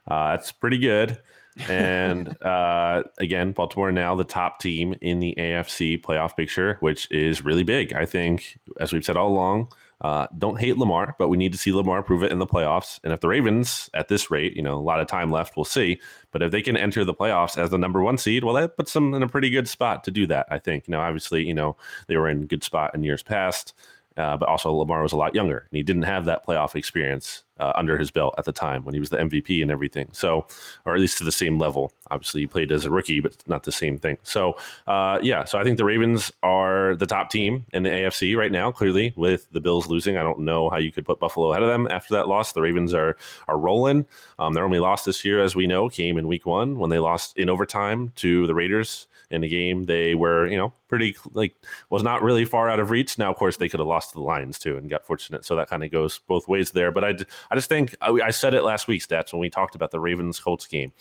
Uh, 0.07 0.31
that's 0.31 0.51
pretty 0.51 0.77
good. 0.77 1.19
and 1.67 2.41
uh, 2.45 3.03
again, 3.17 3.51
Baltimore 3.51 3.91
now 3.91 4.15
the 4.15 4.23
top 4.23 4.59
team 4.59 4.95
in 5.01 5.19
the 5.19 5.35
AFC 5.37 6.01
playoff 6.01 6.35
picture, 6.35 6.77
which 6.79 7.09
is 7.11 7.43
really 7.43 7.63
big. 7.63 7.93
I 7.93 8.05
think, 8.05 8.57
as 8.79 8.93
we've 8.93 9.05
said 9.05 9.17
all 9.17 9.29
along, 9.29 9.71
uh, 10.01 10.25
don't 10.39 10.59
hate 10.59 10.77
Lamar, 10.77 11.15
but 11.19 11.27
we 11.29 11.37
need 11.37 11.51
to 11.51 11.59
see 11.59 11.71
Lamar 11.71 12.01
prove 12.01 12.23
it 12.23 12.31
in 12.31 12.39
the 12.39 12.47
playoffs. 12.47 12.99
And 13.03 13.13
if 13.13 13.19
the 13.19 13.27
Ravens, 13.27 13.89
at 13.93 14.07
this 14.07 14.31
rate, 14.31 14.55
you 14.55 14.63
know, 14.63 14.75
a 14.75 14.81
lot 14.81 14.99
of 14.99 15.07
time 15.07 15.29
left, 15.29 15.55
we'll 15.55 15.63
see. 15.63 15.99
But 16.31 16.41
if 16.41 16.51
they 16.51 16.63
can 16.63 16.75
enter 16.75 17.05
the 17.05 17.13
playoffs 17.13 17.55
as 17.55 17.69
the 17.69 17.77
number 17.77 18.01
one 18.01 18.17
seed, 18.17 18.43
well, 18.43 18.55
that 18.55 18.77
puts 18.77 18.93
them 18.93 19.13
in 19.13 19.21
a 19.21 19.27
pretty 19.27 19.51
good 19.51 19.67
spot 19.67 20.03
to 20.05 20.11
do 20.11 20.25
that. 20.27 20.47
I 20.49 20.57
think. 20.57 20.89
Now, 20.89 21.01
obviously, 21.01 21.45
you 21.45 21.53
know, 21.53 21.77
they 22.07 22.17
were 22.17 22.29
in 22.29 22.47
good 22.47 22.63
spot 22.63 22.95
in 22.95 23.03
years 23.03 23.21
past. 23.21 23.75
Uh, 24.17 24.35
but 24.35 24.49
also 24.49 24.73
Lamar 24.73 25.01
was 25.01 25.13
a 25.13 25.17
lot 25.17 25.33
younger 25.33 25.57
and 25.57 25.77
he 25.77 25.83
didn't 25.83 26.01
have 26.03 26.25
that 26.25 26.45
playoff 26.45 26.75
experience 26.75 27.43
uh, 27.61 27.71
under 27.75 27.97
his 27.97 28.11
belt 28.11 28.33
at 28.37 28.45
the 28.45 28.51
time 28.51 28.83
when 28.83 28.93
he 28.93 28.99
was 28.99 29.09
the 29.09 29.17
MVP 29.17 29.61
and 29.61 29.71
everything. 29.71 30.09
So, 30.11 30.47
or 30.85 30.95
at 30.95 30.99
least 30.99 31.19
to 31.19 31.23
the 31.23 31.31
same 31.31 31.59
level. 31.59 31.93
Obviously, 32.09 32.41
he 32.41 32.47
played 32.47 32.71
as 32.71 32.85
a 32.85 32.89
rookie, 32.89 33.19
but 33.19 33.37
not 33.47 33.63
the 33.63 33.71
same 33.71 33.97
thing. 33.97 34.17
So, 34.23 34.57
uh, 34.87 35.19
yeah. 35.21 35.45
So 35.45 35.59
I 35.59 35.63
think 35.63 35.77
the 35.77 35.85
Ravens 35.85 36.31
are 36.41 36.95
the 36.95 37.05
top 37.05 37.29
team 37.29 37.65
in 37.71 37.83
the 37.83 37.89
AFC 37.89 38.35
right 38.35 38.51
now. 38.51 38.71
Clearly, 38.71 39.13
with 39.15 39.47
the 39.51 39.61
Bills 39.61 39.87
losing, 39.87 40.17
I 40.17 40.23
don't 40.23 40.39
know 40.39 40.69
how 40.69 40.77
you 40.77 40.91
could 40.91 41.05
put 41.05 41.19
Buffalo 41.19 41.51
ahead 41.51 41.63
of 41.63 41.69
them 41.69 41.87
after 41.91 42.15
that 42.15 42.27
loss. 42.27 42.51
The 42.51 42.61
Ravens 42.61 42.93
are 42.93 43.15
are 43.47 43.57
rolling. 43.57 44.05
Um, 44.39 44.53
their 44.53 44.65
only 44.65 44.79
loss 44.79 45.05
this 45.05 45.23
year, 45.23 45.39
as 45.41 45.55
we 45.55 45.67
know, 45.67 45.87
came 45.87 46.17
in 46.17 46.27
Week 46.27 46.45
One 46.45 46.79
when 46.79 46.89
they 46.89 46.99
lost 46.99 47.37
in 47.37 47.49
overtime 47.49 48.11
to 48.17 48.47
the 48.47 48.55
Raiders 48.55 49.07
in 49.31 49.43
a 49.43 49.47
game 49.47 49.85
they 49.85 50.15
were, 50.15 50.47
you 50.47 50.57
know, 50.57 50.73
pretty 50.87 51.15
like 51.33 51.55
was 51.89 52.03
not 52.03 52.21
really 52.21 52.45
far 52.45 52.69
out 52.69 52.79
of 52.79 52.89
reach. 52.89 53.17
Now, 53.17 53.31
of 53.31 53.37
course, 53.37 53.57
they 53.57 53.69
could 53.69 53.79
have 53.79 53.87
lost 53.87 54.11
to 54.11 54.15
the 54.15 54.21
Lions 54.21 54.59
too 54.59 54.77
and 54.77 54.89
got 54.89 55.05
fortunate. 55.05 55.45
So 55.45 55.55
that 55.55 55.69
kind 55.69 55.83
of 55.83 55.91
goes 55.91 56.19
both 56.27 56.47
ways 56.47 56.71
there. 56.71 56.91
But 56.91 57.03
I, 57.03 57.15
I 57.49 57.55
just 57.55 57.69
think 57.69 57.95
I, 58.01 58.11
I 58.11 58.31
said 58.31 58.53
it 58.53 58.63
last 58.63 58.87
week, 58.87 59.01
stats 59.01 59.33
when 59.33 59.39
we 59.39 59.49
talked 59.49 59.75
about 59.75 59.91
the 59.91 59.99
Ravens 59.99 60.39
Colts 60.39 60.67
game, 60.67 60.91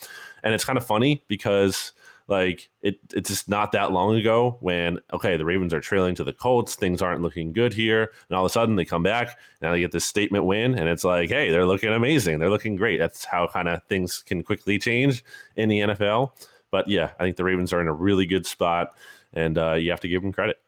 and 0.43 0.55
it's 0.55 0.64
kind 0.64 0.79
of 0.79 0.87
funny 0.87 1.25
because 1.29 1.93
like 2.31 2.71
it 2.81 2.99
it's 3.12 3.29
just 3.29 3.49
not 3.49 3.73
that 3.73 3.90
long 3.90 4.16
ago 4.16 4.57
when 4.61 5.01
okay 5.12 5.37
the 5.37 5.45
ravens 5.45 5.75
are 5.75 5.81
trailing 5.81 6.14
to 6.14 6.23
the 6.23 6.33
colts 6.33 6.77
things 6.77 7.03
aren't 7.03 7.21
looking 7.21 7.53
good 7.53 7.75
here 7.75 8.12
and 8.29 8.37
all 8.37 8.45
of 8.45 8.51
a 8.51 8.53
sudden 8.53 8.77
they 8.77 8.85
come 8.85 9.03
back 9.03 9.37
now 9.61 9.73
they 9.73 9.81
get 9.81 9.90
this 9.90 10.05
statement 10.05 10.45
win 10.45 10.79
and 10.79 10.88
it's 10.88 11.03
like 11.03 11.29
hey 11.29 11.51
they're 11.51 11.66
looking 11.66 11.93
amazing 11.93 12.38
they're 12.38 12.49
looking 12.49 12.77
great 12.77 12.99
that's 12.99 13.25
how 13.25 13.49
kind 13.49 13.69
of 13.69 13.83
things 13.88 14.23
can 14.25 14.45
quickly 14.45 14.79
change 14.79 15.25
in 15.57 15.69
the 15.69 15.81
nfl 15.81 16.31
but 16.71 16.89
yeah, 16.89 17.13
I 17.19 17.25
think 17.25 17.37
the 17.37 17.45
Ravens 17.45 17.73
are 17.73 17.81
in 17.81 17.89
a 17.89 17.93
really 17.93 18.27
good 18.27 18.47
spot, 18.47 18.95
and 19.33 19.59
uh, 19.59 19.75
you 19.75 19.91
have 19.91 20.01
to 20.01 20.09
give 20.09 20.23
them 20.23 20.33
credit. 20.33 20.59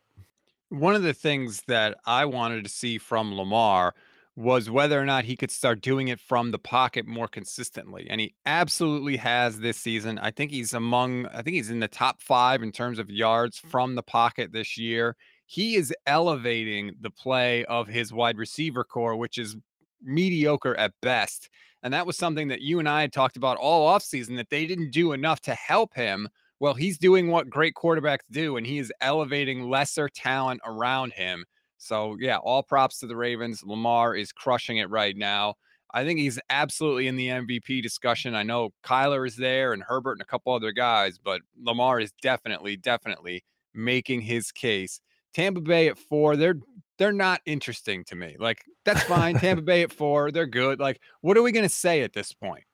One 0.69 0.95
of 0.95 1.03
the 1.03 1.15
things 1.15 1.62
that 1.69 1.99
I 2.07 2.25
wanted 2.25 2.65
to 2.65 2.71
see 2.71 2.99
from 2.99 3.35
Lamar 3.35 3.95
was 4.35 4.71
whether 4.71 4.99
or 4.99 5.05
not 5.05 5.25
he 5.25 5.37
could 5.37 5.51
start 5.51 5.83
doing 5.83 6.09
it 6.09 6.19
from 6.19 6.51
the 6.51 6.59
pocket 6.59 7.07
more 7.07 7.29
consistently. 7.29 8.07
And 8.09 8.21
he 8.21 8.35
absolutely 8.47 9.19
has 9.19 9.61
this 9.61 9.77
season. 9.77 10.19
I 10.19 10.31
think 10.31 10.51
he's 10.51 10.73
among, 10.73 11.27
I 11.27 11.43
think 11.43 11.57
he's 11.57 11.71
in 11.71 11.81
the 11.81 11.88
top 11.88 12.23
five 12.23 12.62
in 12.62 12.73
terms 12.73 12.99
of 12.99 13.11
yards 13.11 13.59
from 13.59 13.95
the 13.95 14.03
pocket 14.03 14.53
this 14.53 14.79
year. 14.79 15.17
He 15.45 15.77
is 15.77 15.93
elevating 16.07 16.93
the 16.99 17.11
play 17.11 17.67
of 17.67 17.88
his 17.88 18.11
wide 18.11 18.38
receiver 18.38 18.85
corps, 18.85 19.17
which 19.17 19.37
is 19.37 19.57
mediocre 20.03 20.77
at 20.77 20.93
best. 21.01 21.49
And 21.83 21.93
that 21.93 22.07
was 22.07 22.17
something 22.17 22.49
that 22.49 22.61
you 22.61 22.79
and 22.79 22.88
I 22.88 23.01
had 23.01 23.12
talked 23.12 23.37
about 23.37 23.57
all 23.57 23.93
offseason 23.93 24.37
that 24.37 24.51
they 24.51 24.67
didn't 24.67 24.91
do 24.91 25.12
enough 25.12 25.41
to 25.43 25.55
help 25.55 25.95
him. 25.95 26.29
Well, 26.61 26.75
he's 26.75 26.97
doing 26.97 27.29
what 27.29 27.51
great 27.51 27.75
quarterbacks 27.75 28.21
do, 28.31 28.57
and 28.57 28.65
he 28.65 28.79
is 28.79 28.93
elevating 29.01 29.69
lesser 29.69 30.09
talent 30.09 30.61
around 30.65 31.12
him. 31.12 31.45
So, 31.79 32.17
yeah, 32.21 32.37
all 32.37 32.62
props 32.62 33.01
to 33.01 33.09
the 33.09 33.17
Ravens. 33.17 33.65
Lamar 33.65 34.15
is 34.15 34.31
crushing 34.33 34.77
it 34.77 34.88
right 34.88 35.17
now. 35.17 35.55
I 35.93 36.05
think 36.05 36.21
he's 36.21 36.38
absolutely 36.49 37.09
in 37.09 37.17
the 37.17 37.29
MVP 37.29 37.83
discussion. 37.83 38.35
I 38.35 38.45
know 38.45 38.71
Kyler 38.85 39.27
is 39.27 39.37
there 39.37 39.73
and 39.73 39.83
Herbert 39.83 40.12
and 40.12 40.23
a 40.23 40.27
couple 40.27 40.55
other 40.55 40.73
guys, 40.73 41.19
but 41.19 41.43
Lamar 41.61 42.01
is 42.01 42.12
definitely, 42.23 42.77
definitely 42.77 43.45
making 43.75 44.23
his 44.23 44.53
case. 44.53 45.01
Tampa 45.35 45.61
Bay 45.61 45.88
at 45.88 45.99
four, 45.99 46.37
they're 46.37 46.57
they're 46.98 47.12
not 47.12 47.40
interesting 47.46 48.05
to 48.05 48.16
me. 48.16 48.37
Like 48.38 48.62
that's 48.85 49.02
fine. 49.05 49.38
Tampa 49.38 49.62
Bay 49.62 49.83
at 49.83 49.92
four, 49.92 50.31
they're 50.31 50.46
good. 50.46 50.81
Like 50.81 51.00
what 51.20 51.37
are 51.37 51.42
we 51.42 51.52
going 51.52 51.68
to 51.68 51.74
say 51.74 52.02
at 52.02 52.12
this 52.12 52.33
point? 52.33 52.64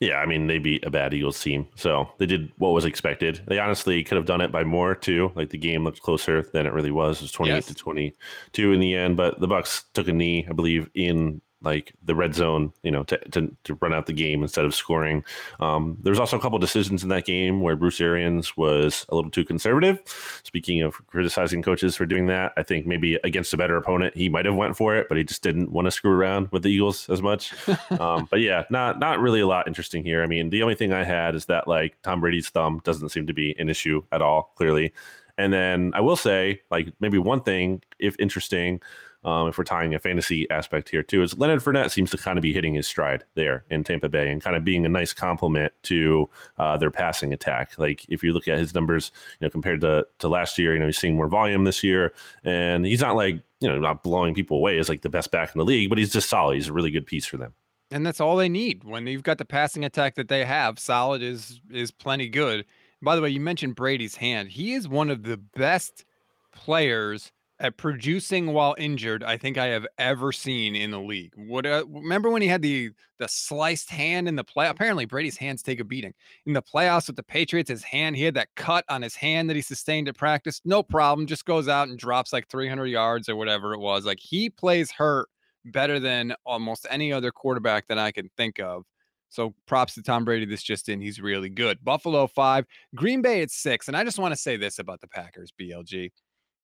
Yeah, 0.00 0.16
I 0.16 0.26
mean 0.26 0.46
they 0.46 0.58
beat 0.58 0.84
a 0.84 0.90
bad 0.90 1.14
Eagles 1.14 1.40
team, 1.40 1.66
so 1.74 2.10
they 2.18 2.26
did 2.26 2.52
what 2.58 2.70
was 2.70 2.84
expected. 2.84 3.40
They 3.46 3.58
honestly 3.58 4.04
could 4.04 4.16
have 4.16 4.26
done 4.26 4.42
it 4.42 4.52
by 4.52 4.62
more 4.62 4.94
too. 4.94 5.32
Like 5.34 5.48
the 5.48 5.58
game 5.58 5.84
looked 5.84 6.02
closer 6.02 6.42
than 6.52 6.66
it 6.66 6.74
really 6.74 6.90
was. 6.90 7.18
It 7.18 7.22
was 7.22 7.32
twenty 7.32 7.52
eight 7.52 7.56
yes. 7.56 7.66
to 7.66 7.74
twenty 7.74 8.14
two 8.52 8.72
in 8.72 8.80
the 8.80 8.94
end, 8.94 9.16
but 9.16 9.40
the 9.40 9.48
Bucs 9.48 9.84
took 9.94 10.08
a 10.08 10.12
knee, 10.12 10.46
I 10.50 10.52
believe, 10.52 10.90
in 10.94 11.40
like 11.66 11.92
the 12.04 12.14
red 12.14 12.32
zone, 12.32 12.72
you 12.84 12.92
know, 12.92 13.02
to, 13.02 13.18
to, 13.30 13.54
to 13.64 13.74
run 13.80 13.92
out 13.92 14.06
the 14.06 14.12
game 14.12 14.42
instead 14.42 14.64
of 14.64 14.72
scoring. 14.72 15.24
Um, 15.58 15.98
there 16.00 16.12
was 16.12 16.20
also 16.20 16.38
a 16.38 16.40
couple 16.40 16.60
decisions 16.60 17.02
in 17.02 17.08
that 17.08 17.24
game 17.24 17.60
where 17.60 17.74
Bruce 17.74 18.00
Arians 18.00 18.56
was 18.56 19.04
a 19.08 19.16
little 19.16 19.32
too 19.32 19.44
conservative. 19.44 20.00
Speaking 20.44 20.82
of 20.82 21.04
criticizing 21.08 21.62
coaches 21.62 21.96
for 21.96 22.06
doing 22.06 22.28
that, 22.28 22.52
I 22.56 22.62
think 22.62 22.86
maybe 22.86 23.16
against 23.24 23.52
a 23.52 23.56
better 23.56 23.76
opponent, 23.76 24.16
he 24.16 24.28
might 24.28 24.46
have 24.46 24.54
went 24.54 24.76
for 24.76 24.94
it, 24.94 25.08
but 25.08 25.18
he 25.18 25.24
just 25.24 25.42
didn't 25.42 25.72
want 25.72 25.86
to 25.86 25.90
screw 25.90 26.12
around 26.12 26.48
with 26.52 26.62
the 26.62 26.70
Eagles 26.70 27.10
as 27.10 27.20
much. 27.20 27.52
um, 27.98 28.28
but 28.30 28.40
yeah, 28.40 28.62
not 28.70 29.00
not 29.00 29.18
really 29.18 29.40
a 29.40 29.46
lot 29.48 29.66
interesting 29.66 30.04
here. 30.04 30.22
I 30.22 30.26
mean, 30.26 30.50
the 30.50 30.62
only 30.62 30.76
thing 30.76 30.92
I 30.92 31.02
had 31.02 31.34
is 31.34 31.46
that 31.46 31.66
like 31.66 32.00
Tom 32.02 32.20
Brady's 32.20 32.48
thumb 32.48 32.80
doesn't 32.84 33.08
seem 33.08 33.26
to 33.26 33.34
be 33.34 33.56
an 33.58 33.68
issue 33.68 34.04
at 34.12 34.22
all, 34.22 34.52
clearly. 34.54 34.92
And 35.38 35.52
then 35.52 35.92
I 35.94 36.00
will 36.00 36.16
say, 36.16 36.62
like 36.70 36.92
maybe 37.00 37.18
one 37.18 37.42
thing, 37.42 37.82
if 37.98 38.16
interesting, 38.18 38.80
um, 39.26 39.48
if 39.48 39.58
we're 39.58 39.64
tying 39.64 39.92
a 39.92 39.98
fantasy 39.98 40.48
aspect 40.50 40.88
here 40.88 41.02
too, 41.02 41.20
is 41.20 41.36
Leonard 41.36 41.60
Fournette 41.60 41.90
seems 41.90 42.10
to 42.12 42.16
kind 42.16 42.38
of 42.38 42.42
be 42.42 42.52
hitting 42.52 42.74
his 42.74 42.86
stride 42.86 43.24
there 43.34 43.64
in 43.70 43.82
Tampa 43.82 44.08
Bay 44.08 44.30
and 44.30 44.40
kind 44.40 44.54
of 44.54 44.64
being 44.64 44.86
a 44.86 44.88
nice 44.88 45.12
complement 45.12 45.72
to 45.82 46.30
uh, 46.58 46.76
their 46.76 46.92
passing 46.92 47.32
attack. 47.32 47.76
Like 47.76 48.06
if 48.08 48.22
you 48.22 48.32
look 48.32 48.46
at 48.46 48.58
his 48.58 48.72
numbers, 48.72 49.10
you 49.40 49.44
know, 49.44 49.50
compared 49.50 49.80
to 49.80 50.06
to 50.20 50.28
last 50.28 50.56
year, 50.58 50.74
you 50.74 50.78
know, 50.78 50.86
he's 50.86 50.98
seeing 50.98 51.16
more 51.16 51.26
volume 51.26 51.64
this 51.64 51.82
year, 51.82 52.14
and 52.44 52.86
he's 52.86 53.00
not 53.00 53.16
like 53.16 53.42
you 53.58 53.68
know 53.68 53.80
not 53.80 54.04
blowing 54.04 54.32
people 54.32 54.58
away 54.58 54.78
as 54.78 54.88
like 54.88 55.02
the 55.02 55.08
best 55.08 55.32
back 55.32 55.52
in 55.52 55.58
the 55.58 55.64
league, 55.64 55.88
but 55.88 55.98
he's 55.98 56.12
just 56.12 56.30
solid. 56.30 56.54
He's 56.54 56.68
a 56.68 56.72
really 56.72 56.92
good 56.92 57.06
piece 57.06 57.26
for 57.26 57.36
them. 57.36 57.52
And 57.90 58.06
that's 58.06 58.20
all 58.20 58.36
they 58.36 58.48
need 58.48 58.84
when 58.84 59.08
you've 59.08 59.24
got 59.24 59.38
the 59.38 59.44
passing 59.44 59.84
attack 59.84 60.14
that 60.14 60.28
they 60.28 60.44
have. 60.44 60.78
Solid 60.78 61.20
is 61.20 61.60
is 61.68 61.90
plenty 61.90 62.28
good. 62.28 62.64
By 63.02 63.16
the 63.16 63.22
way, 63.22 63.30
you 63.30 63.40
mentioned 63.40 63.74
Brady's 63.74 64.16
hand. 64.16 64.50
He 64.50 64.72
is 64.72 64.86
one 64.86 65.10
of 65.10 65.24
the 65.24 65.36
best 65.36 66.04
players 66.52 67.32
at 67.58 67.76
producing 67.78 68.52
while 68.52 68.74
injured 68.78 69.24
I 69.24 69.36
think 69.38 69.56
I 69.56 69.66
have 69.66 69.86
ever 69.98 70.30
seen 70.32 70.76
in 70.76 70.90
the 70.90 71.00
league. 71.00 71.32
What 71.36 71.64
uh, 71.64 71.84
remember 71.88 72.30
when 72.30 72.42
he 72.42 72.48
had 72.48 72.62
the 72.62 72.90
the 73.18 73.28
sliced 73.28 73.90
hand 73.90 74.28
in 74.28 74.36
the 74.36 74.44
play? 74.44 74.68
Apparently 74.68 75.06
Brady's 75.06 75.36
hands 75.36 75.62
take 75.62 75.80
a 75.80 75.84
beating 75.84 76.12
in 76.44 76.52
the 76.52 76.62
playoffs 76.62 77.06
with 77.06 77.16
the 77.16 77.22
Patriots. 77.22 77.70
His 77.70 77.82
hand, 77.82 78.16
he 78.16 78.24
had 78.24 78.34
that 78.34 78.48
cut 78.56 78.84
on 78.88 79.02
his 79.02 79.14
hand 79.14 79.48
that 79.48 79.56
he 79.56 79.62
sustained 79.62 80.08
at 80.08 80.16
practice. 80.16 80.60
No 80.64 80.82
problem, 80.82 81.26
just 81.26 81.46
goes 81.46 81.68
out 81.68 81.88
and 81.88 81.98
drops 81.98 82.32
like 82.32 82.48
300 82.48 82.86
yards 82.86 83.28
or 83.28 83.36
whatever 83.36 83.72
it 83.72 83.80
was. 83.80 84.04
Like 84.04 84.20
he 84.20 84.50
plays 84.50 84.90
hurt 84.90 85.28
better 85.64 85.98
than 85.98 86.34
almost 86.44 86.86
any 86.90 87.12
other 87.12 87.30
quarterback 87.30 87.88
that 87.88 87.98
I 87.98 88.12
can 88.12 88.30
think 88.36 88.60
of. 88.60 88.84
So 89.28 89.54
props 89.66 89.94
to 89.94 90.02
Tom 90.02 90.24
Brady. 90.24 90.46
This 90.46 90.62
just 90.62 90.88
in, 90.88 91.00
he's 91.00 91.20
really 91.20 91.48
good. 91.48 91.82
Buffalo 91.84 92.26
five, 92.26 92.64
Green 92.94 93.22
Bay 93.22 93.42
at 93.42 93.50
six. 93.50 93.88
And 93.88 93.96
I 93.96 94.04
just 94.04 94.18
want 94.18 94.32
to 94.32 94.40
say 94.40 94.56
this 94.56 94.78
about 94.78 95.00
the 95.00 95.08
Packers, 95.08 95.52
BLG. 95.60 96.10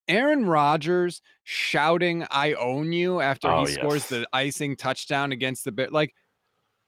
Aaron 0.09 0.47
Rodgers 0.47 1.23
shouting 1.45 2.27
"I 2.31 2.55
own 2.55 2.93
you" 2.93 3.21
after 3.21 3.49
oh, 3.51 3.65
he 3.65 3.73
scores 3.73 4.09
the 4.09 4.27
icing 4.33 4.77
touchdown 4.77 5.33
against 5.33 5.65
the 5.65 5.73
bit 5.73 5.93
like 5.93 6.15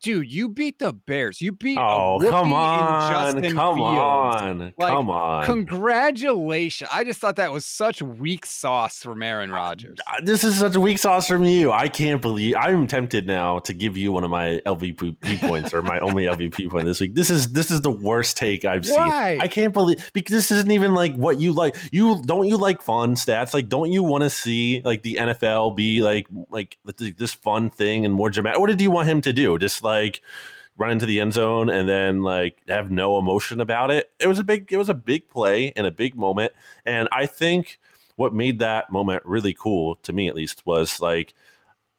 dude, 0.04 0.30
you 0.30 0.50
beat 0.50 0.78
the 0.78 0.92
Bears. 0.92 1.40
You 1.40 1.52
beat. 1.52 1.78
Oh, 1.78 2.18
come 2.20 2.52
on, 2.52 3.42
come 3.42 3.80
on, 3.80 4.72
like, 4.76 4.92
come 4.92 5.10
on. 5.10 5.44
Congratulations! 5.46 6.90
I 6.92 7.02
just 7.04 7.18
thought 7.20 7.36
that 7.36 7.50
was 7.50 7.64
such 7.64 8.02
weak 8.02 8.44
sauce 8.46 8.98
from 9.02 9.22
Aaron 9.22 9.50
Rodgers. 9.50 9.98
This 10.22 10.44
is 10.44 10.58
such 10.58 10.76
a 10.76 10.80
weak 10.80 10.98
sauce 10.98 11.26
from 11.26 11.44
you. 11.44 11.72
I 11.72 11.88
can't 11.88 12.20
believe. 12.20 12.54
I'm 12.56 12.86
tempted 12.86 13.26
now 13.26 13.58
to 13.60 13.72
give 13.72 13.96
you 13.96 14.12
one 14.12 14.24
of 14.24 14.30
my 14.30 14.60
LVP 14.66 15.40
points 15.40 15.72
or 15.72 15.82
my 15.82 15.98
only 16.00 16.24
LVP 16.24 16.70
point 16.70 16.84
this 16.84 17.00
week. 17.00 17.14
This 17.14 17.30
is 17.30 17.52
this 17.52 17.70
is 17.70 17.80
the 17.80 17.90
worst 17.90 18.36
take 18.36 18.64
I've 18.64 18.86
Why? 18.86 19.32
seen. 19.32 19.40
I 19.40 19.48
can't 19.48 19.72
believe 19.72 20.10
because 20.12 20.34
this 20.34 20.50
isn't 20.50 20.70
even 20.70 20.94
like 20.94 21.14
what 21.14 21.40
you 21.40 21.52
like. 21.52 21.76
You 21.90 22.22
don't 22.26 22.46
you 22.46 22.58
like 22.58 22.82
fun 22.82 23.14
stats? 23.14 23.54
Like, 23.54 23.70
don't 23.70 23.90
you 23.90 24.02
want 24.02 24.22
to 24.22 24.30
see 24.30 24.82
like 24.84 25.02
the 25.02 25.14
NFL 25.14 25.74
be 25.74 26.02
like 26.02 26.26
like 26.50 26.76
this 26.94 27.32
fun 27.32 27.70
thing 27.70 28.04
and 28.04 28.12
more 28.12 28.28
dramatic? 28.28 28.60
What 28.60 28.68
did 28.68 28.82
you 28.82 28.90
want 28.90 29.08
him 29.08 29.22
to 29.22 29.32
do? 29.32 29.58
Just 29.58 29.82
like 29.82 29.93
like 29.94 30.20
run 30.76 30.90
into 30.90 31.06
the 31.06 31.20
end 31.20 31.32
zone 31.32 31.70
and 31.70 31.88
then 31.88 32.22
like 32.22 32.58
have 32.68 32.90
no 32.90 33.18
emotion 33.18 33.60
about 33.60 33.90
it. 33.90 34.10
It 34.18 34.26
was 34.26 34.38
a 34.38 34.44
big 34.44 34.72
it 34.72 34.76
was 34.76 34.88
a 34.88 34.94
big 34.94 35.28
play 35.28 35.72
and 35.76 35.86
a 35.86 35.92
big 35.92 36.16
moment 36.16 36.52
and 36.84 37.08
I 37.12 37.26
think 37.26 37.78
what 38.16 38.34
made 38.34 38.58
that 38.60 38.90
moment 38.90 39.22
really 39.24 39.54
cool 39.54 39.96
to 39.96 40.12
me 40.12 40.28
at 40.28 40.34
least 40.34 40.64
was 40.66 41.00
like 41.00 41.34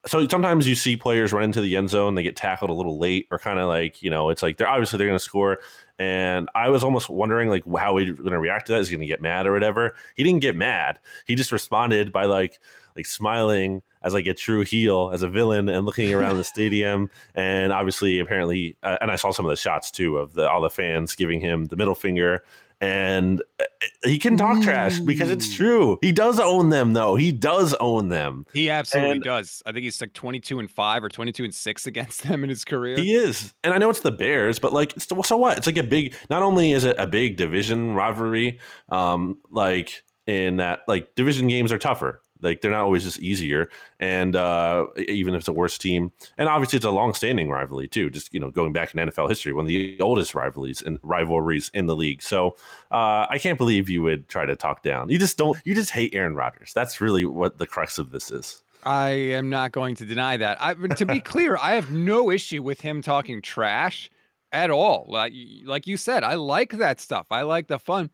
so 0.08 0.28
sometimes 0.28 0.68
you 0.68 0.76
see 0.76 0.96
players 0.96 1.34
run 1.34 1.44
into 1.44 1.62
the 1.62 1.76
end 1.76 1.90
zone, 1.90 2.16
they 2.16 2.24
get 2.24 2.36
tackled 2.36 2.70
a 2.70 2.74
little 2.74 3.00
late, 3.00 3.28
or 3.32 3.40
kind 3.40 3.60
of 3.60 3.68
like 3.68 4.04
you 4.04 4.10
know, 4.10 4.30
it's 4.30 4.44
like 4.44 4.58
they're 4.58 4.68
obviously 4.68 4.98
they're 4.98 5.08
going 5.08 5.18
to 5.18 5.24
score. 5.24 5.60
And 5.98 6.50
I 6.54 6.70
was 6.70 6.84
almost 6.84 7.10
wondering 7.10 7.50
like 7.50 7.64
how 7.78 7.98
he's 7.98 8.12
going 8.12 8.32
to 8.32 8.40
react 8.40 8.68
to 8.68 8.74
that. 8.74 8.82
Is 8.82 8.90
he 8.90 8.96
going 8.96 9.08
to 9.08 9.12
get 9.12 9.22
mad 9.22 9.48
or 9.48 9.54
whatever? 9.54 9.96
He 10.16 10.24
didn't 10.24 10.42
get 10.42 10.56
mad. 10.56 11.00
He 11.26 11.36
just 11.36 11.52
responded 11.52 12.12
by 12.12 12.26
like 12.26 12.60
like 12.96 13.06
smiling 13.06 13.82
as 14.04 14.14
like 14.14 14.28
a 14.28 14.34
true 14.34 14.64
heel, 14.64 15.10
as 15.14 15.24
a 15.24 15.30
villain, 15.30 15.68
and 15.70 15.86
looking 15.86 16.14
around 16.14 16.38
the 16.38 16.44
stadium. 16.56 17.10
And 17.34 17.74
obviously, 17.74 18.20
apparently, 18.20 18.78
uh, 18.84 18.98
and 19.02 19.12
I 19.12 19.16
saw 19.16 19.32
some 19.32 19.46
of 19.46 19.50
the 19.50 19.56
shots 19.56 19.92
too 19.92 20.18
of 20.18 20.34
the 20.34 20.50
all 20.50 20.62
the 20.62 20.70
fans 20.70 21.16
giving 21.16 21.40
him 21.40 21.66
the 21.66 21.76
middle 21.76 21.96
finger. 21.96 22.44
And 22.82 23.42
uh, 23.60 23.64
he 24.04 24.20
can 24.20 24.36
talk 24.36 24.62
trash 24.62 25.00
because 25.00 25.32
it's 25.32 25.56
true. 25.56 25.98
He 26.02 26.12
does 26.12 26.42
own 26.42 26.70
them, 26.70 26.92
though. 26.92 27.16
He 27.16 27.32
does 27.32 27.74
own 27.76 28.10
them. 28.10 28.46
He 28.54 28.70
absolutely 28.70 29.12
and 29.12 29.24
does. 29.24 29.64
I 29.66 29.72
think 29.72 29.86
he's 29.86 30.00
like 30.02 30.12
22 30.12 30.60
and 30.60 30.70
5 30.70 31.04
or 31.06 31.10
22 31.10 31.46
and 31.46 31.56
6 31.56 31.88
against 31.88 32.24
them 32.24 32.44
in 32.44 32.50
his 32.50 32.66
career. 32.66 32.98
He 32.98 33.16
is. 33.16 33.54
And 33.64 33.74
I 33.74 33.78
know 33.78 33.90
it's 33.90 34.02
the 34.02 34.12
Bears, 34.12 34.60
but 34.60 34.74
like, 34.74 34.94
so, 34.98 35.22
so 35.22 35.38
what? 35.38 35.58
It's 35.58 35.68
like 35.68 35.78
a 35.78 35.84
big, 35.84 36.16
not 36.30 36.44
only 36.44 36.74
is 36.74 36.84
it 36.84 36.98
a 37.00 37.08
big 37.08 37.38
division 37.38 37.94
rivalry, 37.94 38.60
um, 38.90 39.38
like, 39.50 40.04
in 40.28 40.58
that 40.58 40.82
like 40.88 41.14
division 41.16 41.48
games 41.48 41.72
are 41.72 41.78
tougher 41.78 42.22
like 42.42 42.62
they're 42.62 42.72
not 42.72 42.82
always 42.82 43.04
just 43.04 43.20
easier, 43.20 43.70
and 44.00 44.36
uh, 44.36 44.88
even 45.08 45.34
if 45.34 45.40
it's 45.40 45.48
a 45.48 45.54
worse 45.54 45.78
team, 45.78 46.12
and 46.38 46.50
obviously 46.50 46.78
it's 46.78 46.86
a 46.86 46.92
long-standing 46.92 47.50
rivalry 47.50 47.88
too. 47.88 48.10
Just 48.10 48.34
you 48.34 48.40
know, 48.40 48.52
going 48.52 48.74
back 48.74 48.94
in 48.94 49.08
NFL 49.08 49.30
history, 49.30 49.54
one 49.54 49.66
of 49.66 49.70
the 49.70 50.00
oldest 50.02 50.36
rivalries 50.36 50.82
and 50.82 51.00
rivalries 51.04 51.72
in 51.74 51.86
the 51.86 51.96
league. 51.96 52.22
So 52.22 52.58
uh, 52.92 53.26
I 53.30 53.38
can't 53.40 53.58
believe 53.58 53.90
you 53.90 54.02
would 54.04 54.28
try 54.28 54.46
to 54.46 54.56
talk 54.56 54.84
down. 54.84 55.10
You 55.10 55.20
just 55.20 55.38
don't. 55.38 55.58
You 55.66 55.76
just 55.76 55.92
hate 55.92 56.14
Aaron 56.14 56.36
Rodgers. 56.36 56.74
That's 56.74 57.02
really 57.02 57.26
what 57.26 57.58
the 57.58 57.68
crux 57.68 57.98
of 57.98 58.12
this 58.12 58.32
is. 58.32 58.62
I 58.84 59.10
am 59.10 59.50
not 59.50 59.72
going 59.72 59.96
to 59.96 60.06
deny 60.06 60.38
that. 60.38 60.58
I, 60.62 60.76
to 60.76 61.06
be 61.06 61.20
clear, 61.22 61.58
I 61.60 61.74
have 61.74 61.92
no 61.92 62.30
issue 62.30 62.62
with 62.62 62.82
him 62.82 63.02
talking 63.02 63.42
trash 63.42 64.12
at 64.52 64.70
all. 64.70 65.06
Like, 65.10 65.34
like 65.66 65.88
you 65.88 65.98
said, 65.98 66.24
I 66.24 66.36
like 66.36 66.78
that 66.78 67.00
stuff. 67.00 67.28
I 67.32 67.42
like 67.42 67.68
the 67.68 67.80
fun. 67.80 68.12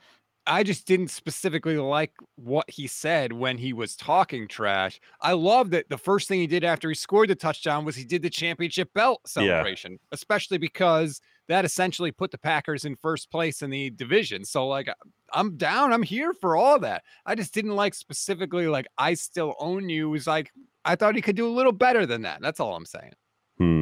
I 0.47 0.63
just 0.63 0.87
didn't 0.87 1.09
specifically 1.09 1.77
like 1.77 2.13
what 2.35 2.69
he 2.69 2.87
said 2.87 3.31
when 3.31 3.57
he 3.57 3.73
was 3.73 3.95
talking 3.95 4.47
trash. 4.47 4.99
I 5.21 5.33
love 5.33 5.69
that 5.71 5.89
the 5.89 5.97
first 5.97 6.27
thing 6.27 6.39
he 6.39 6.47
did 6.47 6.63
after 6.63 6.89
he 6.89 6.95
scored 6.95 7.29
the 7.29 7.35
touchdown 7.35 7.85
was 7.85 7.95
he 7.95 8.03
did 8.03 8.23
the 8.23 8.29
championship 8.29 8.91
belt 8.93 9.21
celebration, 9.27 9.93
yeah. 9.93 9.97
especially 10.11 10.57
because 10.57 11.21
that 11.47 11.65
essentially 11.65 12.11
put 12.11 12.31
the 12.31 12.37
Packers 12.37 12.85
in 12.85 12.95
first 12.95 13.29
place 13.29 13.61
in 13.61 13.69
the 13.69 13.91
division. 13.91 14.43
So 14.43 14.67
like 14.67 14.87
uh, 14.87 14.95
I'm 15.33 15.57
down, 15.57 15.93
I'm 15.93 16.03
here 16.03 16.33
for 16.33 16.55
all 16.55 16.79
that. 16.79 17.03
I 17.25 17.35
just 17.35 17.53
didn't 17.53 17.75
like 17.75 17.93
specifically 17.93 18.67
like 18.67 18.87
I 18.97 19.13
still 19.13 19.55
own 19.59 19.89
you 19.89 20.09
was 20.09 20.25
like 20.25 20.51
I 20.83 20.95
thought 20.95 21.15
he 21.15 21.21
could 21.21 21.35
do 21.35 21.47
a 21.47 21.53
little 21.53 21.71
better 21.71 22.05
than 22.07 22.23
that. 22.23 22.41
That's 22.41 22.59
all 22.59 22.75
I'm 22.75 22.85
saying. 22.85 23.13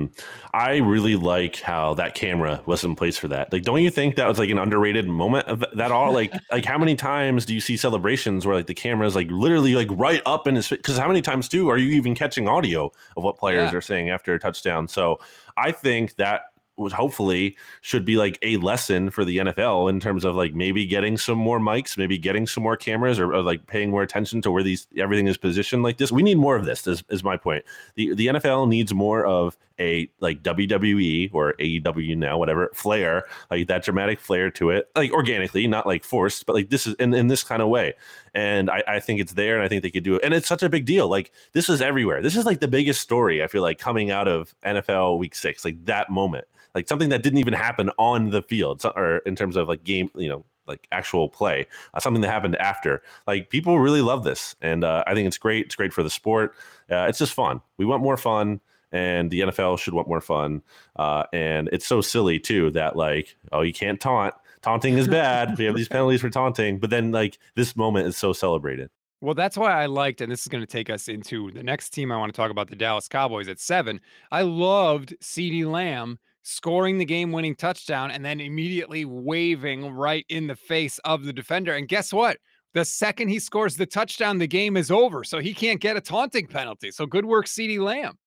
Hmm. 0.08 0.14
I 0.54 0.78
really 0.78 1.16
like 1.16 1.60
how 1.60 1.94
that 1.96 2.16
camera 2.16 2.62
was 2.66 2.84
in 2.84 2.96
place 2.96 3.18
for 3.18 3.28
that. 3.30 3.52
Like, 3.52 3.64
don't 3.64 3.82
you 3.82 3.90
think 3.90 4.16
that 4.16 4.28
was 4.28 4.40
like 4.40 4.50
an 4.50 4.58
underrated 4.58 5.08
moment 5.08 5.48
of 5.48 5.64
that 5.74 5.92
all? 5.92 6.14
Like, 6.14 6.34
like 6.52 6.66
how 6.66 6.78
many 6.78 6.96
times 6.96 7.46
do 7.46 7.54
you 7.54 7.62
see 7.62 7.78
celebrations 7.78 8.46
where 8.46 8.56
like 8.56 8.68
the 8.68 8.74
camera 8.74 9.08
is 9.08 9.16
like 9.16 9.30
literally 9.30 9.76
like 9.76 9.90
right 9.92 10.22
up 10.26 10.48
in 10.48 10.56
his 10.56 10.68
face? 10.68 10.78
Because 10.78 10.98
how 10.98 11.08
many 11.08 11.22
times 11.22 11.48
too 11.48 11.70
are 11.70 11.78
you 11.78 11.92
even 11.96 12.16
catching 12.16 12.48
audio 12.48 12.92
of 13.16 13.24
what 13.24 13.38
players 13.38 13.72
yeah. 13.72 13.78
are 13.78 13.82
saying 13.82 14.10
after 14.10 14.34
a 14.34 14.40
touchdown? 14.40 14.88
So 14.88 15.20
I 15.58 15.72
think 15.72 16.16
that 16.16 16.44
was 16.80 16.94
hopefully 16.94 17.58
should 17.82 18.06
be 18.06 18.16
like 18.16 18.40
a 18.42 18.58
lesson 18.58 19.10
for 19.10 19.26
the 19.26 19.38
NFL 19.38 19.90
in 19.90 20.00
terms 20.00 20.24
of 20.26 20.36
like 20.36 20.54
maybe 20.54 20.86
getting 20.86 21.18
some 21.18 21.38
more 21.38 21.60
mics, 21.60 21.98
maybe 21.98 22.18
getting 22.18 22.48
some 22.48 22.64
more 22.64 22.78
cameras, 22.78 23.20
or, 23.20 23.34
or, 23.34 23.42
like 23.42 23.68
paying 23.68 23.92
more 23.92 24.02
attention 24.02 24.42
to 24.42 24.52
where 24.52 24.64
these 24.64 24.88
everything 24.98 25.28
is 25.28 25.38
positioned 25.38 25.84
like 25.84 25.98
this. 25.98 26.12
We 26.12 26.24
need 26.24 26.38
more 26.38 26.56
of 26.56 26.66
this. 26.66 26.88
Is, 26.88 27.04
is 27.10 27.24
my 27.24 27.38
point. 27.38 27.66
the 27.96 28.16
The 28.16 28.28
NFL 28.28 28.70
needs 28.70 28.94
more 28.94 29.26
of 29.26 29.58
a 29.80 30.10
like 30.20 30.44
WWE 30.44 31.30
or 31.34 31.54
AEW 31.54 32.18
now, 32.18 32.38
whatever 32.38 32.70
flair, 32.74 33.26
like 33.50 33.68
that 33.68 33.84
dramatic 33.84 34.20
flair 34.20 34.52
to 34.52 34.72
it, 34.72 34.90
like 34.96 35.12
organically, 35.12 35.68
not 35.68 35.86
like 35.86 36.04
forced, 36.04 36.46
but 36.46 36.54
like 36.54 36.70
this 36.70 36.88
is 36.88 36.96
in, 36.96 37.14
in 37.14 37.28
this 37.28 37.44
kind 37.44 37.62
of 37.62 37.70
way. 37.70 37.94
And 38.34 38.70
I, 38.70 38.84
I 38.88 39.00
think 39.00 39.20
it's 39.20 39.34
there, 39.34 39.56
and 39.56 39.64
I 39.64 39.68
think 39.68 39.84
they 39.84 39.92
could 39.92 40.04
do 40.04 40.16
it. 40.16 40.24
And 40.24 40.34
it's 40.34 40.48
such 40.48 40.64
a 40.64 40.70
big 40.70 40.86
deal. 40.86 41.08
Like 41.08 41.32
this 41.54 41.70
is 41.70 41.82
everywhere. 41.82 42.22
This 42.22 42.36
is 42.36 42.46
like 42.46 42.60
the 42.60 42.68
biggest 42.68 43.02
story 43.02 43.44
I 43.44 43.48
feel 43.48 43.62
like 43.62 43.80
coming 43.80 44.12
out 44.12 44.28
of 44.28 44.54
NFL 44.66 45.18
Week 45.18 45.36
Six, 45.36 45.66
like 45.66 45.86
that 45.86 46.10
moment 46.10 46.46
like 46.76 46.88
something 46.88 47.10
that 47.10 47.24
didn't 47.24 47.40
even 47.40 47.54
happen 47.54 47.90
on 47.98 48.30
the 48.30 48.44
field 48.44 48.86
or 48.96 49.18
in 49.20 49.36
terms 49.36 49.56
of 49.56 49.68
like 49.68 49.84
game, 49.84 50.10
you 50.16 50.30
know, 50.30 50.46
like 50.70 50.88
actual 50.92 51.28
play, 51.28 51.68
uh, 51.94 52.00
something 52.00 52.22
that 52.22 52.30
happened 52.30 52.56
after. 52.58 53.02
Like 53.28 53.50
people 53.50 53.80
really 53.80 54.02
love 54.02 54.24
this, 54.24 54.56
and 54.62 54.84
uh, 54.84 55.04
I 55.08 55.16
think 55.16 55.28
it's 55.28 55.38
great. 55.38 55.66
It's 55.66 55.76
great 55.76 55.92
for 55.92 56.04
the 56.04 56.10
sport. 56.10 56.54
Uh, 56.90 57.08
it's 57.10 57.20
just 57.20 57.34
fun. 57.34 57.62
We 57.78 57.86
want 57.86 58.04
more 58.04 58.18
fun, 58.18 58.62
and 58.92 59.30
the 59.30 59.42
NFL 59.42 59.80
should 59.80 59.94
want 59.94 60.08
more 60.08 60.22
fun. 60.22 60.62
Uh, 60.96 61.24
and 61.34 61.70
it's 61.72 61.88
so 61.88 62.02
silly 62.02 62.40
too 62.40 62.72
that 62.72 62.96
like, 62.96 63.36
oh, 63.52 63.62
you 63.62 63.74
can't 63.74 64.00
taunt. 64.00 64.34
Taunting 64.62 64.98
is 64.98 65.08
bad. 65.08 65.58
we 65.58 65.66
have 65.66 65.76
these 65.76 65.88
penalties 65.90 66.22
for 66.22 66.30
taunting, 66.30 66.80
but 66.80 66.90
then 66.90 67.12
like 67.12 67.38
this 67.56 67.76
moment 67.76 68.08
is 68.08 68.18
so 68.18 68.34
celebrated. 68.34 68.90
Well, 69.22 69.36
that's 69.36 69.58
why 69.58 69.72
I 69.72 69.86
liked, 69.88 70.22
and 70.22 70.32
this 70.32 70.42
is 70.42 70.48
going 70.48 70.64
to 70.64 70.68
take 70.68 70.90
us 70.90 71.10
into 71.10 71.52
the 71.52 71.64
next 71.64 71.90
team 71.90 72.10
I 72.12 72.18
want 72.18 72.34
to 72.34 72.38
talk 72.38 72.52
about, 72.52 72.70
the 72.70 72.76
Dallas 72.76 73.10
Cowboys 73.10 73.50
at 73.50 73.60
seven. 73.60 74.00
I 74.32 74.44
loved 74.44 75.14
CeeDee 75.22 75.70
Lamb 75.70 76.20
scoring 76.44 76.98
the 76.98 77.06
game 77.06 77.34
winning 77.34 77.56
touchdown 77.56 78.12
and 78.12 78.24
then 78.24 78.40
immediately 78.40 79.04
waving 79.04 79.92
right 79.92 80.26
in 80.30 80.48
the 80.48 80.56
face 80.56 81.00
of 81.00 81.26
the 81.26 81.34
defender. 81.34 81.76
And 81.76 81.88
guess 81.88 82.14
what? 82.14 82.38
The 82.74 82.86
second 82.86 83.28
he 83.28 83.40
scores 83.40 83.76
the 83.76 83.86
touchdown, 83.86 84.38
the 84.38 84.48
game 84.48 84.78
is 84.78 84.90
over. 84.90 85.24
So 85.24 85.40
he 85.40 85.54
can't 85.54 85.82
get 85.82 85.98
a 85.98 86.02
taunting 86.02 86.48
penalty. 86.48 86.92
So 86.92 87.06
good 87.06 87.26
work, 87.26 87.46
CeeDee 87.46 87.80
Lamb. 87.80 88.18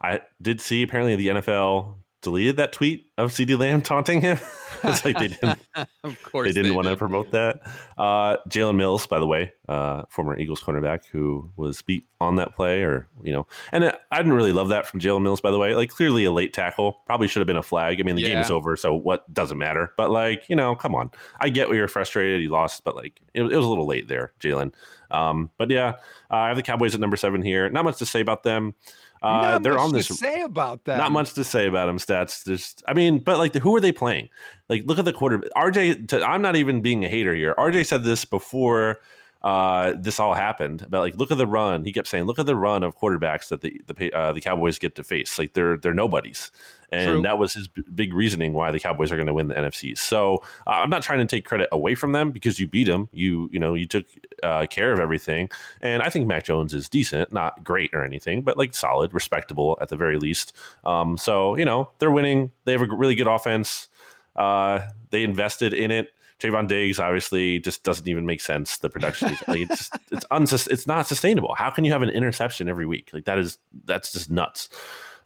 I 0.00 0.20
did 0.40 0.60
see 0.60 0.82
apparently 0.82 1.16
the 1.16 1.28
NFL 1.28 1.94
deleted 2.22 2.56
that 2.56 2.72
tweet 2.72 3.06
of 3.16 3.30
CeeDee 3.30 3.58
Lamb 3.58 3.82
taunting 3.82 4.20
him. 4.20 4.38
it's 4.84 5.04
like 5.04 5.18
they 5.18 5.28
didn't. 5.28 5.58
of 6.04 6.22
course, 6.22 6.46
they 6.46 6.52
didn't 6.52 6.70
they 6.70 6.76
want 6.76 6.86
did. 6.86 6.92
to 6.92 6.96
promote 6.96 7.30
that. 7.32 7.60
Uh, 7.96 8.36
Jalen 8.48 8.76
Mills, 8.76 9.06
by 9.06 9.18
the 9.18 9.26
way, 9.26 9.52
uh, 9.68 10.02
former 10.08 10.38
Eagles 10.38 10.62
cornerback 10.62 11.04
who 11.10 11.50
was 11.56 11.82
beat 11.82 12.04
on 12.20 12.36
that 12.36 12.54
play, 12.54 12.82
or 12.82 13.08
you 13.22 13.32
know, 13.32 13.46
and 13.72 13.84
I 14.10 14.16
didn't 14.18 14.34
really 14.34 14.52
love 14.52 14.68
that 14.68 14.86
from 14.86 15.00
Jalen 15.00 15.22
Mills. 15.22 15.40
By 15.40 15.50
the 15.50 15.58
way, 15.58 15.74
like 15.74 15.90
clearly 15.90 16.24
a 16.24 16.32
late 16.32 16.52
tackle, 16.52 17.00
probably 17.06 17.28
should 17.28 17.40
have 17.40 17.46
been 17.46 17.56
a 17.56 17.62
flag. 17.62 18.00
I 18.00 18.04
mean, 18.04 18.16
the 18.16 18.22
yeah. 18.22 18.28
game 18.28 18.38
is 18.38 18.50
over, 18.50 18.76
so 18.76 18.94
what 18.94 19.32
doesn't 19.32 19.58
matter. 19.58 19.92
But 19.96 20.10
like, 20.10 20.48
you 20.48 20.56
know, 20.56 20.74
come 20.74 20.94
on, 20.94 21.10
I 21.40 21.48
get 21.48 21.68
we 21.68 21.80
were 21.80 21.88
frustrated, 21.88 22.42
you 22.42 22.50
lost, 22.50 22.84
but 22.84 22.94
like, 22.94 23.20
it, 23.34 23.42
it 23.42 23.56
was 23.56 23.66
a 23.66 23.68
little 23.68 23.86
late 23.86 24.08
there, 24.08 24.32
Jalen. 24.40 24.72
Um, 25.10 25.50
but 25.58 25.70
yeah, 25.70 25.94
uh, 26.30 26.36
I 26.36 26.48
have 26.48 26.56
the 26.56 26.62
Cowboys 26.62 26.94
at 26.94 27.00
number 27.00 27.16
seven 27.16 27.42
here. 27.42 27.68
Not 27.70 27.84
much 27.84 27.98
to 27.98 28.06
say 28.06 28.20
about 28.20 28.42
them. 28.42 28.74
Uh, 29.22 29.58
they're 29.58 29.78
on 29.78 29.92
this. 29.92 30.08
say 30.08 30.42
about 30.42 30.84
that. 30.84 30.98
Not 30.98 31.12
much 31.12 31.34
to 31.34 31.44
say 31.44 31.66
about 31.66 31.86
them. 31.86 31.98
Stats. 31.98 32.44
Just, 32.44 32.82
I 32.86 32.94
mean, 32.94 33.18
but 33.18 33.38
like, 33.38 33.54
who 33.54 33.74
are 33.76 33.80
they 33.80 33.92
playing? 33.92 34.28
Like, 34.68 34.82
look 34.86 34.98
at 34.98 35.04
the 35.04 35.12
quarter. 35.12 35.38
RJ. 35.56 36.08
To, 36.08 36.22
I'm 36.24 36.42
not 36.42 36.56
even 36.56 36.80
being 36.80 37.04
a 37.04 37.08
hater 37.08 37.34
here. 37.34 37.54
RJ 37.58 37.86
said 37.86 38.04
this 38.04 38.24
before 38.24 39.00
uh, 39.42 39.94
this 39.96 40.18
all 40.18 40.34
happened. 40.34 40.86
But 40.88 41.00
like, 41.00 41.16
look 41.16 41.30
at 41.30 41.38
the 41.38 41.46
run. 41.46 41.84
He 41.84 41.92
kept 41.92 42.08
saying, 42.08 42.24
look 42.24 42.38
at 42.38 42.46
the 42.46 42.56
run 42.56 42.82
of 42.82 42.98
quarterbacks 42.98 43.48
that 43.48 43.60
the 43.60 43.80
the 43.86 44.12
uh, 44.12 44.32
the 44.32 44.40
Cowboys 44.40 44.78
get 44.78 44.96
to 44.96 45.04
face. 45.04 45.38
Like 45.38 45.54
they're 45.54 45.76
they're 45.76 45.94
nobodies, 45.94 46.50
and 46.90 47.08
True. 47.08 47.22
that 47.22 47.38
was 47.38 47.54
his 47.54 47.68
b- 47.68 47.84
big 47.94 48.14
reasoning 48.14 48.52
why 48.52 48.72
the 48.72 48.80
Cowboys 48.80 49.12
are 49.12 49.16
going 49.16 49.28
to 49.28 49.34
win 49.34 49.46
the 49.46 49.54
NFC. 49.54 49.96
So 49.96 50.38
uh, 50.66 50.70
I'm 50.70 50.90
not 50.90 51.02
trying 51.02 51.20
to 51.20 51.26
take 51.26 51.44
credit 51.44 51.68
away 51.70 51.94
from 51.94 52.12
them 52.12 52.32
because 52.32 52.58
you 52.58 52.66
beat 52.66 52.88
them. 52.88 53.08
You 53.12 53.48
you 53.52 53.60
know 53.60 53.74
you 53.74 53.86
took 53.86 54.06
uh, 54.42 54.66
care 54.66 54.92
of 54.92 54.98
everything, 54.98 55.50
and 55.80 56.02
I 56.02 56.10
think 56.10 56.26
Mac 56.26 56.44
Jones 56.44 56.74
is 56.74 56.88
decent, 56.88 57.32
not 57.32 57.62
great 57.62 57.90
or 57.94 58.04
anything, 58.04 58.42
but 58.42 58.56
like 58.56 58.74
solid, 58.74 59.14
respectable 59.14 59.78
at 59.80 59.88
the 59.88 59.96
very 59.96 60.18
least. 60.18 60.52
Um, 60.84 61.16
so 61.16 61.56
you 61.56 61.64
know 61.64 61.90
they're 62.00 62.10
winning. 62.10 62.50
They 62.64 62.72
have 62.72 62.82
a 62.82 62.86
really 62.86 63.14
good 63.14 63.28
offense. 63.28 63.88
Uh, 64.34 64.80
they 65.10 65.22
invested 65.22 65.72
in 65.72 65.92
it. 65.92 66.12
Trevon 66.40 66.68
Diggs 66.68 66.98
obviously 67.00 67.58
just 67.58 67.82
doesn't 67.82 68.06
even 68.06 68.24
make 68.24 68.40
sense. 68.40 68.78
The 68.78 68.88
production, 68.88 69.36
like 69.48 69.60
it's 69.62 69.76
just, 69.76 69.94
it's 70.10 70.24
unsus- 70.30 70.68
it's 70.68 70.86
not 70.86 71.06
sustainable. 71.06 71.54
How 71.56 71.70
can 71.70 71.84
you 71.84 71.92
have 71.92 72.02
an 72.02 72.10
interception 72.10 72.68
every 72.68 72.86
week? 72.86 73.10
Like 73.12 73.24
that 73.24 73.38
is 73.38 73.58
that's 73.84 74.12
just 74.12 74.30
nuts. 74.30 74.68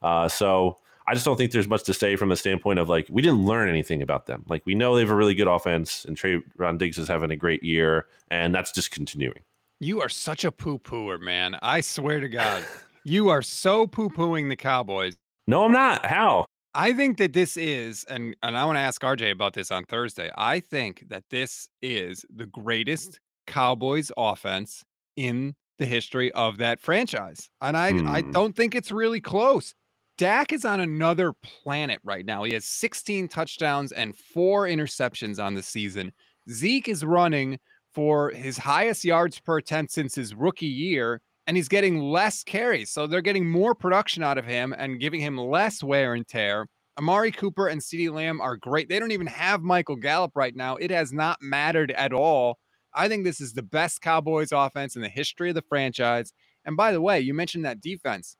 Uh, 0.00 0.28
so 0.28 0.78
I 1.06 1.14
just 1.14 1.26
don't 1.26 1.36
think 1.36 1.52
there's 1.52 1.68
much 1.68 1.84
to 1.84 1.94
say 1.94 2.16
from 2.16 2.28
the 2.28 2.36
standpoint 2.36 2.78
of 2.78 2.88
like 2.88 3.06
we 3.10 3.20
didn't 3.22 3.44
learn 3.44 3.68
anything 3.68 4.02
about 4.02 4.26
them. 4.26 4.44
Like 4.48 4.64
we 4.64 4.74
know 4.74 4.94
they 4.94 5.02
have 5.02 5.10
a 5.10 5.14
really 5.14 5.34
good 5.34 5.48
offense, 5.48 6.04
and 6.04 6.16
Trevon 6.16 6.78
Diggs 6.78 6.98
is 6.98 7.08
having 7.08 7.30
a 7.30 7.36
great 7.36 7.62
year, 7.62 8.06
and 8.30 8.54
that's 8.54 8.72
just 8.72 8.90
continuing. 8.90 9.40
You 9.80 10.00
are 10.00 10.08
such 10.08 10.44
a 10.44 10.52
poo 10.52 10.78
pooer, 10.78 11.20
man. 11.20 11.56
I 11.60 11.80
swear 11.80 12.20
to 12.20 12.28
God, 12.28 12.64
you 13.04 13.28
are 13.28 13.42
so 13.42 13.86
poo 13.86 14.08
pooing 14.08 14.48
the 14.48 14.56
Cowboys. 14.56 15.16
No, 15.46 15.64
I'm 15.64 15.72
not. 15.72 16.06
How? 16.06 16.46
I 16.74 16.92
think 16.94 17.18
that 17.18 17.32
this 17.34 17.56
is, 17.56 18.04
and 18.04 18.34
and 18.42 18.56
I 18.56 18.64
want 18.64 18.76
to 18.76 18.80
ask 18.80 19.00
RJ 19.02 19.30
about 19.30 19.52
this 19.52 19.70
on 19.70 19.84
Thursday. 19.84 20.30
I 20.36 20.60
think 20.60 21.04
that 21.08 21.24
this 21.30 21.68
is 21.82 22.24
the 22.34 22.46
greatest 22.46 23.20
Cowboys 23.46 24.10
offense 24.16 24.82
in 25.16 25.54
the 25.78 25.84
history 25.86 26.32
of 26.32 26.58
that 26.58 26.80
franchise, 26.80 27.50
and 27.60 27.76
I 27.76 27.94
I 28.06 28.22
Hmm. 28.22 28.30
don't 28.32 28.56
think 28.56 28.74
it's 28.74 28.90
really 28.90 29.20
close. 29.20 29.74
Dak 30.18 30.52
is 30.52 30.64
on 30.64 30.80
another 30.80 31.32
planet 31.42 31.98
right 32.04 32.24
now. 32.24 32.44
He 32.44 32.52
has 32.54 32.64
16 32.66 33.28
touchdowns 33.28 33.92
and 33.92 34.16
four 34.16 34.66
interceptions 34.66 35.42
on 35.42 35.54
the 35.54 35.62
season. 35.62 36.12
Zeke 36.50 36.88
is 36.88 37.04
running 37.04 37.58
for 37.94 38.30
his 38.30 38.56
highest 38.58 39.04
yards 39.04 39.40
per 39.40 39.58
attempt 39.58 39.92
since 39.92 40.14
his 40.14 40.34
rookie 40.34 40.66
year, 40.66 41.20
and 41.46 41.56
he's 41.56 41.68
getting 41.68 42.00
less 42.00 42.42
carries. 42.44 42.90
So 42.90 43.06
they're 43.06 43.20
getting 43.20 43.48
more 43.48 43.74
production 43.74 44.22
out 44.22 44.38
of 44.38 44.44
him 44.44 44.74
and 44.76 45.00
giving 45.00 45.20
him 45.20 45.36
less 45.36 45.82
wear 45.82 46.14
and 46.14 46.26
tear. 46.26 46.66
Amari 46.98 47.32
Cooper 47.32 47.68
and 47.68 47.80
CeeDee 47.80 48.12
Lamb 48.12 48.40
are 48.40 48.56
great. 48.56 48.88
They 48.88 48.98
don't 48.98 49.12
even 49.12 49.26
have 49.26 49.62
Michael 49.62 49.96
Gallup 49.96 50.32
right 50.34 50.54
now. 50.54 50.76
It 50.76 50.90
has 50.90 51.12
not 51.12 51.38
mattered 51.40 51.90
at 51.92 52.12
all. 52.12 52.58
I 52.94 53.08
think 53.08 53.24
this 53.24 53.40
is 53.40 53.54
the 53.54 53.62
best 53.62 54.02
Cowboys 54.02 54.52
offense 54.52 54.96
in 54.96 55.02
the 55.02 55.08
history 55.08 55.48
of 55.48 55.54
the 55.54 55.62
franchise. 55.62 56.32
And 56.64 56.76
by 56.76 56.92
the 56.92 57.00
way, 57.00 57.20
you 57.20 57.32
mentioned 57.32 57.64
that 57.64 57.80
defense 57.80 58.36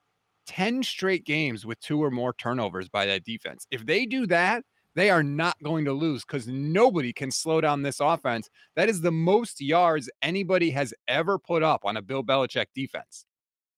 10 0.46 0.82
straight 0.82 1.24
games 1.24 1.64
with 1.64 1.80
two 1.80 2.02
or 2.02 2.10
more 2.10 2.34
turnovers 2.34 2.88
by 2.88 3.06
that 3.06 3.24
defense. 3.24 3.66
If 3.70 3.86
they 3.86 4.04
do 4.04 4.26
that, 4.26 4.64
they 4.94 5.11
are 5.11 5.22
not 5.22 5.57
going 5.62 5.85
to 5.87 5.92
lose 5.92 6.24
because 6.24 6.46
nobody 6.46 7.12
can 7.12 7.31
slow 7.31 7.61
down 7.61 7.83
this 7.83 8.00
offense. 8.00 8.50
That 8.76 8.88
is 8.88 9.00
the 9.00 9.12
most 9.12 9.61
yards 9.61 10.11
anybody 10.22 10.70
has 10.70 10.92
ever 11.09 11.38
put 11.38 11.62
up 11.62 11.85
on 11.85 11.96
a 11.96 12.02
Bill 12.02 12.22
Belichick 12.22 12.66
defense. 12.74 13.24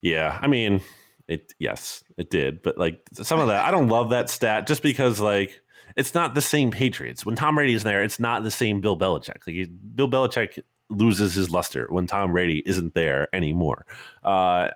Yeah, 0.03 0.39
I 0.41 0.49
mean, 0.49 0.83
it. 1.29 1.53
Yes, 1.59 2.05
it 2.19 2.31
did, 2.31 2.63
but 2.63 2.77
like 2.77 3.01
some 3.15 3.41
of 3.41 3.49
that, 3.49 3.65
I 3.65 3.71
don't 3.71 3.89
love 3.89 4.11
that 4.11 4.29
stat 4.29 4.67
just 4.67 4.83
because 4.83 5.21
like 5.21 5.63
it's 5.97 6.15
not 6.15 6.35
the 6.35 6.43
same 6.43 6.71
Patriots. 6.71 7.25
When 7.25 7.37
Tom 7.37 7.55
Brady's 7.55 7.85
there, 7.85 8.03
it's 8.03 8.21
not 8.21 8.43
the 8.43 8.51
same 8.51 8.81
Bill 8.81 8.99
Belichick. 8.99 9.47
Like 9.47 9.71
Bill 9.95 10.11
Belichick 10.11 10.63
loses 10.91 11.35
his 11.35 11.51
luster 11.51 11.87
when 11.89 12.07
Tom 12.07 12.33
Brady 12.33 12.63
isn't 12.67 12.95
there 12.95 13.35
anymore. 13.35 13.87
Uh, 14.23 14.69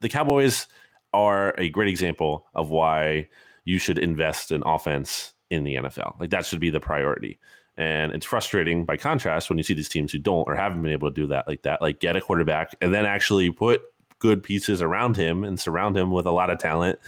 the 0.00 0.08
Cowboys 0.08 0.66
are 1.12 1.54
a 1.58 1.68
great 1.68 1.88
example 1.88 2.46
of 2.54 2.70
why 2.70 3.28
you 3.64 3.78
should 3.78 3.98
invest 3.98 4.50
in 4.50 4.62
offense 4.64 5.34
in 5.50 5.64
the 5.64 5.76
NFL. 5.76 6.18
Like 6.20 6.30
that 6.30 6.46
should 6.46 6.60
be 6.60 6.70
the 6.70 6.80
priority. 6.80 7.38
And 7.76 8.12
it's 8.12 8.26
frustrating 8.26 8.84
by 8.84 8.96
contrast 8.96 9.48
when 9.48 9.58
you 9.58 9.64
see 9.64 9.74
these 9.74 9.88
teams 9.88 10.10
who 10.10 10.18
don't 10.18 10.48
or 10.48 10.56
haven't 10.56 10.82
been 10.82 10.92
able 10.92 11.10
to 11.10 11.14
do 11.14 11.28
that 11.28 11.46
like 11.46 11.62
that, 11.62 11.80
like 11.80 12.00
get 12.00 12.16
a 12.16 12.20
quarterback 12.20 12.74
and 12.80 12.92
then 12.92 13.06
actually 13.06 13.50
put 13.50 13.82
good 14.18 14.42
pieces 14.42 14.82
around 14.82 15.16
him 15.16 15.44
and 15.44 15.60
surround 15.60 15.96
him 15.96 16.10
with 16.10 16.26
a 16.26 16.32
lot 16.32 16.50
of 16.50 16.58
talent. 16.58 16.98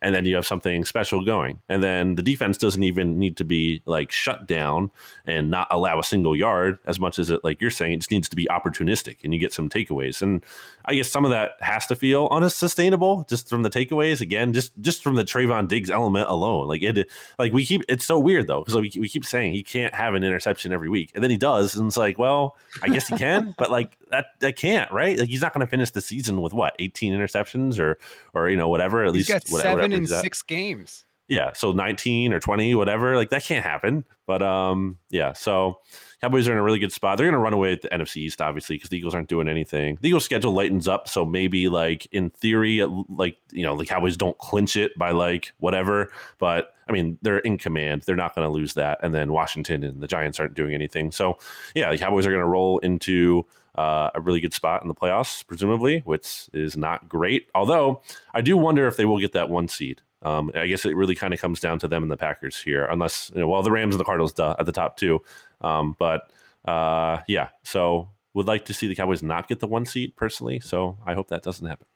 And 0.00 0.14
then 0.14 0.24
you 0.24 0.34
have 0.36 0.46
something 0.46 0.84
special 0.84 1.24
going. 1.24 1.60
And 1.68 1.82
then 1.82 2.14
the 2.14 2.22
defense 2.22 2.58
doesn't 2.58 2.82
even 2.82 3.18
need 3.18 3.36
to 3.38 3.44
be 3.44 3.82
like 3.84 4.12
shut 4.12 4.46
down 4.46 4.90
and 5.26 5.50
not 5.50 5.66
allow 5.70 5.98
a 5.98 6.04
single 6.04 6.36
yard 6.36 6.78
as 6.86 7.00
much 7.00 7.18
as 7.18 7.30
it, 7.30 7.42
like 7.44 7.60
you're 7.60 7.70
saying, 7.70 7.92
it 7.92 7.96
just 7.98 8.10
needs 8.10 8.28
to 8.28 8.36
be 8.36 8.46
opportunistic 8.46 9.16
and 9.24 9.34
you 9.34 9.40
get 9.40 9.52
some 9.52 9.68
takeaways. 9.68 10.22
And 10.22 10.44
I 10.88 10.94
guess 10.94 11.10
some 11.10 11.24
of 11.24 11.30
that 11.30 11.52
has 11.60 11.86
to 11.88 11.96
feel 11.96 12.28
unsustainable 12.30 13.26
just 13.28 13.48
from 13.48 13.62
the 13.62 13.70
takeaways. 13.70 14.22
Again, 14.22 14.54
just 14.54 14.72
just 14.80 15.02
from 15.02 15.16
the 15.16 15.24
Trevon 15.24 15.68
Diggs 15.68 15.90
element 15.90 16.28
alone. 16.28 16.66
Like 16.66 16.82
it, 16.82 17.10
like 17.38 17.52
we 17.52 17.66
keep 17.66 17.82
it's 17.88 18.06
so 18.06 18.18
weird 18.18 18.46
though 18.46 18.60
because 18.60 18.74
we, 18.74 18.90
we 18.98 19.08
keep 19.08 19.24
saying 19.24 19.52
he 19.52 19.62
can't 19.62 19.94
have 19.94 20.14
an 20.14 20.24
interception 20.24 20.72
every 20.72 20.88
week, 20.88 21.10
and 21.14 21.22
then 21.22 21.30
he 21.30 21.36
does, 21.36 21.76
and 21.76 21.88
it's 21.88 21.98
like, 21.98 22.18
well, 22.18 22.56
I 22.82 22.88
guess 22.88 23.06
he 23.06 23.18
can, 23.18 23.54
but 23.58 23.70
like 23.70 23.98
that 24.10 24.26
that 24.40 24.56
can't 24.56 24.90
right. 24.90 25.18
Like 25.18 25.28
he's 25.28 25.42
not 25.42 25.52
going 25.52 25.66
to 25.66 25.70
finish 25.70 25.90
the 25.90 26.00
season 26.00 26.40
with 26.40 26.54
what 26.54 26.74
18 26.78 27.12
interceptions 27.12 27.78
or 27.78 27.98
or 28.32 28.48
you 28.48 28.56
know 28.56 28.68
whatever. 28.68 29.04
At 29.04 29.14
He's 29.14 29.28
least 29.28 29.52
whatever, 29.52 29.87
in 29.92 30.00
he's 30.02 30.20
six 30.20 30.42
games. 30.42 31.04
Yeah, 31.28 31.52
so 31.52 31.72
19 31.72 32.32
or 32.32 32.40
20, 32.40 32.74
whatever. 32.74 33.14
Like 33.14 33.30
that 33.30 33.44
can't 33.44 33.64
happen. 33.64 34.04
But 34.26 34.42
um, 34.42 34.96
yeah. 35.10 35.34
So 35.34 35.80
Cowboys 36.22 36.48
are 36.48 36.52
in 36.52 36.58
a 36.58 36.62
really 36.62 36.78
good 36.78 36.92
spot. 36.92 37.18
They're 37.18 37.26
going 37.26 37.34
to 37.34 37.38
run 37.38 37.52
away 37.52 37.72
at 37.72 37.82
the 37.82 37.88
NFC 37.88 38.16
East, 38.16 38.40
obviously, 38.40 38.76
because 38.76 38.88
the 38.88 38.96
Eagles 38.96 39.14
aren't 39.14 39.28
doing 39.28 39.46
anything. 39.46 39.98
The 40.00 40.08
Eagles' 40.08 40.24
schedule 40.24 40.52
lightens 40.52 40.88
up, 40.88 41.06
so 41.06 41.26
maybe 41.26 41.68
like 41.68 42.06
in 42.12 42.30
theory, 42.30 42.82
like 43.08 43.36
you 43.52 43.62
know, 43.62 43.76
the 43.76 43.84
Cowboys 43.84 44.16
don't 44.16 44.36
clinch 44.38 44.76
it 44.76 44.96
by 44.98 45.10
like 45.10 45.52
whatever. 45.58 46.10
But 46.38 46.74
I 46.88 46.92
mean, 46.92 47.18
they're 47.20 47.38
in 47.38 47.58
command. 47.58 48.02
They're 48.02 48.16
not 48.16 48.34
going 48.34 48.46
to 48.46 48.52
lose 48.52 48.72
that. 48.74 48.98
And 49.02 49.14
then 49.14 49.30
Washington 49.32 49.84
and 49.84 50.00
the 50.00 50.08
Giants 50.08 50.40
aren't 50.40 50.54
doing 50.54 50.74
anything. 50.74 51.12
So 51.12 51.38
yeah, 51.74 51.90
the 51.90 51.98
Cowboys 51.98 52.26
are 52.26 52.30
going 52.30 52.42
to 52.42 52.48
roll 52.48 52.78
into. 52.78 53.44
Uh, 53.78 54.10
a 54.16 54.20
really 54.20 54.40
good 54.40 54.52
spot 54.52 54.82
in 54.82 54.88
the 54.88 54.94
playoffs, 54.94 55.46
presumably, 55.46 56.00
which 56.00 56.50
is 56.52 56.76
not 56.76 57.08
great. 57.08 57.48
Although 57.54 58.02
I 58.34 58.40
do 58.40 58.56
wonder 58.56 58.88
if 58.88 58.96
they 58.96 59.04
will 59.04 59.20
get 59.20 59.34
that 59.34 59.50
one 59.50 59.68
seed. 59.68 60.02
Um, 60.22 60.50
I 60.56 60.66
guess 60.66 60.84
it 60.84 60.96
really 60.96 61.14
kind 61.14 61.32
of 61.32 61.40
comes 61.40 61.60
down 61.60 61.78
to 61.78 61.86
them 61.86 62.02
and 62.02 62.10
the 62.10 62.16
Packers 62.16 62.60
here, 62.60 62.86
unless 62.86 63.30
you 63.32 63.40
know, 63.40 63.48
well, 63.48 63.62
the 63.62 63.70
Rams 63.70 63.94
and 63.94 64.00
the 64.00 64.04
Cardinals 64.04 64.32
duh, 64.32 64.56
at 64.58 64.66
the 64.66 64.72
top 64.72 64.96
too. 64.96 65.22
Um, 65.60 65.94
but 65.96 66.32
uh, 66.64 67.20
yeah, 67.28 67.50
so 67.62 68.08
would 68.34 68.48
like 68.48 68.64
to 68.64 68.74
see 68.74 68.88
the 68.88 68.96
Cowboys 68.96 69.22
not 69.22 69.46
get 69.46 69.60
the 69.60 69.68
one 69.68 69.86
seed 69.86 70.16
personally. 70.16 70.58
So 70.58 70.98
I 71.06 71.14
hope 71.14 71.28
that 71.28 71.44
doesn't 71.44 71.64
happen. 71.64 71.86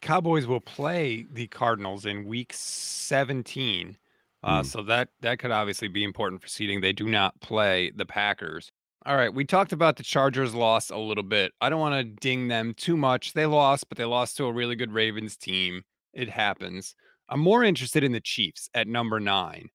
Cowboys 0.00 0.46
will 0.46 0.60
play 0.60 1.26
the 1.32 1.48
Cardinals 1.48 2.06
in 2.06 2.24
week 2.24 2.52
17. 2.52 3.96
Uh, 4.44 4.62
Hmm. 4.62 4.66
So 4.66 4.82
that 4.84 5.08
that 5.22 5.40
could 5.40 5.50
obviously 5.50 5.88
be 5.88 6.04
important 6.04 6.40
for 6.40 6.46
seeding. 6.46 6.80
They 6.80 6.92
do 6.92 7.08
not 7.08 7.40
play 7.40 7.90
the 7.90 8.06
Packers. 8.06 8.70
All 9.04 9.16
right, 9.16 9.34
we 9.34 9.44
talked 9.44 9.72
about 9.72 9.96
the 9.96 10.04
Chargers 10.04 10.54
loss 10.54 10.90
a 10.90 10.96
little 10.96 11.24
bit. 11.24 11.52
I 11.60 11.68
don't 11.68 11.80
want 11.80 11.94
to 11.94 12.04
ding 12.04 12.46
them 12.46 12.72
too 12.74 12.96
much. 12.96 13.32
They 13.32 13.46
lost, 13.46 13.88
but 13.88 13.98
they 13.98 14.04
lost 14.04 14.36
to 14.36 14.44
a 14.44 14.52
really 14.52 14.76
good 14.76 14.92
Ravens 14.92 15.36
team. 15.36 15.82
It 16.12 16.28
happens. 16.28 16.94
I'm 17.28 17.40
more 17.40 17.64
interested 17.64 18.04
in 18.04 18.12
the 18.12 18.20
Chiefs 18.20 18.70
at 18.74 18.86
number 18.86 19.18
nine. 19.18 19.70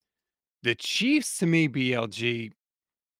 The 0.63 0.75
Chiefs, 0.75 1.39
to 1.39 1.45
me, 1.45 1.67
BLG, 1.67 2.51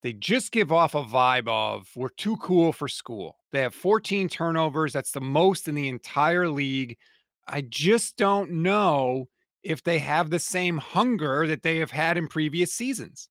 they 0.02 0.14
just 0.14 0.54
give 0.54 0.72
off 0.72 0.96
a 0.96 1.04
vibe 1.04 1.50
of 1.50 1.90
we're 1.94 2.08
too 2.08 2.38
cool 2.38 2.72
for 2.72 2.88
school. 2.88 3.36
They 3.52 3.60
have 3.62 3.76
14 3.76 4.30
turnovers. 4.30 4.94
That's 4.94 5.12
the 5.12 5.20
most 5.20 5.68
in 5.68 5.76
the 5.76 5.90
entire 5.90 6.48
league. 6.48 6.96
I 7.50 7.62
just 7.62 8.16
don't 8.16 8.52
know 8.52 9.28
if 9.62 9.84
they 9.84 10.00
have 10.00 10.30
the 10.30 10.40
same 10.40 10.78
hunger 10.78 11.48
that 11.48 11.64
they 11.64 11.80
have 11.80 11.92
had 11.92 12.18
in 12.18 12.30
previous 12.30 12.74
seasons. 12.74 13.28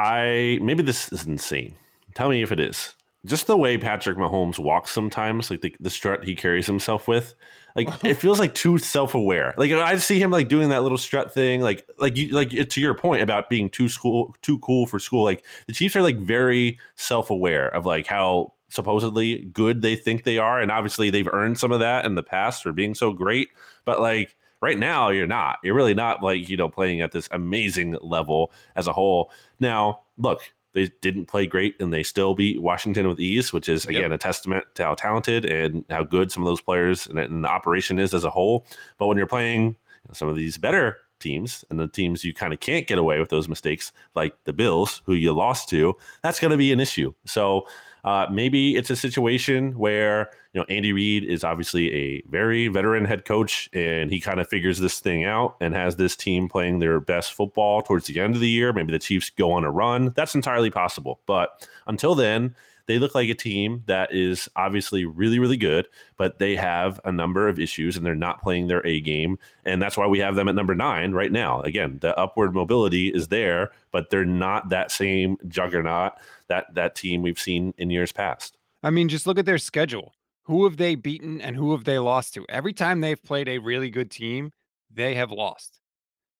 I 0.00 0.58
maybe 0.60 0.82
this 0.82 1.12
is 1.12 1.24
insane. 1.24 1.76
Tell 2.14 2.28
me 2.28 2.42
if 2.42 2.52
it 2.52 2.60
is. 2.60 2.94
Just 3.26 3.46
the 3.46 3.56
way 3.56 3.76
Patrick 3.76 4.16
Mahomes 4.16 4.58
walks 4.58 4.90
sometimes, 4.90 5.50
like 5.50 5.60
the, 5.60 5.74
the 5.78 5.90
strut 5.90 6.24
he 6.24 6.34
carries 6.34 6.66
himself 6.66 7.06
with, 7.06 7.34
like 7.76 7.88
it 8.04 8.14
feels 8.14 8.38
like 8.38 8.54
too 8.54 8.78
self-aware. 8.78 9.54
Like 9.56 9.72
I 9.72 9.96
see 9.96 10.20
him 10.20 10.30
like 10.30 10.48
doing 10.48 10.70
that 10.70 10.82
little 10.82 10.98
strut 10.98 11.32
thing, 11.32 11.60
like 11.60 11.86
like 11.98 12.16
you 12.16 12.28
like 12.28 12.50
to 12.50 12.80
your 12.80 12.94
point 12.94 13.22
about 13.22 13.50
being 13.50 13.68
too 13.68 13.88
school 13.88 14.34
too 14.42 14.58
cool 14.60 14.86
for 14.86 14.98
school. 14.98 15.24
Like 15.24 15.44
the 15.66 15.72
Chiefs 15.72 15.96
are 15.96 16.02
like 16.02 16.18
very 16.18 16.78
self-aware 16.96 17.68
of 17.68 17.84
like 17.84 18.06
how 18.06 18.54
supposedly 18.68 19.40
good 19.52 19.82
they 19.82 19.96
think 19.96 20.24
they 20.24 20.38
are, 20.38 20.60
and 20.60 20.70
obviously 20.70 21.10
they've 21.10 21.28
earned 21.32 21.58
some 21.58 21.72
of 21.72 21.80
that 21.80 22.04
in 22.04 22.14
the 22.14 22.22
past 22.22 22.62
for 22.62 22.72
being 22.72 22.94
so 22.94 23.12
great. 23.12 23.48
But 23.84 24.00
like 24.00 24.34
right 24.60 24.78
now, 24.78 25.10
you're 25.10 25.26
not. 25.26 25.58
You're 25.62 25.74
really 25.74 25.94
not 25.94 26.22
like 26.22 26.48
you 26.48 26.56
know 26.56 26.68
playing 26.68 27.00
at 27.00 27.12
this 27.12 27.28
amazing 27.32 27.96
level 28.00 28.52
as 28.76 28.86
a 28.86 28.92
whole. 28.92 29.30
Now, 29.58 30.00
look, 30.18 30.52
they 30.72 30.90
didn't 31.02 31.26
play 31.26 31.46
great 31.46 31.74
and 31.80 31.92
they 31.92 32.02
still 32.02 32.34
beat 32.34 32.62
Washington 32.62 33.08
with 33.08 33.20
ease, 33.20 33.52
which 33.52 33.68
is 33.68 33.84
Yep. 33.84 33.94
again 33.94 34.12
a 34.12 34.18
testament 34.18 34.64
to 34.74 34.84
how 34.84 34.94
talented 34.94 35.44
and 35.44 35.84
how 35.90 36.04
good 36.04 36.30
some 36.30 36.42
of 36.42 36.46
those 36.46 36.60
players 36.60 37.06
and, 37.06 37.18
and 37.18 37.44
the 37.44 37.48
operation 37.48 37.98
is 37.98 38.14
as 38.14 38.24
a 38.24 38.30
whole. 38.30 38.66
But 38.98 39.06
when 39.06 39.16
you're 39.18 39.26
playing 39.26 39.76
some 40.12 40.28
of 40.28 40.36
these 40.36 40.58
better 40.58 40.98
teams 41.18 41.64
and 41.70 41.78
the 41.78 41.88
teams 41.88 42.24
you 42.24 42.32
kind 42.32 42.52
of 42.52 42.60
can't 42.60 42.86
get 42.86 42.98
away 42.98 43.20
with 43.20 43.28
those 43.28 43.48
mistakes, 43.48 43.92
like 44.14 44.34
the 44.44 44.52
Bills, 44.52 45.02
who 45.04 45.14
you 45.14 45.32
lost 45.32 45.68
to, 45.70 45.94
that's 46.22 46.40
going 46.40 46.50
to 46.50 46.56
be 46.56 46.72
an 46.72 46.80
issue. 46.80 47.12
So 47.26 47.66
uh, 48.04 48.26
maybe 48.30 48.76
it's 48.76 48.90
a 48.90 48.96
situation 48.96 49.78
where 49.78 50.30
you 50.52 50.60
know 50.60 50.66
Andy 50.68 50.92
Reid 50.92 51.24
is 51.24 51.44
obviously 51.44 51.92
a 51.92 52.22
very 52.28 52.68
veteran 52.68 53.04
head 53.04 53.24
coach, 53.24 53.68
and 53.72 54.10
he 54.10 54.20
kind 54.20 54.40
of 54.40 54.48
figures 54.48 54.78
this 54.78 55.00
thing 55.00 55.24
out 55.24 55.56
and 55.60 55.74
has 55.74 55.96
this 55.96 56.16
team 56.16 56.48
playing 56.48 56.78
their 56.78 57.00
best 57.00 57.32
football 57.32 57.82
towards 57.82 58.06
the 58.06 58.20
end 58.20 58.34
of 58.34 58.40
the 58.40 58.48
year. 58.48 58.72
Maybe 58.72 58.92
the 58.92 58.98
Chiefs 58.98 59.30
go 59.30 59.52
on 59.52 59.64
a 59.64 59.70
run. 59.70 60.12
That's 60.16 60.34
entirely 60.34 60.70
possible. 60.70 61.20
But 61.26 61.68
until 61.86 62.14
then, 62.14 62.54
they 62.90 62.98
look 62.98 63.14
like 63.14 63.28
a 63.28 63.34
team 63.34 63.84
that 63.86 64.12
is 64.12 64.48
obviously 64.56 65.04
really, 65.04 65.38
really 65.38 65.56
good, 65.56 65.86
but 66.16 66.40
they 66.40 66.56
have 66.56 67.00
a 67.04 67.12
number 67.12 67.48
of 67.48 67.60
issues 67.60 67.96
and 67.96 68.04
they're 68.04 68.16
not 68.16 68.42
playing 68.42 68.66
their 68.66 68.84
A 68.84 69.00
game. 69.00 69.38
And 69.64 69.80
that's 69.80 69.96
why 69.96 70.08
we 70.08 70.18
have 70.18 70.34
them 70.34 70.48
at 70.48 70.56
number 70.56 70.74
nine 70.74 71.12
right 71.12 71.30
now. 71.30 71.60
Again, 71.60 71.98
the 72.00 72.18
upward 72.18 72.52
mobility 72.52 73.06
is 73.06 73.28
there, 73.28 73.70
but 73.92 74.10
they're 74.10 74.24
not 74.24 74.70
that 74.70 74.90
same 74.90 75.36
juggernaut 75.46 76.14
that 76.48 76.74
that 76.74 76.96
team 76.96 77.22
we've 77.22 77.38
seen 77.38 77.72
in 77.78 77.90
years 77.90 78.10
past. 78.10 78.56
I 78.82 78.90
mean, 78.90 79.08
just 79.08 79.24
look 79.24 79.38
at 79.38 79.46
their 79.46 79.58
schedule. 79.58 80.12
Who 80.46 80.64
have 80.64 80.76
they 80.76 80.96
beaten 80.96 81.40
and 81.40 81.54
who 81.54 81.70
have 81.70 81.84
they 81.84 82.00
lost 82.00 82.34
to? 82.34 82.44
Every 82.48 82.72
time 82.72 83.00
they've 83.00 83.22
played 83.22 83.48
a 83.48 83.58
really 83.58 83.90
good 83.90 84.10
team, 84.10 84.50
they 84.92 85.14
have 85.14 85.30
lost. 85.30 85.79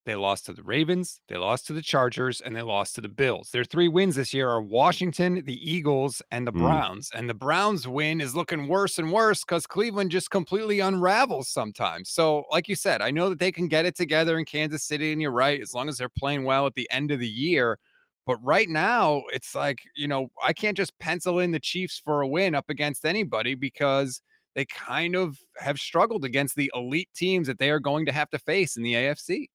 They 0.07 0.14
lost 0.14 0.46
to 0.46 0.53
the 0.55 0.62
Ravens, 0.62 1.20
they 1.28 1.36
lost 1.36 1.66
to 1.66 1.72
the 1.74 1.82
Chargers, 1.82 2.40
and 2.40 2.57
they 2.57 2.62
lost 2.62 2.94
to 2.94 3.01
the 3.03 3.09
Bills. 3.09 3.51
Their 3.53 3.64
three 3.64 3.88
wins 3.88 4.16
this 4.16 4.32
year 4.32 4.48
are 4.48 4.62
Washington, 4.62 5.44
the 5.44 5.70
Eagles, 5.70 6.22
and 6.30 6.46
the 6.46 6.53
Mm. 6.55 6.61
Browns. 6.61 7.11
And 7.14 7.28
the 7.28 7.34
Browns 7.34 7.86
win 7.86 8.20
is 8.20 8.34
looking 8.34 8.66
worse 8.66 8.98
and 8.98 9.12
worse 9.12 9.44
because 9.44 9.66
Cleveland 9.66 10.11
just 10.11 10.30
completely 10.30 10.80
unravels 10.80 11.48
sometimes. 11.48 12.11
So, 12.11 12.44
like 12.51 12.66
you 12.68 12.76
said, 12.76 13.03
I 13.03 13.11
know 13.11 13.28
that 13.28 13.38
they 13.38 13.53
can 13.53 13.68
get 13.68 13.84
it 13.86 13.94
together 13.94 14.38
in 14.38 14.46
Kansas 14.46 14.82
City, 14.84 15.12
and 15.12 15.20
you're 15.20 15.30
right, 15.32 15.61
as 15.61 15.74
long 15.74 15.88
as 15.88 15.98
they're 15.98 16.09
playing 16.09 16.44
well 16.44 16.66
at 16.66 16.74
the 16.74 16.90
end 16.90 17.11
of 17.11 17.20
the 17.20 17.28
year. 17.28 17.78
But 18.26 18.36
right 18.44 18.68
now, 18.68 19.24
it's 19.32 19.55
like, 19.55 19.80
you 19.96 20.07
know, 20.09 20.28
I 20.42 20.53
can't 20.53 20.76
just 20.76 20.98
pencil 20.98 21.38
in 21.38 21.51
the 21.53 21.61
Chiefs 21.61 22.01
for 22.03 22.20
a 22.20 22.28
win 22.28 22.55
up 22.55 22.68
against 22.70 23.05
anybody 23.05 23.55
because 23.55 24.20
they 24.55 24.64
kind 24.66 25.16
of 25.16 25.38
have 25.59 25.78
struggled 25.78 26.24
against 26.24 26.57
the 26.57 26.70
elite 26.74 27.09
teams 27.14 27.46
that 27.46 27.59
they 27.59 27.70
are 27.70 27.80
going 27.80 28.07
to 28.07 28.12
have 28.12 28.30
to 28.30 28.38
face 28.38 28.76
in 28.76 28.82
the 28.82 28.94
AFC. 28.94 29.48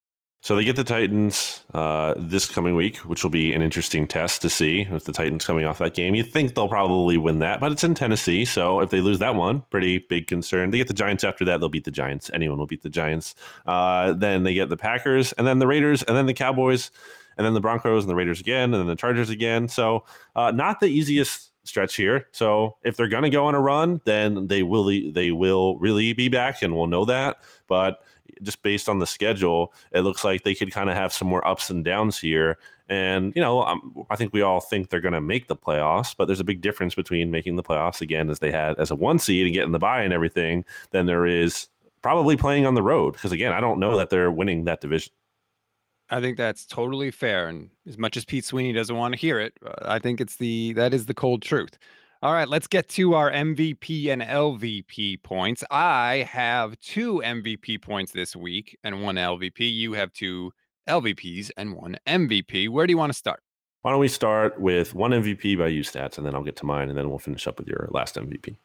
So 0.45 0.55
they 0.55 0.63
get 0.63 0.75
the 0.75 0.83
Titans 0.83 1.63
uh, 1.73 2.13
this 2.17 2.47
coming 2.47 2.75
week, 2.75 2.97
which 2.97 3.23
will 3.23 3.31
be 3.31 3.51
an 3.51 3.63
interesting 3.63 4.05
test 4.05 4.43
to 4.43 4.49
see 4.51 4.81
if 4.81 5.05
the 5.05 5.11
Titans 5.11 5.43
coming 5.43 5.65
off 5.65 5.79
that 5.79 5.95
game. 5.95 6.13
You 6.13 6.21
think 6.21 6.53
they'll 6.53 6.67
probably 6.67 7.17
win 7.17 7.39
that, 7.39 7.59
but 7.59 7.71
it's 7.71 7.83
in 7.83 7.95
Tennessee, 7.95 8.45
so 8.45 8.79
if 8.81 8.91
they 8.91 9.01
lose 9.01 9.17
that 9.17 9.33
one, 9.33 9.63
pretty 9.71 10.05
big 10.07 10.27
concern. 10.27 10.69
They 10.69 10.77
get 10.77 10.87
the 10.87 10.93
Giants 10.93 11.23
after 11.23 11.45
that; 11.45 11.61
they'll 11.61 11.69
beat 11.69 11.85
the 11.85 11.89
Giants. 11.89 12.29
Anyone 12.31 12.59
will 12.59 12.67
beat 12.67 12.83
the 12.83 12.91
Giants. 12.91 13.33
Uh, 13.65 14.13
then 14.13 14.43
they 14.43 14.53
get 14.53 14.69
the 14.69 14.77
Packers, 14.77 15.33
and 15.33 15.47
then 15.47 15.57
the 15.57 15.65
Raiders, 15.65 16.03
and 16.03 16.15
then 16.15 16.27
the 16.27 16.33
Cowboys, 16.35 16.91
and 17.39 17.43
then 17.43 17.55
the 17.55 17.59
Broncos 17.59 18.03
and 18.03 18.11
the 18.11 18.15
Raiders 18.15 18.39
again, 18.39 18.65
and 18.65 18.75
then 18.75 18.85
the 18.85 18.95
Chargers 18.95 19.31
again. 19.31 19.67
So 19.67 20.05
uh, 20.35 20.51
not 20.51 20.79
the 20.79 20.85
easiest 20.85 21.53
stretch 21.63 21.95
here. 21.95 22.27
So 22.33 22.77
if 22.83 22.95
they're 22.95 23.07
going 23.07 23.23
to 23.23 23.31
go 23.31 23.47
on 23.47 23.55
a 23.55 23.59
run, 23.59 23.99
then 24.05 24.45
they 24.45 24.61
will 24.61 24.85
they 24.85 25.31
will 25.31 25.79
really 25.79 26.13
be 26.13 26.29
back, 26.29 26.61
and 26.61 26.75
we'll 26.75 26.85
know 26.85 27.05
that. 27.05 27.37
But 27.67 28.03
just 28.41 28.61
based 28.61 28.89
on 28.89 28.99
the 28.99 29.07
schedule, 29.07 29.73
it 29.91 30.01
looks 30.01 30.23
like 30.23 30.43
they 30.43 30.55
could 30.55 30.71
kind 30.71 30.89
of 30.89 30.95
have 30.95 31.13
some 31.13 31.27
more 31.27 31.45
ups 31.47 31.69
and 31.69 31.83
downs 31.83 32.19
here. 32.19 32.57
And 32.88 33.33
you 33.36 33.41
know, 33.41 33.63
um, 33.63 34.05
I 34.09 34.15
think 34.15 34.33
we 34.33 34.41
all 34.41 34.59
think 34.59 34.89
they're 34.89 35.01
going 35.01 35.13
to 35.13 35.21
make 35.21 35.47
the 35.47 35.55
playoffs, 35.55 36.15
but 36.15 36.25
there's 36.25 36.39
a 36.39 36.45
big 36.45 36.61
difference 36.61 36.95
between 36.95 37.31
making 37.31 37.55
the 37.55 37.63
playoffs 37.63 38.01
again 38.01 38.29
as 38.29 38.39
they 38.39 38.51
had 38.51 38.79
as 38.79 38.91
a 38.91 38.95
one 38.95 39.19
seed 39.19 39.45
and 39.45 39.53
getting 39.53 39.71
the 39.71 39.79
bye 39.79 40.03
and 40.03 40.13
everything 40.13 40.63
than 40.91 41.05
there 41.05 41.25
is 41.25 41.67
probably 42.01 42.38
playing 42.38 42.65
on 42.65 42.75
the 42.75 42.83
road. 42.83 43.13
Because 43.13 43.31
again, 43.31 43.53
I 43.53 43.59
don't 43.59 43.79
know 43.79 43.97
that 43.97 44.09
they're 44.09 44.31
winning 44.31 44.65
that 44.65 44.81
division. 44.81 45.13
I 46.09 46.21
think 46.21 46.38
that's 46.38 46.65
totally 46.65 47.09
fair. 47.09 47.47
And 47.47 47.69
as 47.88 47.97
much 47.97 48.15
as 48.15 48.25
Pete 48.25 48.45
Sweeney 48.45 48.73
doesn't 48.73 48.95
want 48.95 49.13
to 49.13 49.19
hear 49.19 49.39
it, 49.39 49.53
uh, 49.65 49.73
I 49.81 49.99
think 49.99 50.21
it's 50.21 50.36
the 50.36 50.73
that 50.73 50.93
is 50.93 51.07
the 51.07 51.13
cold 51.13 51.41
truth. 51.41 51.77
All 52.26 52.34
right, 52.34 52.47
let's 52.49 52.65
get 52.65 52.89
to 52.89 53.13
our 53.13 53.32
MVP 53.32 54.07
and 54.07 54.19
LVP 54.19 55.21
points. 55.21 55.63
I 55.69 56.28
have 56.28 56.80
two 56.80 57.21
MVP 57.23 57.80
points 57.84 58.13
this 58.13 58.36
week 58.36 58.76
and 58.84 59.03
one 59.03 59.13
LVP. 59.13 59.71
You 59.71 59.93
have 59.93 60.11
two 60.11 60.51
LVPs 60.89 61.51
and 61.55 61.76
one 61.76 61.99
MVP. 62.07 62.67
Where 62.69 62.88
do 62.88 62.91
you 62.91 62.97
want 62.97 63.13
to 63.13 63.15
start? 63.15 63.43
Why 63.84 63.91
don't 63.91 63.99
we 63.99 64.07
start 64.07 64.59
with 64.59 64.95
one 64.95 65.11
MVP 65.11 65.55
by 65.55 65.67
you 65.67 65.84
stats, 65.84 66.17
and 66.17 66.26
then 66.26 66.34
I'll 66.34 66.41
get 66.41 66.55
to 66.55 66.65
mine, 66.65 66.89
and 66.89 66.97
then 66.97 67.11
we'll 67.11 67.19
finish 67.19 67.45
up 67.45 67.59
with 67.59 67.67
your 67.67 67.89
last 67.91 68.15
MVP. 68.15 68.55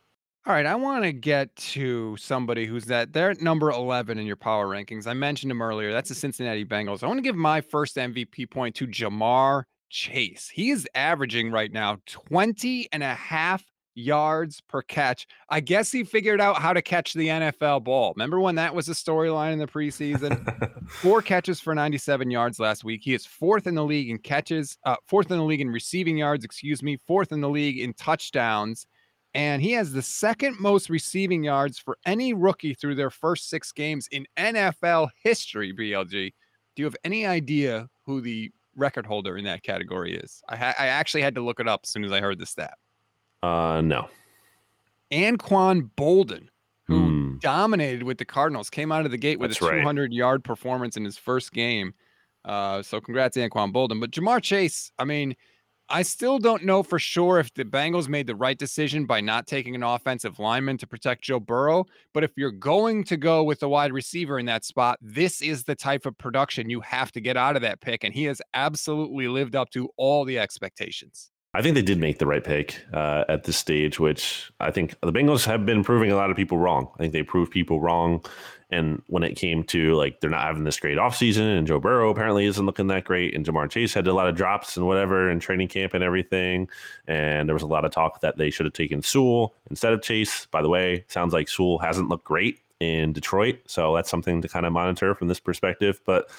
All 0.47 0.55
right, 0.55 0.65
I 0.65 0.77
want 0.77 1.05
to 1.05 1.13
get 1.13 1.55
to 1.57 2.17
somebody 2.17 2.65
who's 2.65 2.87
that 2.87 3.13
they're 3.13 3.29
at 3.29 3.43
number 3.43 3.71
11 3.71 4.19
in 4.19 4.25
your 4.25 4.37
power 4.37 4.69
rankings. 4.69 5.07
I 5.07 5.13
mentioned 5.13 5.53
him 5.53 5.61
earlier. 5.61 5.93
That's 5.93 6.09
the 6.09 6.15
Cincinnati 6.15 6.65
Bengals. 6.65 7.03
I 7.03 7.09
want 7.09 7.19
to 7.19 7.23
give 7.23 7.37
my 7.37 7.61
first 7.61 7.97
MVP 7.97 8.51
point 8.51 8.75
to 8.77 8.87
Ja'Marr 8.87 9.65
Chase. 9.91 10.51
He 10.53 10.71
is 10.71 10.89
averaging 10.95 11.51
right 11.51 11.73
now 11.73 11.99
20 12.07 12.89
and 12.93 13.03
a 13.03 13.15
half 13.15 13.65
yards 13.95 14.61
per 14.63 14.83
catch. 14.83 15.27
I 15.49 15.61
guess 15.61 15.93
he 15.93 16.05
figured 16.05 16.41
out 16.41 16.57
how 16.57 16.73
to 16.73 16.81
catch 16.81 17.13
the 17.13 17.29
NFL 17.29 17.85
ball. 17.85 18.13
Remember 18.17 18.41
when 18.41 18.55
that 18.55 18.75
was 18.75 18.89
a 18.89 18.93
storyline 18.93 19.53
in 19.53 19.59
the 19.59 19.67
preseason? 19.67 20.89
Four 20.89 21.23
catches 21.23 21.61
for 21.61 21.75
97 21.75 22.31
yards 22.31 22.59
last 22.59 22.85
week. 22.85 23.03
He 23.05 23.15
is 23.15 23.27
fourth 23.27 23.67
in 23.67 23.75
the 23.75 23.85
league 23.85 24.11
in 24.11 24.19
catches, 24.19 24.79
uh, 24.85 24.97
fourth 25.07 25.31
in 25.31 25.39
the 25.39 25.45
league 25.45 25.61
in 25.61 25.69
receiving 25.69 26.17
yards, 26.17 26.45
excuse 26.45 26.83
me, 26.83 26.97
fourth 27.07 27.33
in 27.33 27.41
the 27.41 27.49
league 27.49 27.79
in 27.79 27.93
touchdowns 27.95 28.87
and 29.35 29.63
he 29.63 29.73
has 29.73 29.93
the 29.93 30.03
second 30.03 30.59
most 30.59 30.91
receiving 30.91 31.45
yards 31.45 31.79
for 31.79 31.97
any 32.05 32.35
rookie 32.35 32.75
through 32.75 32.97
their 32.97 33.11
first 33.11 33.49
six 33.49 33.71
games 33.73 34.09
in 34.11 34.27
NFL 34.37 35.11
history. 35.23 35.73
BLG, 35.73 36.33
do 36.75 36.83
you 36.83 36.85
have 36.85 36.97
any 37.05 37.27
idea 37.27 37.89
who 38.07 38.21
the 38.21 38.51
record 38.77 39.07
holder 39.07 39.37
in 39.37 39.45
that 39.45 39.63
category 39.63 40.15
is? 40.17 40.43
I, 40.49 40.57
ha- 40.57 40.75
I 40.79 40.87
actually 40.87 41.23
had 41.23 41.35
to 41.37 41.41
look 41.43 41.61
it 41.61 41.69
up 41.69 41.81
as 41.85 41.91
soon 41.91 42.05
as 42.05 42.13
I 42.13 42.21
heard 42.21 42.39
the 42.39 42.47
stat. 42.47 42.75
uh, 43.43 43.81
no. 43.83 44.09
Anquan 45.11 45.91
Boldin, 45.97 46.49
who 46.85 46.99
Hmm. 47.01 47.39
dominated 47.39 48.03
with 48.05 48.19
the 48.19 48.25
Cardinals, 48.25 48.71
came 48.71 48.93
out 48.93 49.05
of 49.05 49.11
the 49.11 49.19
gate 49.19 49.39
with 49.41 49.51
That's 49.51 49.61
a 49.63 49.67
right. 49.67 49.79
200 49.79 50.13
yard 50.13 50.45
performance 50.45 50.97
in 50.97 51.05
his 51.05 51.17
first 51.19 51.53
game. 51.53 51.95
Uh, 52.45 52.83
so 52.83 53.01
congrats, 53.01 53.37
Anquan 53.37 53.73
Boldin. 53.73 54.01
But 54.01 54.13
Ja'Marr 54.13 54.43
Chase, 54.43 54.93
I 54.99 55.05
mean, 55.05 55.35
I 55.93 56.03
still 56.03 56.39
don't 56.39 56.63
know 56.63 56.85
for 56.85 57.01
sure 57.01 57.41
if 57.41 57.53
the 57.53 57.65
Bengals 57.65 58.07
made 58.07 58.29
the 58.29 58.37
right 58.37 58.57
decision 58.57 59.07
by 59.07 59.21
not 59.21 59.49
taking 59.49 59.75
an 59.75 59.83
offensive 59.83 60.39
lineman 60.39 60.79
to 60.79 60.87
protect 60.87 61.23
Joe 61.23 61.41
Burrow. 61.41 61.85
But 62.15 62.23
if 62.23 62.31
you're 62.37 62.53
going 62.53 63.03
to 63.05 63.17
go 63.17 63.43
with 63.43 63.59
the 63.59 63.69
wide 63.69 63.93
receiver 63.93 64.39
in 64.39 64.47
that 64.47 64.65
spot, 64.65 65.01
this 65.03 65.43
is 65.43 65.65
the 65.65 65.75
type 65.75 66.07
of 66.07 66.17
production 66.17 66.71
you 66.71 66.81
have 66.83 67.11
to 67.13 67.21
get 67.21 67.37
out 67.37 67.57
of 67.57 67.63
that 67.63 67.81
pick. 67.81 68.05
And 68.05 68.15
he 68.15 68.25
has 68.25 68.41
absolutely 68.55 69.27
lived 69.27 69.57
up 69.57 69.71
to 69.71 69.89
all 69.97 70.25
the 70.25 70.39
expectations. 70.39 71.33
I 71.53 71.63
think 71.63 71.75
they 71.75 71.83
did 71.83 71.99
make 71.99 72.19
the 72.19 72.27
right 72.27 72.45
pick 72.45 72.81
uh, 72.93 73.25
at 73.29 73.43
this 73.43 73.57
stage, 73.57 73.99
which 73.99 74.51
I 74.61 74.71
think 74.71 74.95
the 75.01 75.13
Bengals 75.13 75.45
have 75.47 75.67
been 75.67 75.83
proving 75.83 76.13
a 76.13 76.17
lot 76.17 76.31
of 76.31 76.37
people 76.37 76.59
wrong. 76.59 76.89
I 76.95 76.99
think 76.99 77.13
they 77.13 77.25
proved 77.25 77.51
people 77.51 77.81
wrong. 77.81 78.25
And 78.73 79.03
when 79.09 79.25
it 79.25 79.35
came 79.35 79.65
to 79.65 79.97
like 79.97 80.21
they're 80.21 80.31
not 80.31 80.45
having 80.45 80.63
this 80.63 80.79
great 80.79 80.97
offseason, 80.97 81.59
and 81.59 81.67
Joe 81.67 81.81
Burrow 81.81 82.11
apparently 82.11 82.47
isn't 82.47 82.65
looking 82.65 82.87
that 82.87 83.03
great, 83.03 83.35
and 83.35 83.45
Ja'Marr 83.45 83.69
Chase 83.69 83.93
had 83.93 84.07
a 84.07 84.13
lot 84.13 84.29
of 84.29 84.37
drops 84.37 84.77
and 84.77 84.87
whatever 84.87 85.29
in 85.29 85.41
training 85.41 85.67
camp 85.67 85.93
and 85.93 86.05
everything. 86.05 86.69
And 87.09 87.49
there 87.49 87.55
was 87.55 87.65
a 87.65 87.67
lot 87.67 87.85
of 87.85 87.91
talk 87.91 88.21
that 88.21 88.37
they 88.37 88.51
should 88.51 88.67
have 88.67 88.73
taken 88.73 89.03
Sewell 89.03 89.57
instead 89.69 89.93
of 89.93 90.03
Chase. 90.03 90.47
By 90.47 90.63
the 90.63 90.69
way, 90.69 91.05
sounds 91.09 91.33
like 91.33 91.49
Sewell 91.49 91.79
hasn't 91.79 92.09
looked 92.09 92.25
great 92.25 92.61
in 92.79 93.13
Detroit. 93.13 93.59
So 93.67 93.95
that's 93.97 94.09
something 94.09 94.41
to 94.41 94.49
kind 94.49 94.67
of 94.67 94.73
monitor 94.73 95.17
from 95.17 95.27
this 95.27 95.41
perspective. 95.41 96.01
But 96.07 96.31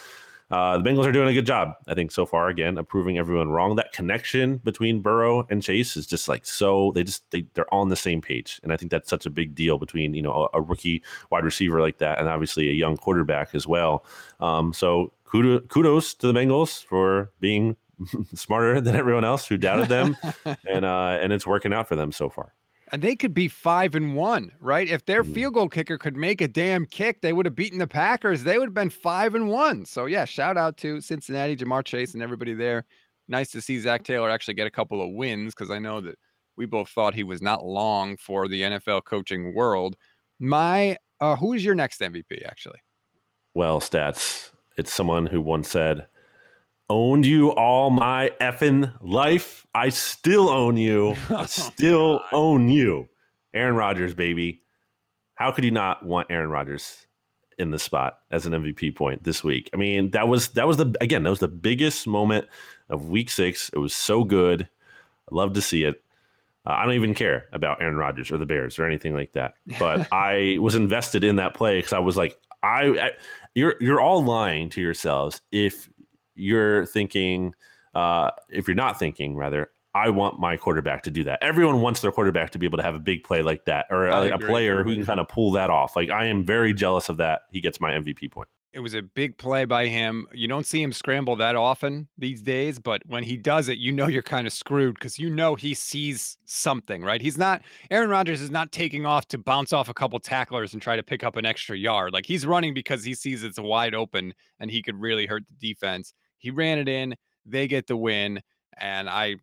uh, 0.51 0.77
the 0.77 0.83
Bengals 0.83 1.05
are 1.05 1.11
doing 1.11 1.29
a 1.29 1.33
good 1.33 1.45
job, 1.45 1.75
I 1.87 1.93
think, 1.93 2.11
so 2.11 2.25
far. 2.25 2.49
Again, 2.49 2.77
of 2.77 2.87
proving 2.87 3.17
everyone 3.17 3.49
wrong. 3.49 3.75
That 3.75 3.93
connection 3.93 4.57
between 4.57 5.01
Burrow 5.01 5.47
and 5.49 5.63
Chase 5.63 5.95
is 5.95 6.05
just 6.05 6.27
like 6.27 6.45
so. 6.45 6.91
They 6.93 7.03
just 7.03 7.29
they 7.31 7.45
they're 7.53 7.73
on 7.73 7.89
the 7.89 7.95
same 7.95 8.21
page, 8.21 8.59
and 8.63 8.73
I 8.73 8.77
think 8.77 8.91
that's 8.91 9.09
such 9.09 9.25
a 9.25 9.29
big 9.29 9.55
deal 9.55 9.77
between 9.77 10.13
you 10.13 10.21
know 10.21 10.49
a, 10.53 10.59
a 10.59 10.61
rookie 10.61 11.03
wide 11.29 11.45
receiver 11.45 11.79
like 11.79 11.99
that, 11.99 12.19
and 12.19 12.27
obviously 12.27 12.69
a 12.69 12.73
young 12.73 12.97
quarterback 12.97 13.55
as 13.55 13.65
well. 13.65 14.05
Um, 14.39 14.73
so 14.73 15.13
kudos, 15.25 15.63
kudos 15.69 16.13
to 16.15 16.27
the 16.27 16.33
Bengals 16.33 16.83
for 16.83 17.31
being 17.39 17.77
smarter 18.35 18.81
than 18.81 18.95
everyone 18.95 19.23
else 19.23 19.47
who 19.47 19.57
doubted 19.57 19.89
them, 19.89 20.17
and 20.69 20.85
uh, 20.85 21.17
and 21.21 21.31
it's 21.31 21.47
working 21.47 21.73
out 21.73 21.87
for 21.87 21.95
them 21.95 22.11
so 22.11 22.29
far. 22.29 22.53
And 22.91 23.01
they 23.01 23.15
could 23.15 23.33
be 23.33 23.47
five 23.47 23.95
and 23.95 24.15
one, 24.15 24.51
right? 24.59 24.87
If 24.87 25.05
their 25.05 25.23
Mhm. 25.23 25.33
field 25.33 25.53
goal 25.53 25.69
kicker 25.69 25.97
could 25.97 26.17
make 26.17 26.41
a 26.41 26.47
damn 26.47 26.85
kick, 26.85 27.21
they 27.21 27.31
would 27.31 27.45
have 27.45 27.55
beaten 27.55 27.79
the 27.79 27.87
Packers. 27.87 28.43
They 28.43 28.57
would 28.57 28.67
have 28.67 28.73
been 28.73 28.89
five 28.89 29.33
and 29.33 29.49
one. 29.49 29.85
So 29.85 30.05
yeah, 30.07 30.25
shout 30.25 30.57
out 30.57 30.75
to 30.77 30.99
Cincinnati, 30.99 31.55
Ja'Marr 31.55 31.85
Chase, 31.85 32.13
and 32.13 32.21
everybody 32.21 32.53
there. 32.53 32.85
Nice 33.29 33.49
to 33.51 33.61
see 33.61 33.79
Zac 33.79 34.03
Taylor 34.03 34.29
actually 34.29 34.55
get 34.55 34.67
a 34.67 34.71
couple 34.71 35.01
of 35.01 35.11
wins 35.11 35.53
because 35.55 35.71
I 35.71 35.79
know 35.79 36.01
that 36.01 36.19
we 36.57 36.65
both 36.65 36.89
thought 36.89 37.13
he 37.13 37.23
was 37.23 37.41
not 37.41 37.65
long 37.65 38.17
for 38.17 38.49
the 38.49 38.61
NFL 38.63 39.01
coaching 39.01 39.55
world. 39.55 39.95
My 40.39 40.97
uh 41.21 41.37
who 41.37 41.53
is 41.53 41.63
your 41.63 41.75
next 41.75 42.01
MVP 42.01 42.43
actually? 42.45 42.79
Well, 43.53 43.79
stats. 43.79 44.51
It's 44.77 44.91
someone 44.91 45.27
who 45.27 45.39
once 45.41 45.69
said, 45.69 46.07
owned 46.91 47.25
you 47.25 47.51
all 47.51 47.89
my 47.89 48.31
effing 48.41 48.93
life. 49.01 49.65
I 49.73 49.87
still 49.89 50.49
own 50.49 50.75
you. 50.75 51.15
I 51.29 51.45
still 51.45 52.17
God. 52.17 52.27
own 52.33 52.69
you. 52.69 53.07
Aaron 53.53 53.75
Rodgers, 53.75 54.13
baby. 54.13 54.61
How 55.35 55.51
could 55.51 55.63
you 55.63 55.71
not 55.71 56.05
want 56.05 56.27
Aaron 56.29 56.49
Rodgers 56.49 57.07
in 57.57 57.71
the 57.71 57.79
spot 57.79 58.19
as 58.29 58.45
an 58.45 58.51
MVP 58.51 58.93
point 58.93 59.23
this 59.23 59.41
week? 59.41 59.69
I 59.73 59.77
mean, 59.77 60.11
that 60.11 60.27
was 60.27 60.49
that 60.49 60.67
was 60.67 60.75
the 60.75 60.93
again, 60.99 61.23
that 61.23 61.29
was 61.29 61.39
the 61.39 61.47
biggest 61.47 62.05
moment 62.07 62.45
of 62.89 63.07
week 63.07 63.29
six. 63.29 63.69
It 63.73 63.79
was 63.79 63.95
so 63.95 64.25
good. 64.25 64.63
I 65.31 65.35
love 65.35 65.53
to 65.53 65.61
see 65.61 65.85
it. 65.85 66.03
Uh, 66.65 66.71
I 66.71 66.85
don't 66.85 66.95
even 66.95 67.15
care 67.15 67.45
about 67.53 67.81
Aaron 67.81 67.95
Rodgers 67.95 68.31
or 68.31 68.37
the 68.37 68.45
Bears 68.45 68.77
or 68.77 68.85
anything 68.85 69.15
like 69.15 69.31
that. 69.31 69.53
But 69.79 70.09
I 70.11 70.57
was 70.59 70.75
invested 70.75 71.23
in 71.23 71.37
that 71.37 71.53
play 71.53 71.79
because 71.79 71.93
I 71.93 71.99
was 71.99 72.17
like, 72.17 72.37
I, 72.61 72.83
I 72.83 73.11
you're 73.55 73.75
you're 73.79 74.01
all 74.01 74.23
lying 74.23 74.69
to 74.71 74.81
yourselves 74.81 75.41
if 75.53 75.89
you're 76.41 76.85
thinking 76.85 77.53
uh, 77.93 78.31
if 78.49 78.67
you're 78.67 78.75
not 78.75 78.97
thinking 78.99 79.35
rather 79.35 79.69
I 79.93 80.09
want 80.09 80.39
my 80.39 80.55
quarterback 80.55 81.03
to 81.03 81.11
do 81.11 81.23
that. 81.25 81.39
Everyone 81.43 81.81
wants 81.81 81.99
their 81.99 82.11
quarterback 82.11 82.51
to 82.51 82.59
be 82.59 82.65
able 82.65 82.77
to 82.77 82.83
have 82.83 82.95
a 82.95 82.99
big 82.99 83.23
play 83.23 83.41
like 83.41 83.65
that 83.65 83.87
or 83.89 84.09
I 84.09 84.27
a, 84.27 84.31
a 84.31 84.35
agree. 84.35 84.47
player 84.47 84.83
who 84.83 84.95
can 84.95 85.05
kind 85.05 85.19
of 85.19 85.27
pull 85.27 85.51
that 85.51 85.69
off. 85.69 85.95
Like 85.95 86.09
I 86.09 86.25
am 86.25 86.45
very 86.45 86.73
jealous 86.73 87.09
of 87.09 87.17
that. 87.17 87.41
He 87.51 87.59
gets 87.59 87.81
my 87.81 87.91
MVP 87.91 88.31
point. 88.31 88.47
It 88.73 88.79
was 88.79 88.93
a 88.93 89.01
big 89.01 89.37
play 89.37 89.65
by 89.65 89.87
him. 89.87 90.27
You 90.31 90.47
don't 90.47 90.65
see 90.65 90.81
him 90.81 90.93
scramble 90.93 91.35
that 91.35 91.57
often 91.57 92.07
these 92.17 92.41
days, 92.41 92.79
but 92.79 93.01
when 93.05 93.21
he 93.21 93.35
does 93.35 93.67
it, 93.67 93.79
you 93.79 93.91
know 93.91 94.07
you're 94.07 94.21
kind 94.23 94.47
of 94.47 94.53
screwed 94.53 94.93
because 94.93 95.19
you 95.19 95.29
know 95.29 95.55
he 95.55 95.73
sees 95.73 96.37
something, 96.45 97.03
right? 97.03 97.21
He's 97.21 97.37
not 97.37 97.63
Aaron 97.89 98.09
Rodgers 98.09 98.39
is 98.39 98.49
not 98.49 98.71
taking 98.71 99.05
off 99.05 99.27
to 99.27 99.37
bounce 99.37 99.73
off 99.73 99.89
a 99.89 99.93
couple 99.93 100.17
tacklers 100.21 100.71
and 100.71 100.81
try 100.81 100.95
to 100.95 101.03
pick 101.03 101.21
up 101.21 101.35
an 101.35 101.45
extra 101.45 101.77
yard. 101.77 102.13
Like 102.13 102.25
he's 102.25 102.45
running 102.45 102.73
because 102.73 103.03
he 103.03 103.13
sees 103.13 103.43
it's 103.43 103.59
wide 103.59 103.93
open 103.93 104.33
and 104.57 104.71
he 104.71 104.81
could 104.81 104.95
really 104.95 105.25
hurt 105.25 105.43
the 105.49 105.73
defense. 105.73 106.13
He 106.41 106.51
ran 106.51 106.77
it 106.77 106.89
in, 106.89 107.15
they 107.45 107.67
get 107.67 107.87
the 107.87 107.95
win, 107.95 108.41
and 108.77 109.09
I 109.09 109.37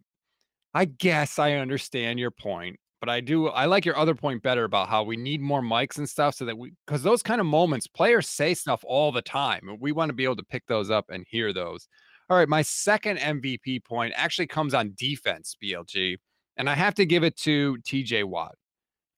I 0.75 0.85
guess 0.85 1.39
I 1.39 1.55
understand 1.55 2.19
your 2.19 2.31
point 2.31 2.77
but 3.01 3.09
I 3.09 3.21
do 3.21 3.49
I 3.49 3.67
like 3.67 3.85
your 3.85 3.97
other 3.97 4.15
point 4.15 4.43
better 4.43 4.65
about 4.65 4.89
how 4.89 5.03
we 5.03 5.17
need 5.17 5.41
more 5.41 5.63
mics 5.63 5.99
and 5.99 6.09
stuff 6.09 6.35
so 6.35 6.45
that 6.45 6.59
we 6.59 6.73
because 6.87 7.03
those 7.03 7.23
kind 7.23 7.41
of 7.41 7.47
moments 7.47 7.87
players 7.87 8.29
say 8.29 8.55
stuff 8.55 8.85
all 8.85 9.13
the 9.13 9.23
time 9.23 9.77
we 9.81 9.93
want 9.93 10.09
to 10.09 10.15
be 10.15 10.25
able 10.25 10.37
to 10.37 10.45
pick 10.45 10.67
those 10.67 10.91
up 10.91 11.07
and 11.11 11.25
hear 11.29 11.53
those. 11.53 11.89
All 12.31 12.37
right, 12.37 12.49
my 12.49 12.61
second 12.61 13.19
MVP 13.19 13.85
point 13.85 14.13
actually 14.15 14.49
comes 14.49 14.75
on 14.75 14.93
defense, 14.99 15.57
BLG, 15.63 16.19
and 16.59 16.69
I 16.69 16.75
have 16.75 16.95
to 16.97 17.07
give 17.07 17.25
it 17.25 17.39
to 17.39 17.79
TJ 17.79 18.25
Watt 18.25 18.55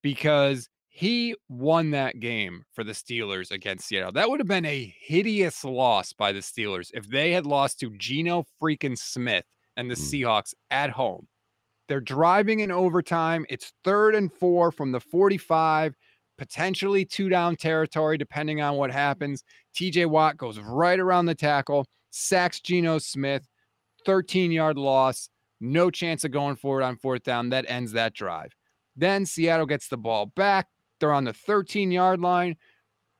because 0.00 0.68
he 0.92 1.36
won 1.48 1.92
that 1.92 2.18
game 2.18 2.64
for 2.72 2.82
the 2.82 2.92
Steelers 2.92 3.52
against 3.52 3.86
Seattle. 3.86 4.10
That 4.10 4.28
would 4.28 4.40
have 4.40 4.48
been 4.48 4.66
a 4.66 4.94
hideous 5.00 5.64
loss 5.64 6.12
by 6.12 6.32
the 6.32 6.40
Steelers 6.40 6.90
if 6.92 7.08
they 7.08 7.30
had 7.30 7.46
lost 7.46 7.78
to 7.80 7.96
Geno 7.96 8.44
freaking 8.60 8.98
Smith 8.98 9.44
and 9.76 9.88
the 9.88 9.94
mm. 9.94 10.24
Seahawks 10.24 10.52
at 10.70 10.90
home. 10.90 11.28
They're 11.88 12.00
driving 12.00 12.60
in 12.60 12.72
overtime. 12.72 13.46
It's 13.48 13.72
third 13.84 14.16
and 14.16 14.32
four 14.32 14.72
from 14.72 14.90
the 14.90 15.00
45, 15.00 15.94
potentially 16.36 17.04
two 17.04 17.28
down 17.28 17.54
territory, 17.54 18.18
depending 18.18 18.60
on 18.60 18.76
what 18.76 18.90
happens. 18.90 19.44
TJ 19.74 20.06
Watt 20.06 20.36
goes 20.36 20.58
right 20.58 20.98
around 20.98 21.26
the 21.26 21.34
tackle, 21.36 21.86
sacks 22.10 22.60
Geno 22.60 22.98
Smith, 22.98 23.46
13 24.06 24.50
yard 24.50 24.76
loss. 24.76 25.30
No 25.60 25.90
chance 25.90 26.24
of 26.24 26.32
going 26.32 26.56
forward 26.56 26.82
on 26.82 26.96
fourth 26.96 27.22
down. 27.22 27.50
That 27.50 27.66
ends 27.68 27.92
that 27.92 28.12
drive. 28.12 28.50
Then 28.96 29.24
Seattle 29.24 29.66
gets 29.66 29.88
the 29.88 29.98
ball 29.98 30.26
back. 30.34 30.66
They're 31.00 31.12
on 31.12 31.24
the 31.24 31.32
13 31.32 31.90
yard 31.90 32.20
line. 32.20 32.56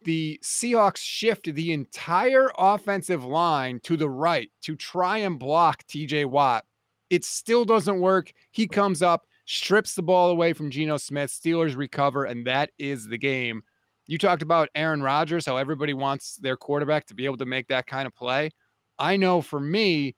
The 0.03 0.41
Seahawks 0.43 0.99
shift 0.99 1.53
the 1.53 1.73
entire 1.73 2.51
offensive 2.57 3.25
line 3.25 3.81
to 3.81 3.97
the 3.97 4.09
right 4.09 4.51
to 4.63 4.77
try 4.77 5.19
and 5.19 5.39
block 5.39 5.85
TJ 5.85 6.27
Watt 6.27 6.65
it 7.11 7.25
still 7.25 7.65
doesn't 7.65 8.01
work. 8.01 8.33
He 8.53 8.67
comes 8.69 9.03
up, 9.03 9.27
strips 9.45 9.95
the 9.95 10.03
ball 10.03 10.31
away 10.31 10.53
from 10.53 10.71
Geno 10.71 10.97
Smith. 10.97 11.31
Steelers 11.31 11.77
recover, 11.77 12.25
and 12.25 12.47
that 12.47 12.71
is 12.79 13.07
the 13.07 13.19
game. 13.19 13.63
You 14.07 14.17
talked 14.17 14.43
about 14.43 14.71
Aaron 14.75 15.03
Rodgers, 15.03 15.45
how 15.45 15.57
everybody 15.57 15.93
wants 15.93 16.37
their 16.37 16.57
quarterback 16.57 17.07
to 17.07 17.15
be 17.15 17.27
able 17.27 17.37
to 17.39 17.47
make 17.47 17.69
that 17.69 17.87
kind 17.87 18.07
of 18.07 18.15
play. 18.15 18.51
I 18.99 19.17
know 19.17 19.43
for 19.43 19.61
me, 19.61 20.15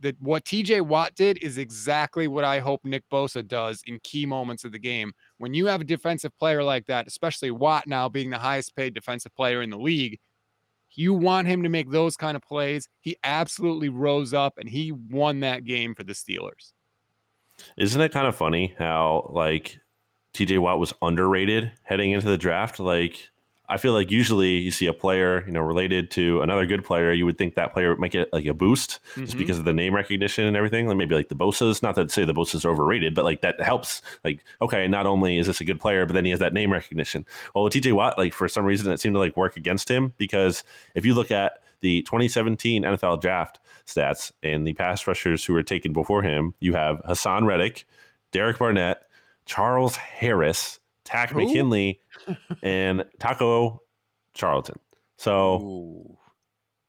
that, 0.00 0.16
what 0.20 0.44
TJ 0.44 0.82
Watt 0.82 1.14
did 1.14 1.38
is 1.42 1.58
exactly 1.58 2.28
what 2.28 2.44
I 2.44 2.58
hope 2.60 2.84
Nick 2.84 3.04
Bosa 3.12 3.46
does 3.46 3.82
in 3.86 4.00
key 4.02 4.26
moments 4.26 4.64
of 4.64 4.72
the 4.72 4.78
game. 4.78 5.12
When 5.38 5.54
you 5.54 5.66
have 5.66 5.80
a 5.80 5.84
defensive 5.84 6.36
player 6.38 6.62
like 6.62 6.86
that, 6.86 7.06
especially 7.06 7.50
Watt 7.50 7.86
now 7.86 8.08
being 8.08 8.30
the 8.30 8.38
highest 8.38 8.74
paid 8.74 8.94
defensive 8.94 9.34
player 9.34 9.62
in 9.62 9.70
the 9.70 9.78
league, 9.78 10.18
you 10.92 11.14
want 11.14 11.46
him 11.46 11.62
to 11.62 11.68
make 11.68 11.90
those 11.90 12.16
kind 12.16 12.36
of 12.36 12.42
plays. 12.42 12.88
He 13.00 13.16
absolutely 13.22 13.88
rose 13.88 14.34
up 14.34 14.54
and 14.58 14.68
he 14.68 14.92
won 14.92 15.40
that 15.40 15.64
game 15.64 15.94
for 15.94 16.04
the 16.04 16.14
Steelers. 16.14 16.72
Isn't 17.76 18.00
it 18.00 18.12
kind 18.12 18.26
of 18.26 18.34
funny 18.34 18.74
how 18.78 19.30
like 19.32 19.78
TJ 20.34 20.58
Watt 20.58 20.78
was 20.78 20.94
underrated 21.02 21.72
heading 21.82 22.12
into 22.12 22.26
the 22.26 22.38
draft? 22.38 22.80
Like 22.80 23.29
I 23.70 23.76
feel 23.76 23.92
like 23.92 24.10
usually 24.10 24.58
you 24.58 24.72
see 24.72 24.86
a 24.86 24.92
player, 24.92 25.44
you 25.46 25.52
know, 25.52 25.60
related 25.60 26.10
to 26.12 26.42
another 26.42 26.66
good 26.66 26.84
player, 26.84 27.12
you 27.12 27.24
would 27.24 27.38
think 27.38 27.54
that 27.54 27.72
player 27.72 27.94
might 27.96 28.10
get 28.10 28.32
like 28.32 28.44
a 28.46 28.52
boost 28.52 28.98
mm-hmm. 29.12 29.24
just 29.24 29.38
because 29.38 29.58
of 29.58 29.64
the 29.64 29.72
name 29.72 29.94
recognition 29.94 30.44
and 30.44 30.56
everything. 30.56 30.88
Like 30.88 30.96
maybe 30.96 31.14
like 31.14 31.28
the 31.28 31.36
Bosa's, 31.36 31.80
not 31.80 31.94
that 31.94 32.10
say 32.10 32.24
the 32.24 32.34
Bosa's 32.34 32.64
are 32.64 32.70
overrated, 32.70 33.14
but 33.14 33.24
like 33.24 33.42
that 33.42 33.60
helps. 33.60 34.02
Like, 34.24 34.44
okay, 34.60 34.88
not 34.88 35.06
only 35.06 35.38
is 35.38 35.46
this 35.46 35.60
a 35.60 35.64
good 35.64 35.80
player, 35.80 36.04
but 36.04 36.14
then 36.14 36.24
he 36.24 36.32
has 36.32 36.40
that 36.40 36.52
name 36.52 36.72
recognition. 36.72 37.24
Well, 37.54 37.62
with 37.62 37.72
TJ 37.72 37.92
Watt, 37.92 38.18
like 38.18 38.34
for 38.34 38.48
some 38.48 38.64
reason, 38.64 38.90
it 38.90 38.98
seemed 38.98 39.14
to 39.14 39.20
like 39.20 39.36
work 39.36 39.56
against 39.56 39.88
him 39.88 40.14
because 40.18 40.64
if 40.96 41.06
you 41.06 41.14
look 41.14 41.30
at 41.30 41.60
the 41.80 42.02
2017 42.02 42.82
NFL 42.82 43.20
draft 43.20 43.60
stats 43.86 44.32
and 44.42 44.66
the 44.66 44.72
pass 44.72 45.06
rushers 45.06 45.44
who 45.44 45.52
were 45.52 45.62
taken 45.62 45.92
before 45.92 46.22
him, 46.22 46.54
you 46.58 46.74
have 46.74 47.00
Haason 47.08 47.46
Reddick, 47.46 47.86
Derek 48.32 48.58
Barnett, 48.58 49.02
Charles 49.46 49.94
Harris, 49.94 50.79
Takk 51.10 51.34
McKinley, 51.34 52.00
and 52.62 53.04
Taco 53.18 53.82
Charlton. 54.34 54.78
So 55.18 55.60
Ooh. 55.60 56.18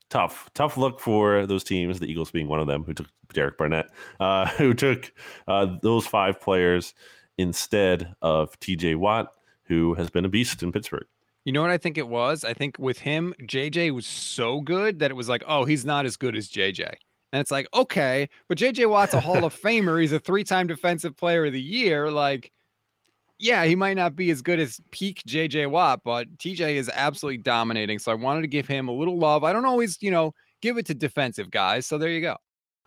tough, 0.10 0.50
tough 0.54 0.78
look 0.78 1.00
for 1.00 1.46
those 1.48 1.64
teams. 1.64 2.00
The 2.00 2.06
Eagles 2.06 2.32
being 2.32 2.48
one 2.48 2.60
of 2.60 2.68
them, 2.68 2.84
who 2.84 2.94
took 2.94 3.08
Derek 3.34 3.58
Barnett, 3.58 3.88
uh, 4.20 4.48
who 4.58 4.74
took 4.74 5.12
uh, 5.48 5.78
those 5.82 6.06
five 6.06 6.40
players 6.40 6.94
instead 7.38 8.14
of 8.22 8.60
T.J. 8.60 8.96
Watt, 8.96 9.34
who 9.64 9.96
has 9.96 10.10
been 10.10 10.26
a 10.26 10.30
beast 10.30 10.62
in 10.62 10.72
Pittsburgh. 10.72 11.06
You 11.46 11.54
know 11.54 11.62
what 11.62 11.72
I 11.72 11.78
think 11.78 11.98
it 11.98 12.08
was? 12.08 12.44
I 12.44 12.54
think 12.54 12.78
with 12.78 13.00
him, 13.00 13.34
JJ 13.42 13.96
was 13.96 14.06
so 14.06 14.62
good 14.62 15.00
that 15.00 15.10
it 15.10 15.16
was 15.16 15.28
like, 15.28 15.44
oh, 15.48 15.66
he's 15.66 15.86
not 15.86 16.06
as 16.06 16.16
good 16.16 16.36
as 16.36 16.50
JJ. 16.50 16.94
And 17.34 17.40
it's 17.40 17.50
like, 17.50 17.68
okay, 17.74 18.30
but 18.48 18.58
JJ 18.58 18.90
Watt's 18.90 19.14
a 19.14 19.20
Hall 19.20 19.44
of 19.44 19.56
Famer. 19.62 20.00
He's 20.00 20.12
a 20.12 20.20
three 20.20 20.44
time 20.44 20.68
defensive 20.68 21.18
player 21.18 21.46
of 21.46 21.54
the 21.54 21.62
year. 21.62 22.12
Like, 22.12 22.52
yeah, 23.42 23.66
he 23.66 23.76
might 23.76 23.96
not 23.96 24.16
be 24.16 24.30
as 24.30 24.42
good 24.42 24.60
as 24.60 24.80
peak 24.92 25.24
JJ 25.28 25.70
Watt, 25.70 26.02
but 26.06 26.38
TJ 26.38 26.76
is 26.76 26.90
absolutely 26.94 27.40
dominating. 27.40 27.98
So 27.98 28.12
I 28.12 28.16
wanted 28.16 28.42
to 28.42 28.48
give 28.48 28.68
him 28.68 28.88
a 28.88 28.92
little 28.92 29.18
love. 29.18 29.44
I 29.44 29.52
don't 29.52 29.66
always, 29.66 29.98
you 30.00 30.12
know, 30.12 30.34
give 30.62 30.78
it 30.78 30.86
to 30.86 30.94
defensive 30.94 31.50
guys. 31.50 31.88
So 31.88 31.98
there 31.98 32.10
you 32.10 32.22
go. 32.22 32.32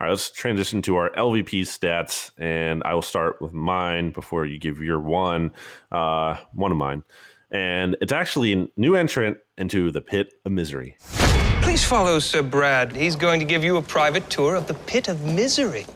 All 0.01 0.07
right, 0.07 0.11
let's 0.11 0.31
transition 0.31 0.81
to 0.83 0.97
our 0.97 1.11
LVP 1.11 1.63
stats, 1.63 2.31
and 2.39 2.83
I 2.85 2.95
will 2.95 3.03
start 3.03 3.41
with 3.41 3.53
mine 3.53 4.11
before 4.11 4.45
you 4.45 4.59
give 4.59 4.81
your 4.81 4.99
one, 5.01 5.53
uh, 5.93 6.37
one 6.53 6.73
of 6.73 6.77
mine, 6.77 7.05
and 7.53 7.97
it's 8.01 8.13
actually 8.13 8.53
a 8.55 8.67
new 8.77 8.97
entrant 8.97 9.39
into 9.57 9.93
the 9.93 10.01
pit 10.01 10.35
of 10.45 10.51
misery. 10.53 10.97
Please 11.63 11.85
follow 11.85 12.19
Sir 12.19 12.43
Brad. 12.43 12.95
He's 12.95 13.15
going 13.15 13.39
to 13.39 13.47
give 13.47 13.63
you 13.63 13.77
a 13.77 13.83
private 13.83 14.29
tour 14.31 14.57
of 14.57 14.67
the 14.67 14.75
pit 14.75 15.07
of 15.07 15.25
misery. 15.25 15.87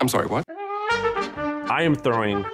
I'm 0.00 0.08
sorry, 0.08 0.26
what? 0.26 0.44
I 0.48 1.82
am 1.82 1.96
throwing 1.96 2.44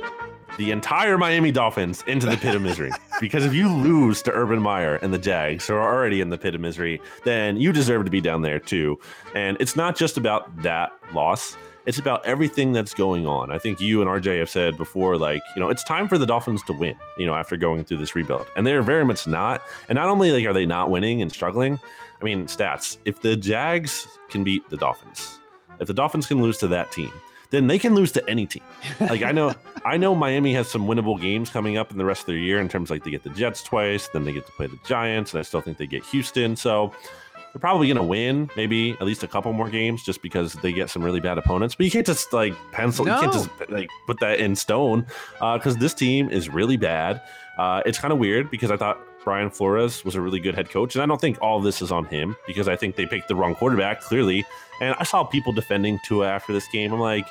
the 0.59 0.70
entire 0.70 1.18
Miami 1.18 1.50
Dolphins 1.50 2.05
into 2.07 2.26
the 2.26 2.36
pit 2.36 2.55
of 2.55 2.62
misery. 2.62 2.90
because 3.20 3.44
if 3.44 3.55
you 3.55 3.68
lose 3.68 4.22
to 4.22 4.32
Urban 4.32 4.61
Meyer 4.61 4.96
and 4.96 5.12
the 5.12 5.18
Jags, 5.18 5.66
who 5.66 5.74
are 5.74 5.94
already 5.94 6.20
in 6.20 6.30
the 6.30 6.38
pit 6.38 6.55
of 6.55 6.61
misery, 6.61 7.00
then 7.24 7.57
you 7.57 7.72
deserve 7.72 8.05
to 8.05 8.11
be 8.11 8.20
down 8.20 8.42
there 8.42 8.59
too. 8.59 8.98
And 9.34 9.57
it's 9.61 9.76
not 9.76 9.96
just 9.96 10.16
about 10.16 10.62
that 10.62 10.92
loss. 11.12 11.57
It's 11.86 11.98
about 11.98 12.24
everything 12.24 12.72
that's 12.72 12.94
going 12.94 13.26
on. 13.26 13.50
I 13.50 13.59
think 13.59 13.80
you 13.80 14.00
and 14.00 14.09
RJ 14.09 14.38
have 14.38 14.48
said 14.48 14.78
before, 14.78 15.18
like, 15.18 15.42
you 15.55 15.61
know, 15.61 15.68
it's 15.68 15.84
time 15.84 16.09
for 16.09 16.16
the 16.16 16.24
Dolphins 16.24 16.62
to 16.64 16.72
win, 16.72 16.96
you 17.18 17.26
know, 17.26 17.34
after 17.34 17.57
going 17.59 17.84
through 17.84 17.98
this 17.98 18.14
rebuild. 18.14 18.46
And 18.57 18.66
they're 18.66 18.82
very 18.82 19.05
much 19.05 19.26
not. 19.26 19.62
And 19.88 19.96
not 19.96 20.09
only 20.09 20.32
like 20.32 20.46
are 20.46 20.55
they 20.55 20.64
not 20.64 20.90
winning 20.90 21.20
and 21.20 21.30
struggling, 21.30 21.78
I 22.20 22.24
mean, 22.24 22.46
stats. 22.46 22.96
If 23.05 23.20
the 23.20 23.36
Jags 23.36 24.09
can 24.30 24.44
beat 24.44 24.68
the 24.70 24.78
Dolphins, 24.78 25.40
if 25.78 25.86
the 25.86 25.94
Dolphins 25.94 26.26
can 26.26 26.40
lose 26.40 26.57
to 26.59 26.68
that 26.68 26.90
team, 26.90 27.12
then 27.55 27.66
they 27.66 27.78
can 27.78 27.94
lose 27.94 28.12
to 28.12 28.28
any 28.28 28.46
team. 28.46 28.62
Like 29.00 29.22
I 29.22 29.32
know, 29.32 29.55
I 29.84 29.96
know 29.96 30.14
Miami 30.14 30.52
has 30.55 30.68
some 30.68 30.86
winnable 30.86 31.20
games 31.20 31.50
coming 31.50 31.76
up 31.76 31.90
in 31.90 31.98
the 31.98 32.05
rest 32.05 32.22
of 32.22 32.26
their 32.26 32.36
year 32.36 32.61
in 32.61 32.68
terms 32.68 32.90
of 32.90 32.96
like 32.96 33.05
they 33.05 33.11
get 33.11 33.22
the 33.22 33.30
Jets 33.30 33.62
twice, 33.62 34.09
then 34.09 34.24
they 34.24 34.32
get 34.32 34.46
to 34.46 34.52
play 34.52 34.66
the 34.66 34.78
Giants, 34.84 35.32
and 35.32 35.40
I 35.40 35.42
still 35.42 35.61
think 35.61 35.78
they 35.78 35.86
get 35.86 36.05
Houston. 36.07 36.57
So 36.57 36.92
they're 37.52 37.61
probably 37.61 37.86
going 37.86 37.98
to 37.98 38.02
win 38.02 38.50
maybe 38.57 38.92
at 38.92 39.02
least 39.02 39.22
a 39.22 39.28
couple 39.28 39.52
more 39.52 39.70
games 39.70 40.02
just 40.02 40.22
because 40.22 40.55
they 40.55 40.72
get 40.72 40.90
some 40.90 41.05
really 41.05 41.20
bad 41.20 41.38
opponents. 41.38 41.76
But 41.76 41.84
you 41.84 41.92
can't 41.92 42.07
just 42.07 42.32
like 42.32 42.55
pencil, 42.72 43.05
no. 43.05 43.14
you 43.14 43.20
can't 43.20 43.32
just 43.32 43.48
like 43.68 43.90
put 44.07 44.18
that 44.20 44.40
in 44.40 44.57
stone 44.57 45.07
because 45.34 45.76
uh, 45.76 45.78
this 45.78 45.94
team 45.94 46.30
is 46.30 46.48
really 46.48 46.76
bad. 46.76 47.22
Uh, 47.57 47.82
it's 47.86 47.98
kind 47.98 48.12
of 48.12 48.18
weird 48.18 48.50
because 48.50 48.72
I 48.72 48.76
thought 48.76 48.98
Brian 49.24 49.50
Flores 49.50 50.05
was 50.05 50.14
a 50.14 50.20
really 50.20 50.40
good 50.40 50.55
head 50.55 50.68
coach. 50.68 50.94
And 50.94 51.02
I 51.02 51.07
don't 51.07 51.20
think 51.20 51.38
all 51.40 51.61
this 51.61 51.80
is 51.80 51.90
on 51.90 52.05
him 52.07 52.36
because 52.46 52.68
I 52.68 52.76
think 52.76 52.96
they 52.96 53.07
picked 53.07 53.28
the 53.28 53.36
wrong 53.36 53.55
quarterback, 53.55 54.00
clearly. 54.00 54.44
And 54.80 54.94
I 54.98 55.05
saw 55.05 55.24
people 55.24 55.52
defending 55.52 55.98
Tua 56.05 56.28
after 56.28 56.52
this 56.52 56.68
game. 56.68 56.92
I'm 56.92 57.00
like, 57.00 57.26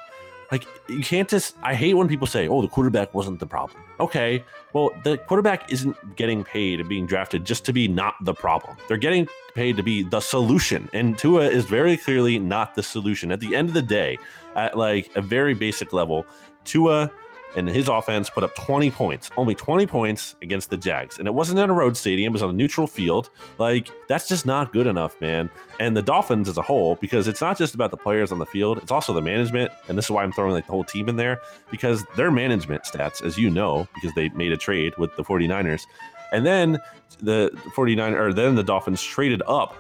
like 0.54 0.68
you 0.88 1.04
can't 1.04 1.28
just. 1.28 1.56
I 1.64 1.74
hate 1.74 1.96
when 1.96 2.08
people 2.08 2.28
say, 2.28 2.48
"Oh, 2.48 2.62
the 2.62 2.68
quarterback 2.68 3.12
wasn't 3.16 3.40
the 3.40 3.48
problem." 3.48 3.82
Okay, 4.00 4.44
well, 4.74 4.92
the 5.04 5.18
quarterback 5.18 5.72
isn't 5.74 5.98
getting 6.16 6.44
paid 6.44 6.80
and 6.80 6.88
being 6.88 7.08
drafted 7.08 7.44
just 7.44 7.66
to 7.66 7.74
be 7.74 7.88
not 7.88 8.14
the 8.22 8.36
problem. 8.36 8.78
They're 8.88 8.98
getting 9.08 9.28
paid 9.56 9.78
to 9.78 9.84
be 9.84 10.04
the 10.04 10.20
solution, 10.20 10.90
and 10.94 11.18
Tua 11.18 11.46
is 11.50 11.66
very 11.66 11.98
clearly 11.98 12.38
not 12.38 12.76
the 12.76 12.84
solution. 12.84 13.32
At 13.32 13.40
the 13.40 13.56
end 13.56 13.68
of 13.70 13.74
the 13.74 13.82
day, 13.82 14.20
at 14.56 14.78
like 14.78 15.10
a 15.16 15.24
very 15.24 15.56
basic 15.56 15.92
level, 15.92 16.24
Tua 16.66 17.10
and 17.56 17.68
his 17.68 17.88
offense 17.88 18.30
put 18.30 18.44
up 18.44 18.56
20 18.56 18.92
points, 18.92 19.30
only 19.38 19.56
20 19.56 19.86
points 19.88 20.36
against 20.42 20.70
the 20.70 20.78
Jags. 20.78 21.20
And 21.20 21.28
it 21.28 21.34
wasn't 21.34 21.60
in 21.60 21.70
a 21.70 21.74
road 21.74 21.96
stadium, 21.96 22.32
it 22.32 22.34
was 22.34 22.44
on 22.44 22.50
a 22.50 22.54
neutral 22.54 22.88
field. 22.88 23.30
Like, 23.58 23.90
that's 24.08 24.28
just 24.28 24.46
not 24.46 24.74
good 24.74 24.88
enough, 24.88 25.20
man. 25.22 25.50
And 25.80 25.96
the 25.96 26.02
Dolphins 26.02 26.50
as 26.50 26.58
a 26.58 26.62
whole, 26.62 26.96
because 26.96 27.28
it's 27.28 27.42
not 27.42 27.58
just 27.58 27.76
about 27.76 27.92
the 27.92 27.98
players 27.98 28.32
on 28.32 28.40
the 28.40 28.46
field, 28.46 28.78
it's 28.80 28.92
also 28.92 29.14
the 29.14 29.22
management. 29.22 29.72
And 29.88 29.98
this 29.98 30.06
is 30.06 30.12
why 30.12 30.24
I'm 30.24 30.32
throwing 30.32 30.54
like 30.54 30.66
the 30.66 30.72
whole 30.72 30.84
team 30.84 31.10
in 31.10 31.16
there, 31.16 31.40
because 31.72 32.04
their 32.16 32.32
management 32.32 32.84
stats, 32.84 33.24
as 33.24 33.38
you 33.38 33.50
know, 33.50 33.88
because 33.96 34.14
they 34.16 34.30
made 34.30 34.52
a 34.52 34.58
trade 34.58 34.94
with 34.98 35.16
the 35.16 35.24
49ers. 35.24 35.84
And 36.32 36.46
then 36.46 36.80
the 37.20 37.52
49 37.76 38.14
or 38.14 38.34
then 38.34 38.56
the 38.56 38.64
Dolphins 38.64 39.02
traded 39.02 39.42
up 39.48 39.76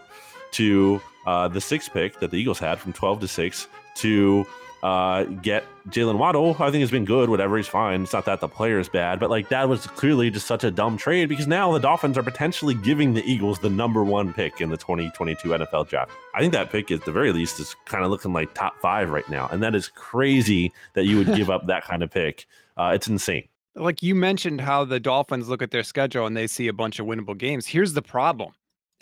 to 0.51 1.01
uh, 1.25 1.47
the 1.47 1.61
sixth 1.61 1.91
pick 1.91 2.19
that 2.19 2.31
the 2.31 2.37
Eagles 2.37 2.59
had 2.59 2.79
from 2.79 2.93
12 2.93 3.21
to 3.21 3.27
6 3.27 3.67
to 3.95 4.45
uh, 4.83 5.23
get 5.23 5.63
Jaylen 5.87 6.17
Waddle. 6.17 6.57
I 6.59 6.69
think 6.69 6.81
he's 6.81 6.91
been 6.91 7.05
good. 7.05 7.29
Whatever, 7.29 7.55
he's 7.55 7.67
fine. 7.67 8.03
It's 8.03 8.11
not 8.11 8.25
that 8.25 8.41
the 8.41 8.49
player 8.49 8.79
is 8.79 8.89
bad, 8.89 9.17
but 9.17 9.29
like 9.29 9.47
that 9.47 9.69
was 9.69 9.87
clearly 9.87 10.29
just 10.29 10.45
such 10.45 10.65
a 10.65 10.69
dumb 10.69 10.97
trade 10.97 11.29
because 11.29 11.47
now 11.47 11.71
the 11.71 11.79
Dolphins 11.79 12.17
are 12.17 12.23
potentially 12.23 12.73
giving 12.73 13.13
the 13.13 13.23
Eagles 13.23 13.59
the 13.59 13.69
number 13.69 14.03
one 14.03 14.33
pick 14.33 14.59
in 14.59 14.69
the 14.69 14.75
2022 14.77 15.47
NFL 15.47 15.87
draft. 15.87 16.11
I 16.35 16.41
think 16.41 16.51
that 16.51 16.69
pick, 16.69 16.91
at 16.91 17.05
the 17.05 17.13
very 17.13 17.31
least, 17.31 17.61
is 17.61 17.75
kind 17.85 18.03
of 18.03 18.11
looking 18.11 18.33
like 18.33 18.53
top 18.53 18.77
five 18.81 19.09
right 19.09 19.27
now, 19.29 19.47
and 19.51 19.63
that 19.63 19.73
is 19.73 19.87
crazy 19.87 20.73
that 20.95 21.05
you 21.05 21.17
would 21.17 21.33
give 21.33 21.49
up 21.49 21.67
that 21.67 21.85
kind 21.85 22.03
of 22.03 22.11
pick. 22.11 22.45
Uh, 22.75 22.91
it's 22.93 23.07
insane. 23.07 23.47
Like 23.75 24.03
you 24.03 24.15
mentioned, 24.15 24.61
how 24.61 24.83
the 24.83 24.99
Dolphins 24.99 25.47
look 25.47 25.61
at 25.61 25.71
their 25.71 25.83
schedule 25.83 26.27
and 26.27 26.35
they 26.35 26.45
see 26.45 26.67
a 26.67 26.73
bunch 26.73 26.99
of 26.99 27.07
winnable 27.07 27.37
games. 27.37 27.67
Here's 27.67 27.93
the 27.93 28.01
problem 28.01 28.53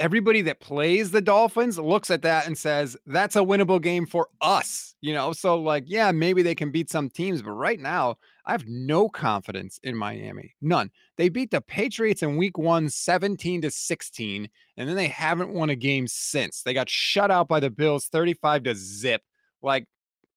everybody 0.01 0.41
that 0.41 0.59
plays 0.59 1.11
the 1.11 1.21
Dolphins 1.21 1.77
looks 1.77 2.09
at 2.09 2.23
that 2.23 2.47
and 2.47 2.57
says, 2.57 2.97
that's 3.05 3.35
a 3.35 3.39
winnable 3.39 3.79
game 3.79 4.07
for 4.07 4.27
us. 4.41 4.95
You 4.99 5.13
know, 5.13 5.31
so 5.31 5.61
like, 5.61 5.83
yeah, 5.87 6.11
maybe 6.11 6.41
they 6.41 6.55
can 6.55 6.71
beat 6.71 6.89
some 6.89 7.09
teams, 7.09 7.41
but 7.41 7.51
right 7.51 7.79
now, 7.79 8.15
I 8.45 8.51
have 8.51 8.67
no 8.67 9.07
confidence 9.07 9.79
in 9.83 9.95
Miami. 9.95 10.55
None. 10.59 10.89
They 11.17 11.29
beat 11.29 11.51
the 11.51 11.61
Patriots 11.61 12.23
in 12.23 12.35
week 12.35 12.57
one, 12.57 12.89
17 12.89 13.61
to 13.61 13.69
16, 13.69 14.49
and 14.77 14.89
then 14.89 14.95
they 14.95 15.07
haven't 15.07 15.53
won 15.53 15.69
a 15.69 15.75
game 15.75 16.07
since. 16.07 16.63
They 16.63 16.73
got 16.73 16.89
shut 16.89 17.29
out 17.29 17.47
by 17.47 17.59
the 17.59 17.69
Bills 17.69 18.07
35 18.07 18.63
to 18.63 18.75
zip. 18.75 19.21
Like, 19.61 19.85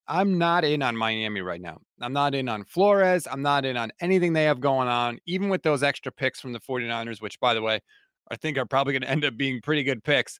I'm 0.07 0.37
not 0.37 0.65
in 0.65 0.83
on 0.83 0.97
Miami 0.97 1.41
right 1.41 1.61
now. 1.61 1.79
I'm 2.01 2.12
not 2.12 2.35
in 2.35 2.49
on 2.51 2.65
Flores. 2.65 3.27
I'm 3.31 3.41
not 3.41 3.65
in 3.65 3.79
on 3.79 3.91
anything 4.01 4.35
they 4.35 4.45
have 4.45 4.61
going 4.61 4.89
on, 4.89 5.19
even 5.27 5.49
with 5.49 5.62
those 5.62 5.83
extra 5.83 6.12
picks 6.12 6.41
from 6.41 6.53
the 6.53 6.61
49ers, 6.61 7.23
which, 7.23 7.41
by 7.41 7.55
the 7.55 7.62
way, 7.62 7.81
I 8.31 8.37
think 8.37 8.59
are 8.59 8.66
probably 8.66 8.93
going 8.93 9.03
to 9.03 9.11
end 9.11 9.25
up 9.25 9.37
being 9.37 9.61
pretty 9.61 9.83
good 9.83 10.03
picks. 10.03 10.39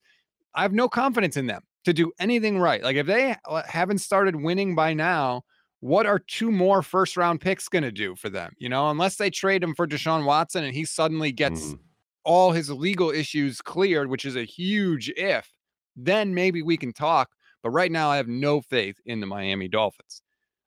I 0.55 0.63
have 0.63 0.73
no 0.73 0.89
confidence 0.89 1.37
in 1.37 1.47
them 1.47 1.63
to 1.85 1.93
do 1.93 2.13
anything 2.19 2.59
right. 2.59 2.83
Like 2.83 2.97
if 2.97 3.07
they 3.07 3.37
haven't 3.67 3.99
started 3.99 4.37
winning 4.37 4.75
by 4.75 4.95
now, 4.95 5.43
what 5.81 6.07
are 6.07 6.19
two 6.19 6.51
more 6.51 6.83
first 6.83 7.17
round 7.17 7.41
picks 7.41 7.69
going 7.69 7.83
to 7.83 7.93
do 7.93 8.15
for 8.15 8.31
them? 8.31 8.53
You 8.59 8.69
know, 8.69 8.91
unless 8.91 9.17
they 9.17 9.31
trade 9.31 9.63
him 9.63 9.75
for 9.75 9.87
Deshaun 9.87 10.25
Watson 10.25 10.65
and 10.65 10.75
he 10.75 10.85
suddenly 10.85 11.31
gets 11.31 11.61
mm. 11.61 11.79
all 12.25 12.53
his 12.53 12.71
legal 12.71 13.11
issues 13.11 13.61
cleared, 13.61 14.09
which 14.09 14.25
is 14.25 14.37
a 14.37 14.45
huge 14.45 15.13
if, 15.17 15.51
then 15.95 16.33
maybe 16.35 16.63
we 16.63 16.77
can 16.77 16.93
talk. 16.93 17.31
But 17.63 17.71
right 17.71 17.93
now, 17.93 18.11
I 18.11 18.17
have 18.17 18.29
no 18.29 18.61
faith 18.61 18.97
in 19.05 19.21
the 19.21 19.27
Miami 19.27 19.69
Dolphins. 19.69 20.23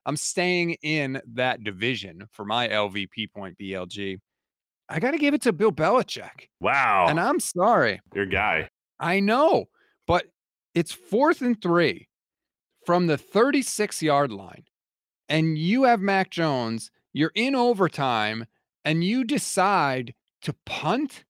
I'm 0.05 0.17
staying 0.17 0.77
in 0.83 1.21
that 1.33 1.63
division 1.63 2.27
for 2.31 2.45
my 2.45 2.67
LVP 2.67 3.31
point 3.35 3.57
BLG. 3.57 4.19
I 4.89 4.99
got 4.99 5.11
to 5.11 5.17
give 5.17 5.33
it 5.33 5.41
to 5.43 5.53
Bill 5.53 5.71
Belichick. 5.71 6.47
Wow. 6.61 7.07
And 7.09 7.19
I'm 7.19 7.39
sorry. 7.39 7.99
Your 8.13 8.25
guy. 8.25 8.69
I 8.99 9.19
know, 9.19 9.65
but 10.07 10.27
it's 10.73 10.91
fourth 10.91 11.41
and 11.41 11.61
three 11.61 12.07
from 12.85 13.07
the 13.07 13.17
36 13.17 14.01
yard 14.01 14.31
line. 14.31 14.63
And 15.29 15.57
you 15.57 15.83
have 15.83 15.99
Mac 15.99 16.29
Jones, 16.29 16.89
you're 17.11 17.33
in 17.35 17.53
overtime, 17.53 18.45
and 18.85 19.03
you 19.03 19.25
decide 19.25 20.13
to 20.43 20.53
punt. 20.65 21.25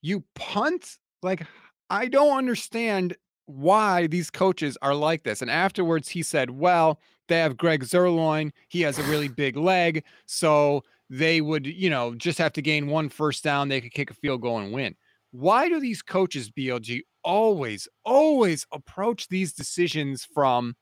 You 0.00 0.24
punt. 0.34 0.96
Like, 1.22 1.46
I 1.90 2.06
don't 2.06 2.38
understand 2.38 3.14
why 3.44 4.06
these 4.06 4.30
coaches 4.30 4.78
are 4.80 4.94
like 4.94 5.22
this. 5.22 5.42
And 5.42 5.50
afterwards, 5.50 6.08
he 6.08 6.22
said, 6.22 6.50
Well, 6.50 6.98
they 7.28 7.38
have 7.38 7.56
Greg 7.56 7.84
Zuerlein. 7.84 8.52
He 8.68 8.80
has 8.82 8.98
a 8.98 9.02
really 9.04 9.28
big 9.28 9.56
leg. 9.56 10.04
So 10.26 10.82
they 11.08 11.40
would, 11.40 11.66
you 11.66 11.90
know, 11.90 12.14
just 12.14 12.38
have 12.38 12.52
to 12.54 12.62
gain 12.62 12.88
one 12.88 13.08
first 13.08 13.44
down. 13.44 13.68
They 13.68 13.80
could 13.80 13.92
kick 13.92 14.10
a 14.10 14.14
field 14.14 14.42
goal 14.42 14.58
and 14.58 14.72
win. 14.72 14.94
Why 15.30 15.68
do 15.68 15.80
these 15.80 16.02
coaches, 16.02 16.50
BLG, 16.50 17.02
always, 17.22 17.88
always 18.04 18.66
approach 18.72 19.28
these 19.28 19.52
decisions 19.52 20.24
from 20.24 20.74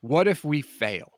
what 0.00 0.28
if 0.28 0.44
we 0.44 0.62
fail? 0.62 1.12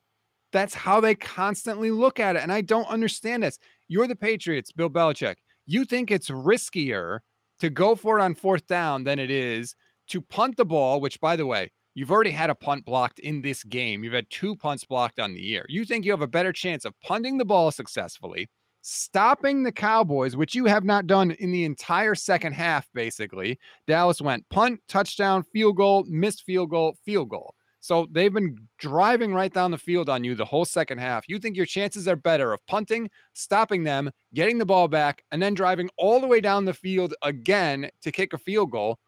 That's 0.53 0.75
how 0.75 1.01
they 1.01 1.15
constantly 1.15 1.91
look 1.91 2.21
at 2.21 2.37
it. 2.37 2.43
And 2.43 2.53
I 2.53 2.61
don't 2.61 2.89
understand 2.89 3.43
this. 3.43 3.59
You're 3.89 4.07
the 4.07 4.15
Patriots, 4.15 4.71
Bill 4.71 4.91
Belichick. 4.91 5.37
You 5.67 5.85
think 5.85 6.11
it's 6.11 6.31
riskier 6.31 7.21
to 7.61 7.71
go 7.71 7.95
for 7.95 8.19
it 8.19 8.23
on 8.23 8.35
fourth 8.35 8.67
down 8.67 9.05
than 9.05 9.19
it 9.19 9.31
is 9.31 9.75
to 10.09 10.21
punt 10.21 10.57
the 10.57 10.65
ball, 10.65 11.01
which, 11.01 11.21
by 11.21 11.37
the 11.37 11.47
way, 11.47 11.71
You've 11.95 12.11
already 12.11 12.33
had 12.33 12.51
a 12.51 12.57
punt 12.57 12.85
blocked 12.85 13.21
in 13.21 13.41
this 13.41 13.63
game. 13.63 14.03
You've 14.03 14.15
had 14.15 14.29
two 14.29 14.57
punts 14.57 14.85
blocked 14.85 15.21
on 15.21 15.33
the 15.33 15.41
year. 15.41 15.65
You 15.69 15.85
think 15.85 16.05
you 16.05 16.11
have 16.11 16.23
a 16.23 16.27
better 16.27 16.53
chance 16.53 16.85
of 16.85 16.99
punting 17.01 17.39
the 17.39 17.45
ball 17.45 17.71
successfully, 17.71 18.49
stopping 18.83 19.63
the 19.63 19.71
Cowboys, 19.71 20.37
which 20.37 20.57
you 20.57 20.65
have 20.65 20.85
not 20.85 21.07
done 21.07 21.31
in 21.33 21.53
the 21.53 21.65
entire 21.65 22.17
second 22.17 22.53
half, 22.53 22.89
basically. 22.95 23.61
Dallas 23.87 24.21
went 24.21 24.49
punt, 24.49 24.81
touchdown, 24.89 25.45
field 25.45 25.77
goal, 25.77 26.05
missed 26.09 26.43
field 26.43 26.71
goal, 26.71 26.97
field 27.05 27.29
goal. 27.29 27.55
So 27.79 28.09
they've 28.11 28.33
been 28.33 28.57
driving 28.79 29.33
right 29.33 29.53
down 29.53 29.71
the 29.71 29.79
field 29.79 30.09
on 30.09 30.25
you 30.25 30.35
the 30.35 30.45
whole 30.45 30.65
second 30.65 30.99
half. 30.99 31.29
You 31.29 31.39
think 31.39 31.55
your 31.55 31.67
chances 31.67 32.09
are 32.09 32.17
better 32.17 32.53
of 32.53 32.67
punting, 32.67 33.09
stopping 33.35 33.85
them, 33.85 34.11
getting 34.33 34.59
the 34.59 34.65
ball 34.65 34.89
back, 34.89 35.23
and 35.31 35.41
then 35.41 35.55
driving 35.55 35.91
all 35.97 36.19
the 36.19 36.27
way 36.27 36.41
down 36.41 36.65
the 36.65 36.73
field 36.73 37.15
again 37.23 37.91
to 38.03 38.11
kick 38.11 38.33
a 38.33 38.39
field 38.39 38.73
goal 38.73 38.99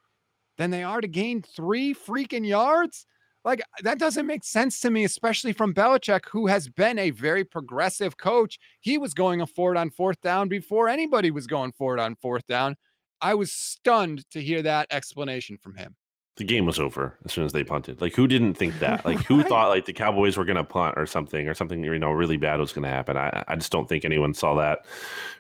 than 0.58 0.70
they 0.70 0.82
are 0.82 1.00
to 1.00 1.08
gain 1.08 1.42
three 1.42 1.94
freaking 1.94 2.46
yards. 2.46 3.06
Like 3.44 3.60
uh, 3.60 3.82
that 3.82 3.98
doesn't 3.98 4.26
make 4.26 4.44
sense 4.44 4.80
to 4.80 4.90
me, 4.90 5.04
especially 5.04 5.52
from 5.52 5.74
Belichick, 5.74 6.22
who 6.30 6.46
has 6.48 6.68
been 6.68 6.98
a 6.98 7.10
very 7.10 7.44
progressive 7.44 8.16
coach. 8.16 8.58
He 8.80 8.98
was 8.98 9.14
going 9.14 9.44
for 9.46 9.72
it 9.74 9.78
on 9.78 9.90
fourth 9.90 10.20
down 10.20 10.48
before 10.48 10.88
anybody 10.88 11.30
was 11.30 11.46
going 11.46 11.72
for 11.72 11.96
it 11.96 12.00
on 12.00 12.16
fourth 12.16 12.46
down. 12.46 12.76
I 13.20 13.34
was 13.34 13.52
stunned 13.52 14.28
to 14.30 14.42
hear 14.42 14.62
that 14.62 14.88
explanation 14.90 15.58
from 15.58 15.76
him 15.76 15.96
the 16.36 16.44
game 16.44 16.66
was 16.66 16.78
over 16.78 17.16
as 17.24 17.32
soon 17.32 17.44
as 17.44 17.52
they 17.52 17.64
punted. 17.64 18.00
Like 18.00 18.14
who 18.14 18.26
didn't 18.26 18.54
think 18.54 18.78
that? 18.80 19.04
Like 19.06 19.24
who 19.24 19.42
thought 19.42 19.68
like 19.68 19.84
the 19.84 19.92
Cowboys 19.92 20.36
were 20.36 20.44
going 20.44 20.56
to 20.56 20.64
punt 20.64 20.94
or 20.96 21.06
something 21.06 21.48
or 21.48 21.54
something 21.54 21.82
you 21.84 21.98
know 21.98 22.10
really 22.10 22.36
bad 22.36 22.58
was 22.58 22.72
going 22.72 22.82
to 22.82 22.88
happen? 22.88 23.16
I 23.16 23.44
I 23.46 23.54
just 23.54 23.70
don't 23.70 23.88
think 23.88 24.04
anyone 24.04 24.34
saw 24.34 24.54
that 24.56 24.84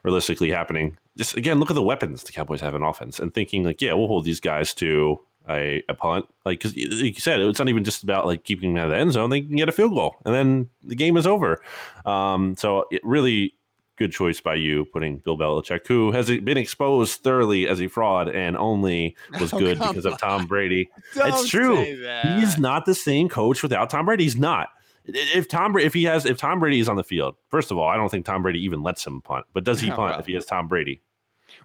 realistically 0.02 0.50
happening. 0.50 0.96
Just 1.16 1.36
again, 1.36 1.58
look 1.58 1.70
at 1.70 1.74
the 1.74 1.82
weapons 1.82 2.22
the 2.22 2.32
Cowboys 2.32 2.60
have 2.60 2.74
in 2.74 2.82
offense 2.82 3.18
and 3.18 3.34
thinking 3.34 3.64
like, 3.64 3.82
yeah, 3.82 3.92
we'll 3.92 4.06
hold 4.06 4.24
these 4.24 4.40
guys 4.40 4.72
to 4.74 5.20
a, 5.48 5.82
a 5.88 5.94
punt. 5.94 6.26
Like 6.44 6.60
because 6.60 6.76
like 6.76 7.14
you 7.14 7.20
said, 7.20 7.40
it's 7.40 7.58
not 7.58 7.68
even 7.68 7.84
just 7.84 8.02
about 8.02 8.26
like 8.26 8.44
keeping 8.44 8.74
them 8.74 8.82
out 8.82 8.86
of 8.86 8.92
the 8.92 8.98
end 8.98 9.12
zone. 9.12 9.30
They 9.30 9.42
can 9.42 9.56
get 9.56 9.68
a 9.68 9.72
field 9.72 9.94
goal 9.94 10.16
and 10.24 10.34
then 10.34 10.70
the 10.84 10.96
game 10.96 11.16
is 11.16 11.26
over. 11.26 11.60
Um, 12.04 12.56
so 12.56 12.86
it 12.90 13.00
really 13.04 13.54
good 13.96 14.12
choice 14.12 14.40
by 14.40 14.54
you 14.54 14.84
putting 14.86 15.18
Bill 15.18 15.36
Belichick, 15.36 15.86
who 15.86 16.12
has 16.12 16.26
been 16.26 16.56
exposed 16.56 17.22
thoroughly 17.22 17.68
as 17.68 17.80
a 17.80 17.88
fraud 17.88 18.28
and 18.28 18.56
only 18.56 19.16
was 19.40 19.52
oh, 19.52 19.58
good 19.58 19.78
because 19.78 20.06
on. 20.06 20.12
of 20.12 20.18
Tom 20.20 20.46
Brady. 20.46 20.88
it's 21.16 21.48
true. 21.48 21.76
He's 22.38 22.58
not 22.58 22.86
the 22.86 22.94
same 22.94 23.28
coach 23.28 23.62
without 23.62 23.90
Tom 23.90 24.06
Brady. 24.06 24.24
He's 24.24 24.36
not. 24.36 24.68
If 25.08 25.48
Tom 25.48 25.76
if 25.78 25.94
he 25.94 26.04
has 26.04 26.26
if 26.26 26.36
Tom 26.36 26.58
Brady 26.58 26.80
is 26.80 26.88
on 26.88 26.96
the 26.96 27.04
field, 27.04 27.36
first 27.48 27.70
of 27.70 27.78
all, 27.78 27.88
I 27.88 27.96
don't 27.96 28.10
think 28.10 28.26
Tom 28.26 28.42
Brady 28.42 28.62
even 28.64 28.82
lets 28.82 29.06
him 29.06 29.20
punt. 29.22 29.46
But 29.52 29.64
does 29.64 29.80
he 29.80 29.88
punt 29.90 30.12
well. 30.12 30.18
if 30.18 30.26
he 30.26 30.34
has 30.34 30.44
Tom 30.44 30.68
Brady? 30.68 31.00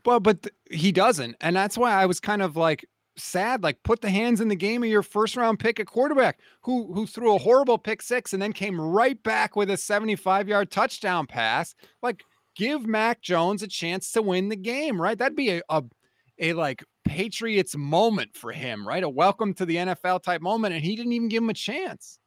Well, 0.05 0.19
but 0.19 0.43
th- 0.43 0.53
he 0.69 0.91
doesn't, 0.91 1.36
and 1.41 1.55
that's 1.55 1.77
why 1.77 1.91
I 1.91 2.05
was 2.05 2.19
kind 2.19 2.41
of 2.41 2.55
like 2.55 2.86
sad. 3.18 3.64
Like, 3.64 3.82
put 3.84 4.01
the 4.01 4.09
hands 4.09 4.41
in 4.41 4.47
the 4.47 4.55
game 4.55 4.84
of 4.84 4.89
your 4.89 5.03
first 5.03 5.36
round 5.36 5.59
pick 5.59 5.80
at 5.80 5.88
quarterback, 5.88 6.39
who 6.62 6.93
who 6.93 7.05
threw 7.05 7.36
a 7.36 7.39
horrible 7.39 7.78
pick 7.78 8.01
six 8.01 8.34
and 8.34 8.41
then 8.41 8.53
came 8.53 8.80
right 8.80 9.22
back 9.24 9.55
with 9.55 9.70
a 9.70 9.78
75 9.78 10.47
yard 10.47 10.72
touchdown 10.72 11.28
pass. 11.28 11.76
Like, 12.01 12.24
give 12.55 12.86
Mac 12.86 13.22
Jones 13.22 13.64
a 13.64 13.68
chance 13.68 14.12
to 14.12 14.22
win 14.22 14.49
the 14.49 14.55
game, 14.55 15.01
right? 15.01 15.18
That'd 15.18 15.36
be 15.36 15.51
a, 15.51 15.62
a 15.70 15.84
a 16.39 16.53
like 16.53 16.84
Patriots 17.05 17.76
moment 17.76 18.36
for 18.36 18.51
him, 18.51 18.88
right? 18.88 19.03
A 19.03 19.09
welcome 19.09 19.53
to 19.55 19.66
the 19.66 19.76
NFL 19.76 20.24
type 20.24 20.41
moment, 20.41 20.74
and 20.74 20.84
he 20.84 20.95
didn't 20.95 21.14
even 21.14 21.30
give 21.30 21.43
him 21.43 21.49
a 21.49 21.53
chance 21.53 22.20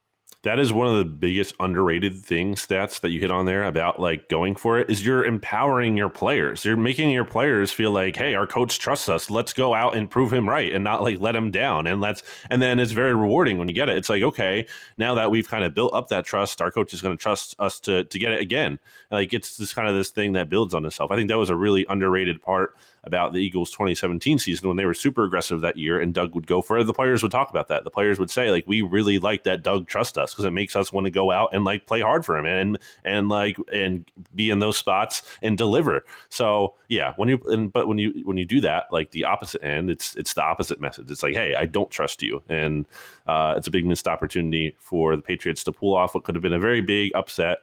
that 0.44 0.58
is 0.58 0.72
one 0.72 0.86
of 0.86 0.96
the 0.96 1.04
biggest 1.04 1.54
underrated 1.58 2.14
things 2.16 2.64
stats 2.64 3.00
that 3.00 3.10
you 3.10 3.20
hit 3.20 3.30
on 3.30 3.46
there 3.46 3.64
about 3.64 3.98
like 3.98 4.28
going 4.28 4.54
for 4.54 4.78
it 4.78 4.88
is 4.90 5.04
you're 5.04 5.24
empowering 5.24 5.96
your 5.96 6.10
players. 6.10 6.64
You're 6.64 6.76
making 6.76 7.10
your 7.10 7.24
players 7.24 7.72
feel 7.72 7.90
like 7.90 8.14
hey 8.14 8.34
our 8.34 8.46
coach 8.46 8.78
trusts 8.78 9.08
us. 9.08 9.30
Let's 9.30 9.52
go 9.52 9.74
out 9.74 9.96
and 9.96 10.08
prove 10.08 10.32
him 10.32 10.48
right 10.48 10.72
and 10.72 10.84
not 10.84 11.02
like 11.02 11.18
let 11.18 11.34
him 11.34 11.50
down. 11.50 11.86
And 11.86 12.00
let's 12.00 12.22
and 12.50 12.62
then 12.62 12.78
it's 12.78 12.92
very 12.92 13.14
rewarding 13.14 13.58
when 13.58 13.68
you 13.68 13.74
get 13.74 13.88
it. 13.88 13.96
It's 13.96 14.10
like 14.10 14.22
okay 14.22 14.66
now 14.98 15.14
that 15.14 15.30
we've 15.30 15.48
kind 15.48 15.64
of 15.64 15.74
built 15.74 15.94
up 15.94 16.08
that 16.08 16.24
trust 16.24 16.60
our 16.60 16.70
coach 16.70 16.92
is 16.94 17.02
going 17.02 17.16
to 17.16 17.22
trust 17.22 17.56
us 17.58 17.80
to 17.80 18.04
to 18.04 18.18
get 18.18 18.32
it 18.32 18.40
again. 18.40 18.78
Like 19.10 19.32
it's 19.32 19.56
this 19.56 19.72
kind 19.72 19.88
of 19.88 19.94
this 19.94 20.10
thing 20.10 20.34
that 20.34 20.50
builds 20.50 20.74
on 20.74 20.84
itself. 20.84 21.10
I 21.10 21.16
think 21.16 21.28
that 21.30 21.38
was 21.38 21.50
a 21.50 21.56
really 21.56 21.86
underrated 21.88 22.42
part 22.42 22.76
about 23.06 23.32
the 23.32 23.38
Eagles 23.38 23.70
2017 23.70 24.38
season 24.38 24.68
when 24.68 24.76
they 24.76 24.84
were 24.84 24.94
super 24.94 25.24
aggressive 25.24 25.60
that 25.60 25.76
year 25.76 26.00
and 26.00 26.14
Doug 26.14 26.34
would 26.34 26.46
go 26.46 26.62
for 26.62 26.78
it. 26.78 26.84
The 26.84 26.92
players 26.92 27.22
would 27.22 27.32
talk 27.32 27.50
about 27.50 27.68
that. 27.68 27.84
The 27.84 27.90
players 27.90 28.18
would 28.18 28.30
say, 28.30 28.50
like, 28.50 28.64
we 28.66 28.82
really 28.82 29.18
like 29.18 29.44
that 29.44 29.62
Doug 29.62 29.86
trust 29.86 30.18
us 30.18 30.32
because 30.32 30.44
it 30.44 30.52
makes 30.52 30.76
us 30.76 30.92
want 30.92 31.04
to 31.06 31.10
go 31.10 31.30
out 31.30 31.50
and 31.52 31.64
like 31.64 31.86
play 31.86 32.00
hard 32.00 32.24
for 32.24 32.36
him 32.36 32.46
and 32.46 32.78
and 33.04 33.28
like 33.28 33.56
and 33.72 34.10
be 34.34 34.50
in 34.50 34.58
those 34.58 34.76
spots 34.76 35.22
and 35.42 35.56
deliver. 35.58 36.04
So 36.28 36.74
yeah, 36.88 37.12
when 37.16 37.28
you 37.28 37.40
and 37.46 37.72
but 37.72 37.88
when 37.88 37.98
you 37.98 38.22
when 38.24 38.36
you 38.36 38.44
do 38.44 38.60
that, 38.62 38.86
like 38.90 39.10
the 39.10 39.24
opposite 39.24 39.64
end, 39.64 39.90
it's 39.90 40.14
it's 40.16 40.34
the 40.34 40.42
opposite 40.42 40.80
message. 40.80 41.10
It's 41.10 41.22
like, 41.22 41.34
hey, 41.34 41.54
I 41.54 41.66
don't 41.66 41.90
trust 41.90 42.22
you. 42.22 42.42
And 42.48 42.86
uh, 43.26 43.54
it's 43.56 43.66
a 43.66 43.70
big 43.70 43.86
missed 43.86 44.08
opportunity 44.08 44.76
for 44.78 45.16
the 45.16 45.22
Patriots 45.22 45.64
to 45.64 45.72
pull 45.72 45.94
off 45.94 46.14
what 46.14 46.24
could 46.24 46.34
have 46.34 46.42
been 46.42 46.52
a 46.52 46.58
very 46.58 46.80
big 46.80 47.12
upset 47.14 47.58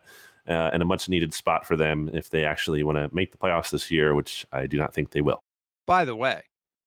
uh, 0.47 0.71
and 0.73 0.81
a 0.81 0.85
much 0.85 1.09
needed 1.09 1.33
spot 1.33 1.65
for 1.65 1.75
them 1.75 2.09
if 2.13 2.29
they 2.29 2.45
actually 2.45 2.83
want 2.83 2.97
to 2.97 3.13
make 3.13 3.31
the 3.31 3.37
playoffs 3.37 3.71
this 3.71 3.91
year, 3.91 4.15
which 4.15 4.45
I 4.51 4.67
do 4.67 4.77
not 4.77 4.93
think 4.93 5.11
they 5.11 5.21
will. 5.21 5.41
By 5.85 6.05
the 6.05 6.15
way, 6.15 6.43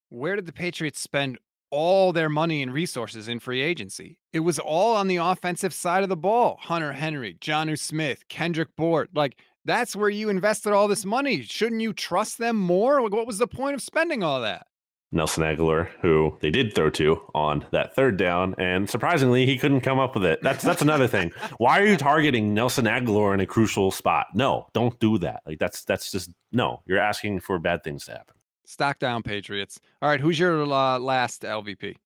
where 0.09 0.37
did 0.37 0.47
the 0.47 0.53
Patriots 0.53 1.01
spend 1.01 1.39
all 1.75 2.13
their 2.13 2.29
money 2.29 2.63
and 2.63 2.73
resources 2.73 3.27
in 3.27 3.41
free 3.41 3.61
agency. 3.61 4.17
It 4.33 4.41
was 4.41 4.61
all 4.61 4.95
on 4.95 5.09
the 5.09 5.17
offensive 5.17 5.75
side 5.75 6.05
of 6.05 6.09
the 6.09 6.17
ball. 6.17 6.57
Hunter 6.61 6.93
Henry, 6.93 7.37
Jonnu 7.41 7.77
Smith, 7.77 8.29
Kendrick 8.29 8.69
Bourne. 8.77 9.09
Like 9.13 9.37
that's 9.65 9.97
where 9.97 10.09
you 10.09 10.29
invested 10.29 10.73
all 10.73 10.87
this 10.87 11.05
money. 11.05 11.43
Shouldn't 11.43 11.81
you 11.81 11.93
trust 11.93 12.39
them 12.39 12.57
more? 12.57 13.03
Like, 13.03 13.13
what 13.13 13.27
was 13.27 13.39
the 13.39 13.49
point 13.49 13.75
of 13.75 13.83
spending 13.83 14.23
all 14.23 14.41
that? 14.43 14.67
Nelson 15.15 15.45
Agholor, 15.45 15.89
who 16.03 16.37
they 16.41 16.51
did 16.51 16.75
throw 16.75 16.91
to 16.91 17.23
on 17.35 17.65
that 17.71 17.95
third 17.95 18.17
down, 18.17 18.55
and 18.59 18.91
surprisingly, 18.91 19.47
he 19.47 19.57
couldn't 19.57 19.83
come 19.83 19.99
up 19.99 20.15
with 20.15 20.25
it. 20.25 20.41
That's 20.43 20.63
that's 20.63 20.83
another 20.83 21.07
thing. 21.07 21.33
Why 21.59 21.81
are 21.81 21.87
you 21.87 21.97
targeting 21.97 22.53
Nelson 22.53 22.87
Agholor 22.87 23.33
in 23.33 23.41
a 23.41 23.47
crucial 23.47 23.91
spot? 23.91 24.27
No, 24.35 24.67
don't 24.73 24.99
do 24.99 25.19
that. 25.19 25.43
Like 25.47 25.59
that's 25.59 25.85
that's 25.85 26.11
just 26.11 26.31
no. 26.53 26.83
You're 26.87 26.99
asking 26.99 27.41
for 27.41 27.59
bad 27.59 27.85
things 27.85 28.07
to 28.07 28.13
happen. 28.13 28.35
Stock 28.67 28.99
down, 28.99 29.23
Patriots. 29.23 29.81
All 30.03 30.09
right, 30.09 30.21
who's 30.21 30.39
your 30.39 30.63
uh, 30.63 30.99
last 30.99 31.43
LVP? 31.43 31.97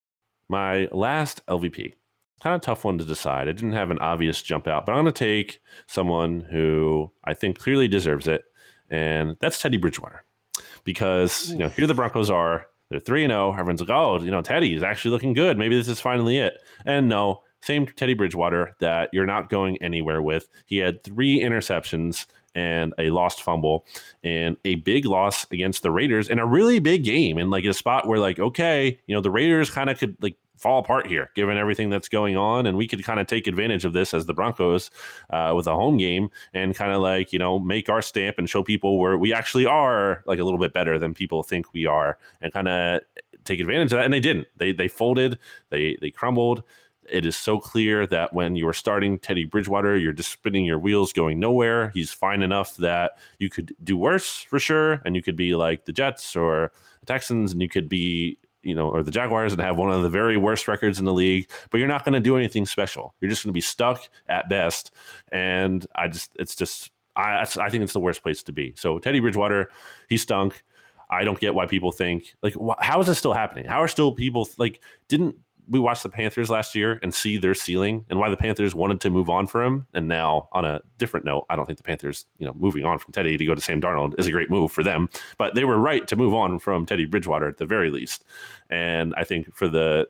My 0.48 0.88
last 0.92 1.44
LVP. 1.46 1.94
Kind 2.42 2.54
of 2.54 2.61
tough 2.61 2.84
one 2.84 2.98
to 2.98 3.04
decide. 3.04 3.48
I 3.48 3.52
didn't 3.52 3.72
have 3.72 3.90
an 3.90 3.98
obvious 3.98 4.42
jump 4.42 4.68
out, 4.68 4.86
but 4.86 4.92
I'm 4.92 5.02
going 5.02 5.12
to 5.12 5.18
take 5.18 5.61
someone 5.86 6.40
who 6.40 7.11
I 7.24 7.34
think 7.34 7.59
clearly 7.59 7.88
deserves 7.88 8.28
it, 8.28 8.44
and 8.90 9.36
that's 9.40 9.61
Teddy 9.61 9.76
Bridgewater. 9.76 10.24
Because 10.84 11.50
you 11.50 11.59
know 11.59 11.68
here 11.68 11.86
the 11.86 11.94
Broncos 11.94 12.30
are 12.30 12.66
they're 12.91 13.01
3 13.01 13.26
0. 13.26 13.53
Everyone's 13.53 13.80
like, 13.80 13.91
oh, 13.91 14.18
you 14.20 14.30
know, 14.30 14.43
Teddy 14.43 14.74
is 14.74 14.82
actually 14.82 15.11
looking 15.11 15.32
good. 15.32 15.59
Maybe 15.59 15.76
this 15.76 15.89
is 15.89 16.01
finally 16.01 16.39
it. 16.39 16.59
And 16.86 17.09
no, 17.09 17.43
same 17.62 17.86
Teddy 17.86 18.14
Bridgewater 18.14 18.74
that 18.80 19.11
you're 19.12 19.26
not 19.26 19.51
going 19.51 19.76
anywhere 19.82 20.22
with. 20.22 20.49
He 20.66 20.78
had 20.78 21.03
three 21.03 21.41
interceptions 21.41 22.26
and 22.55 22.95
a 22.99 23.11
lost 23.11 23.43
fumble 23.43 23.84
and 24.24 24.57
a 24.64 24.76
big 24.76 25.05
loss 25.05 25.47
against 25.51 25.82
the 25.82 25.91
Raiders 25.91 26.28
in 26.28 26.39
a 26.39 26.47
really 26.47 26.78
big 26.78 27.05
game 27.05 27.39
and 27.39 27.51
like 27.51 27.64
a 27.64 27.74
spot 27.74 28.09
where 28.09 28.18
like 28.18 28.39
okay 28.39 28.99
you 29.07 29.14
know 29.14 29.20
the 29.20 29.30
Raiders 29.30 29.70
kind 29.70 29.91
of 29.91 29.99
could 29.99 30.16
like 30.20 30.36
fall 30.59 30.80
apart 30.80 31.06
here, 31.06 31.30
given 31.34 31.56
everything 31.56 31.90
that's 31.90 32.09
going 32.09 32.36
on. 32.36 32.66
And 32.66 32.76
we 32.76 32.86
could 32.86 33.02
kind 33.04 33.20
of 33.20 33.26
take 33.26 33.46
advantage 33.46 33.84
of 33.84 33.92
this 33.92 34.12
as 34.12 34.26
the 34.26 34.34
Broncos 34.34 34.90
uh, 35.30 35.52
with 35.56 35.66
a 35.66 35.74
home 35.74 35.96
game 35.96 36.30
and 36.52 36.74
kind 36.74 36.92
of 36.92 37.00
like, 37.00 37.32
you 37.32 37.38
know, 37.38 37.59
make 37.59 37.88
our 37.88 38.02
stamp 38.02 38.38
and 38.38 38.50
show 38.50 38.62
people 38.62 38.98
where 38.98 39.16
we 39.16 39.32
actually 39.32 39.66
are 39.66 40.22
like 40.26 40.38
a 40.38 40.44
little 40.44 40.59
bit 40.59 40.72
better 40.72 40.98
than 40.98 41.14
people 41.14 41.42
think 41.42 41.72
we 41.72 41.86
are 41.86 42.18
and 42.40 42.52
kind 42.52 42.68
of 42.68 43.00
take 43.44 43.61
advantage 43.61 43.92
of 43.92 43.98
that. 43.98 44.04
And 44.04 44.12
they 44.12 44.20
didn't. 44.20 44.46
They 44.56 44.72
they 44.72 44.88
folded, 44.88 45.38
they 45.70 45.96
they 46.00 46.11
crumbled. 46.11 46.62
It 47.11 47.24
is 47.24 47.36
so 47.36 47.59
clear 47.59 48.06
that 48.09 48.34
when 48.34 48.54
you 48.54 48.68
are 48.68 48.74
starting 48.74 49.18
Teddy 49.18 49.46
Bridgewater, 49.46 49.96
you're 49.96 50.12
just 50.12 50.30
spinning 50.30 50.66
your 50.66 50.78
wheels 50.78 51.12
going 51.12 51.40
nowhere. 51.40 51.88
He's 51.94 52.12
fine 52.12 52.42
enough 52.42 52.76
that 52.76 53.12
you 53.38 53.48
could 53.48 53.74
do 53.82 53.96
worse 53.96 54.42
for 54.42 54.59
sure. 54.59 55.00
And 55.06 55.16
you 55.16 55.22
could 55.22 55.36
be 55.36 55.54
like 55.54 55.86
the 55.86 55.92
Jets 55.92 56.36
or 56.36 56.70
the 57.00 57.06
Texans, 57.06 57.52
and 57.52 57.62
you 57.62 57.68
could 57.70 57.88
be 57.88 58.38
you 58.62 58.74
know, 58.74 58.88
or 58.88 59.02
the 59.02 59.11
Jaguars 59.11 59.52
and 59.52 59.62
have 59.62 59.76
one 59.76 59.90
of 59.90 60.02
the 60.02 60.09
very 60.09 60.36
worst 60.36 60.68
records 60.68 60.98
in 60.98 61.04
the 61.04 61.12
league, 61.12 61.48
but 61.70 61.78
you're 61.78 61.88
not 61.88 62.04
going 62.04 62.14
to 62.14 62.20
do 62.20 62.36
anything 62.36 62.66
special. 62.66 63.14
You're 63.20 63.30
just 63.30 63.44
going 63.44 63.50
to 63.50 63.54
be 63.54 63.61
stuck 63.61 64.09
at 64.28 64.48
best. 64.48 64.90
And 65.30 65.86
I 65.94 66.09
just, 66.09 66.32
it's 66.38 66.56
just, 66.56 66.90
I, 67.16 67.42
I 67.42 67.70
think 67.70 67.82
it's 67.84 67.92
the 67.92 68.00
worst 68.00 68.22
place 68.22 68.42
to 68.44 68.52
be. 68.52 68.74
So 68.76 68.98
Teddy 68.98 69.20
Bridgewater, 69.20 69.70
he 70.09 70.16
stunk. 70.16 70.62
I 71.11 71.24
don't 71.24 71.40
get 71.40 71.54
why 71.54 71.66
people 71.66 71.90
think 71.90 72.34
like, 72.42 72.54
wh- 72.54 72.80
how 72.80 73.00
is 73.00 73.06
this 73.06 73.18
still 73.18 73.32
happening? 73.32 73.64
How 73.64 73.80
are 73.80 73.88
still 73.88 74.12
people 74.12 74.48
like, 74.59 74.80
didn't 75.09 75.36
we 75.68 75.78
watched 75.78 76.02
the 76.02 76.08
Panthers 76.08 76.50
last 76.50 76.74
year 76.74 76.98
and 77.02 77.14
see 77.14 77.36
their 77.36 77.54
ceiling 77.54 78.04
and 78.08 78.18
why 78.18 78.30
the 78.30 78.36
Panthers 78.36 78.74
wanted 78.74 79.00
to 79.02 79.10
move 79.10 79.28
on 79.28 79.46
for 79.46 79.62
him. 79.62 79.86
And 79.94 80.08
now, 80.08 80.48
on 80.52 80.64
a 80.64 80.80
different 80.96 81.26
note, 81.26 81.46
I 81.50 81.56
don't 81.56 81.66
think 81.66 81.78
the 81.78 81.84
Panthers, 81.84 82.26
you 82.38 82.46
know, 82.46 82.54
moving 82.54 82.84
on 82.84 82.98
from 82.98 83.12
Teddy 83.12 83.36
to 83.36 83.44
go 83.44 83.54
to 83.54 83.60
Sam 83.60 83.80
Darnold 83.80 84.18
is 84.18 84.26
a 84.26 84.32
great 84.32 84.50
move 84.50 84.72
for 84.72 84.82
them. 84.82 85.08
But 85.36 85.54
they 85.54 85.64
were 85.64 85.78
right 85.78 86.06
to 86.08 86.16
move 86.16 86.34
on 86.34 86.58
from 86.58 86.86
Teddy 86.86 87.04
Bridgewater 87.04 87.48
at 87.48 87.58
the 87.58 87.66
very 87.66 87.90
least. 87.90 88.24
And 88.70 89.14
I 89.16 89.24
think 89.24 89.54
for 89.54 89.68
the 89.68 90.08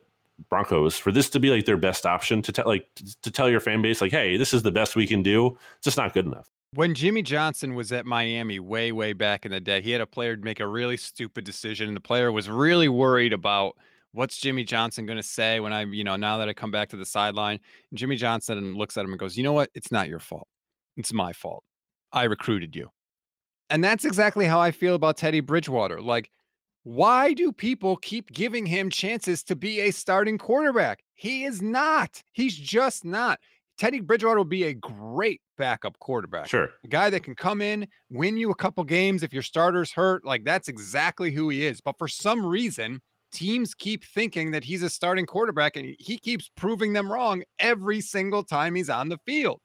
Broncos, 0.48 0.96
for 0.96 1.10
this 1.10 1.28
to 1.30 1.40
be 1.40 1.50
like 1.50 1.66
their 1.66 1.76
best 1.76 2.06
option 2.06 2.42
to 2.42 2.52
tell, 2.52 2.66
like 2.66 2.86
to 3.22 3.30
tell 3.30 3.50
your 3.50 3.60
fan 3.60 3.82
base, 3.82 4.00
like, 4.00 4.12
hey, 4.12 4.36
this 4.36 4.54
is 4.54 4.62
the 4.62 4.70
best 4.70 4.94
we 4.94 5.06
can 5.06 5.22
do, 5.22 5.58
it's 5.76 5.84
just 5.84 5.96
not 5.96 6.14
good 6.14 6.26
enough. 6.26 6.48
When 6.74 6.94
Jimmy 6.94 7.22
Johnson 7.22 7.74
was 7.74 7.92
at 7.92 8.04
Miami 8.04 8.60
way, 8.60 8.92
way 8.92 9.14
back 9.14 9.46
in 9.46 9.52
the 9.52 9.60
day, 9.60 9.80
he 9.80 9.90
had 9.90 10.02
a 10.02 10.06
player 10.06 10.36
make 10.36 10.60
a 10.60 10.66
really 10.66 10.98
stupid 10.98 11.44
decision. 11.44 11.88
And 11.88 11.96
the 11.96 12.00
player 12.00 12.30
was 12.30 12.48
really 12.48 12.88
worried 12.88 13.32
about 13.32 13.76
what's 14.12 14.38
Jimmy 14.38 14.64
Johnson 14.64 15.06
going 15.06 15.16
to 15.16 15.22
say 15.22 15.60
when 15.60 15.72
I, 15.72 15.84
you 15.84 16.04
know, 16.04 16.16
now 16.16 16.38
that 16.38 16.48
I 16.48 16.52
come 16.52 16.70
back 16.70 16.88
to 16.90 16.96
the 16.96 17.06
sideline? 17.06 17.60
And 17.90 17.98
Jimmy 17.98 18.16
Johnson 18.16 18.74
looks 18.74 18.96
at 18.96 19.04
him 19.04 19.10
and 19.10 19.18
goes, 19.18 19.36
you 19.36 19.42
know 19.42 19.52
what? 19.52 19.70
It's 19.74 19.92
not 19.92 20.08
your 20.08 20.18
fault. 20.18 20.48
It's 20.96 21.12
my 21.12 21.32
fault. 21.32 21.64
I 22.12 22.24
recruited 22.24 22.74
you. 22.74 22.90
And 23.70 23.84
that's 23.84 24.04
exactly 24.04 24.46
how 24.46 24.60
I 24.60 24.70
feel 24.70 24.94
about 24.94 25.16
Teddy 25.18 25.40
Bridgewater. 25.40 26.00
Like, 26.00 26.30
why 26.84 27.34
do 27.34 27.52
people 27.52 27.96
keep 27.98 28.30
giving 28.32 28.64
him 28.64 28.88
chances 28.88 29.42
to 29.44 29.54
be 29.54 29.80
a 29.80 29.90
starting 29.90 30.38
quarterback? 30.38 31.00
He 31.14 31.44
is 31.44 31.60
not. 31.60 32.22
He's 32.32 32.56
just 32.56 33.04
not. 33.04 33.38
Teddy 33.76 34.00
Bridgewater 34.00 34.38
will 34.38 34.44
be 34.44 34.64
a 34.64 34.74
great 34.74 35.40
backup 35.56 35.98
quarterback. 35.98 36.48
Sure. 36.48 36.70
A 36.84 36.88
guy 36.88 37.10
that 37.10 37.22
can 37.22 37.34
come 37.34 37.60
in, 37.60 37.86
win 38.10 38.36
you 38.36 38.50
a 38.50 38.54
couple 38.54 38.82
games 38.84 39.22
if 39.22 39.32
your 39.32 39.42
starter's 39.42 39.92
hurt. 39.92 40.24
Like 40.24 40.44
that's 40.44 40.68
exactly 40.68 41.30
who 41.30 41.48
he 41.48 41.66
is. 41.66 41.80
But 41.80 41.98
for 41.98 42.08
some 42.08 42.44
reason, 42.44 43.00
teams 43.32 43.74
keep 43.74 44.04
thinking 44.04 44.50
that 44.52 44.64
he's 44.64 44.82
a 44.82 44.90
starting 44.90 45.26
quarterback 45.26 45.76
and 45.76 45.94
he 45.98 46.18
keeps 46.18 46.50
proving 46.56 46.92
them 46.92 47.10
wrong 47.10 47.42
every 47.58 48.00
single 48.00 48.42
time 48.42 48.74
he's 48.74 48.90
on 48.90 49.08
the 49.08 49.18
field. 49.26 49.60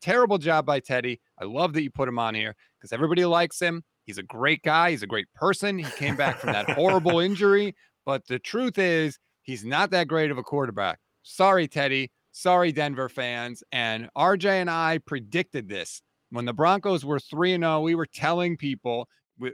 Terrible 0.00 0.38
job 0.38 0.66
by 0.66 0.80
Teddy. 0.80 1.20
I 1.40 1.44
love 1.44 1.72
that 1.74 1.82
you 1.82 1.90
put 1.90 2.08
him 2.08 2.18
on 2.18 2.34
here 2.34 2.54
because 2.78 2.92
everybody 2.92 3.24
likes 3.24 3.60
him. 3.60 3.84
He's 4.04 4.18
a 4.18 4.22
great 4.22 4.62
guy. 4.62 4.90
He's 4.90 5.04
a 5.04 5.06
great 5.06 5.32
person. 5.34 5.78
He 5.78 5.90
came 5.92 6.16
back 6.16 6.38
from 6.38 6.52
that 6.52 6.70
horrible 6.70 7.20
injury. 7.20 7.74
But 8.04 8.26
the 8.26 8.40
truth 8.40 8.78
is, 8.78 9.18
he's 9.42 9.64
not 9.64 9.90
that 9.90 10.08
great 10.08 10.30
of 10.30 10.38
a 10.38 10.42
quarterback. 10.42 10.98
Sorry, 11.22 11.68
Teddy. 11.68 12.10
Sorry, 12.32 12.72
Denver 12.72 13.08
fans. 13.08 13.62
And 13.70 14.08
RJ 14.16 14.46
and 14.46 14.70
I 14.70 14.98
predicted 14.98 15.68
this. 15.68 16.02
When 16.30 16.46
the 16.46 16.54
Broncos 16.54 17.04
were 17.04 17.20
3 17.20 17.58
0, 17.58 17.80
we 17.82 17.94
were 17.94 18.06
telling 18.06 18.56
people 18.56 19.06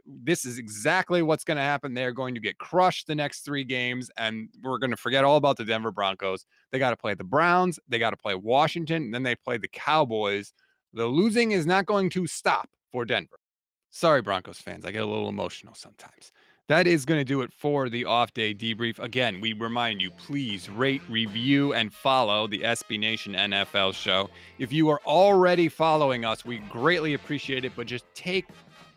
this 0.06 0.44
is 0.44 0.58
exactly 0.58 1.22
what's 1.22 1.44
going 1.44 1.56
to 1.56 1.62
happen. 1.62 1.94
They're 1.94 2.12
going 2.12 2.34
to 2.34 2.40
get 2.40 2.58
crushed 2.58 3.06
the 3.06 3.14
next 3.14 3.40
three 3.40 3.64
games, 3.64 4.10
and 4.16 4.48
we're 4.62 4.78
going 4.78 4.90
to 4.90 4.96
forget 4.96 5.24
all 5.24 5.36
about 5.36 5.56
the 5.56 5.64
Denver 5.64 5.92
Broncos. 5.92 6.44
They 6.72 6.78
got 6.78 6.90
to 6.90 6.96
play 6.96 7.14
the 7.14 7.24
Browns, 7.24 7.78
they 7.88 7.98
got 7.98 8.10
to 8.10 8.16
play 8.16 8.34
Washington, 8.34 9.04
and 9.04 9.14
then 9.14 9.22
they 9.22 9.34
play 9.34 9.58
the 9.58 9.68
Cowboys. 9.68 10.52
The 10.92 11.06
losing 11.06 11.52
is 11.52 11.66
not 11.66 11.86
going 11.86 12.10
to 12.10 12.26
stop 12.26 12.68
for 12.90 13.04
Denver. 13.04 13.38
Sorry, 13.90 14.22
Broncos 14.22 14.58
fans. 14.58 14.84
I 14.84 14.90
get 14.90 15.02
a 15.02 15.06
little 15.06 15.28
emotional 15.28 15.74
sometimes. 15.74 16.32
That 16.68 16.86
is 16.86 17.06
going 17.06 17.18
to 17.18 17.24
do 17.24 17.40
it 17.40 17.50
for 17.50 17.88
the 17.88 18.04
off 18.04 18.34
day 18.34 18.54
debrief. 18.54 18.98
Again, 18.98 19.40
we 19.40 19.54
remind 19.54 20.02
you 20.02 20.10
please 20.10 20.68
rate, 20.68 21.00
review, 21.08 21.72
and 21.72 21.92
follow 21.92 22.46
the 22.46 22.58
SB 22.60 23.00
Nation 23.00 23.32
NFL 23.32 23.94
show. 23.94 24.28
If 24.58 24.70
you 24.70 24.90
are 24.90 25.00
already 25.06 25.70
following 25.70 26.26
us, 26.26 26.44
we 26.44 26.58
greatly 26.58 27.14
appreciate 27.14 27.64
it, 27.64 27.72
but 27.74 27.86
just 27.86 28.04
take 28.14 28.44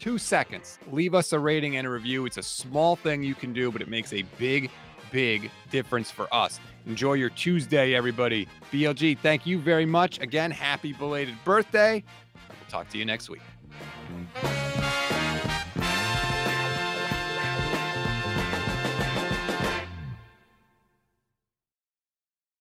two 0.01 0.17
seconds. 0.17 0.79
Leave 0.91 1.13
us 1.13 1.31
a 1.31 1.39
rating 1.39 1.77
and 1.77 1.85
a 1.85 1.89
review. 1.89 2.25
It's 2.25 2.37
a 2.37 2.43
small 2.43 2.95
thing 2.95 3.23
you 3.23 3.35
can 3.35 3.53
do, 3.53 3.71
but 3.71 3.81
it 3.81 3.87
makes 3.87 4.11
a 4.11 4.23
big, 4.37 4.71
big 5.11 5.51
difference 5.69 6.09
for 6.09 6.27
us. 6.33 6.59
Enjoy 6.87 7.13
your 7.13 7.29
Tuesday, 7.29 7.93
everybody. 7.93 8.47
BLG, 8.73 9.17
thank 9.19 9.45
you 9.45 9.59
very 9.59 9.85
much. 9.85 10.19
Again, 10.19 10.49
happy 10.49 10.91
belated 10.91 11.35
birthday. 11.45 12.03
We'll 12.49 12.69
talk 12.69 12.89
to 12.89 12.97
you 12.97 13.05
next 13.05 13.29
week. 13.29 13.41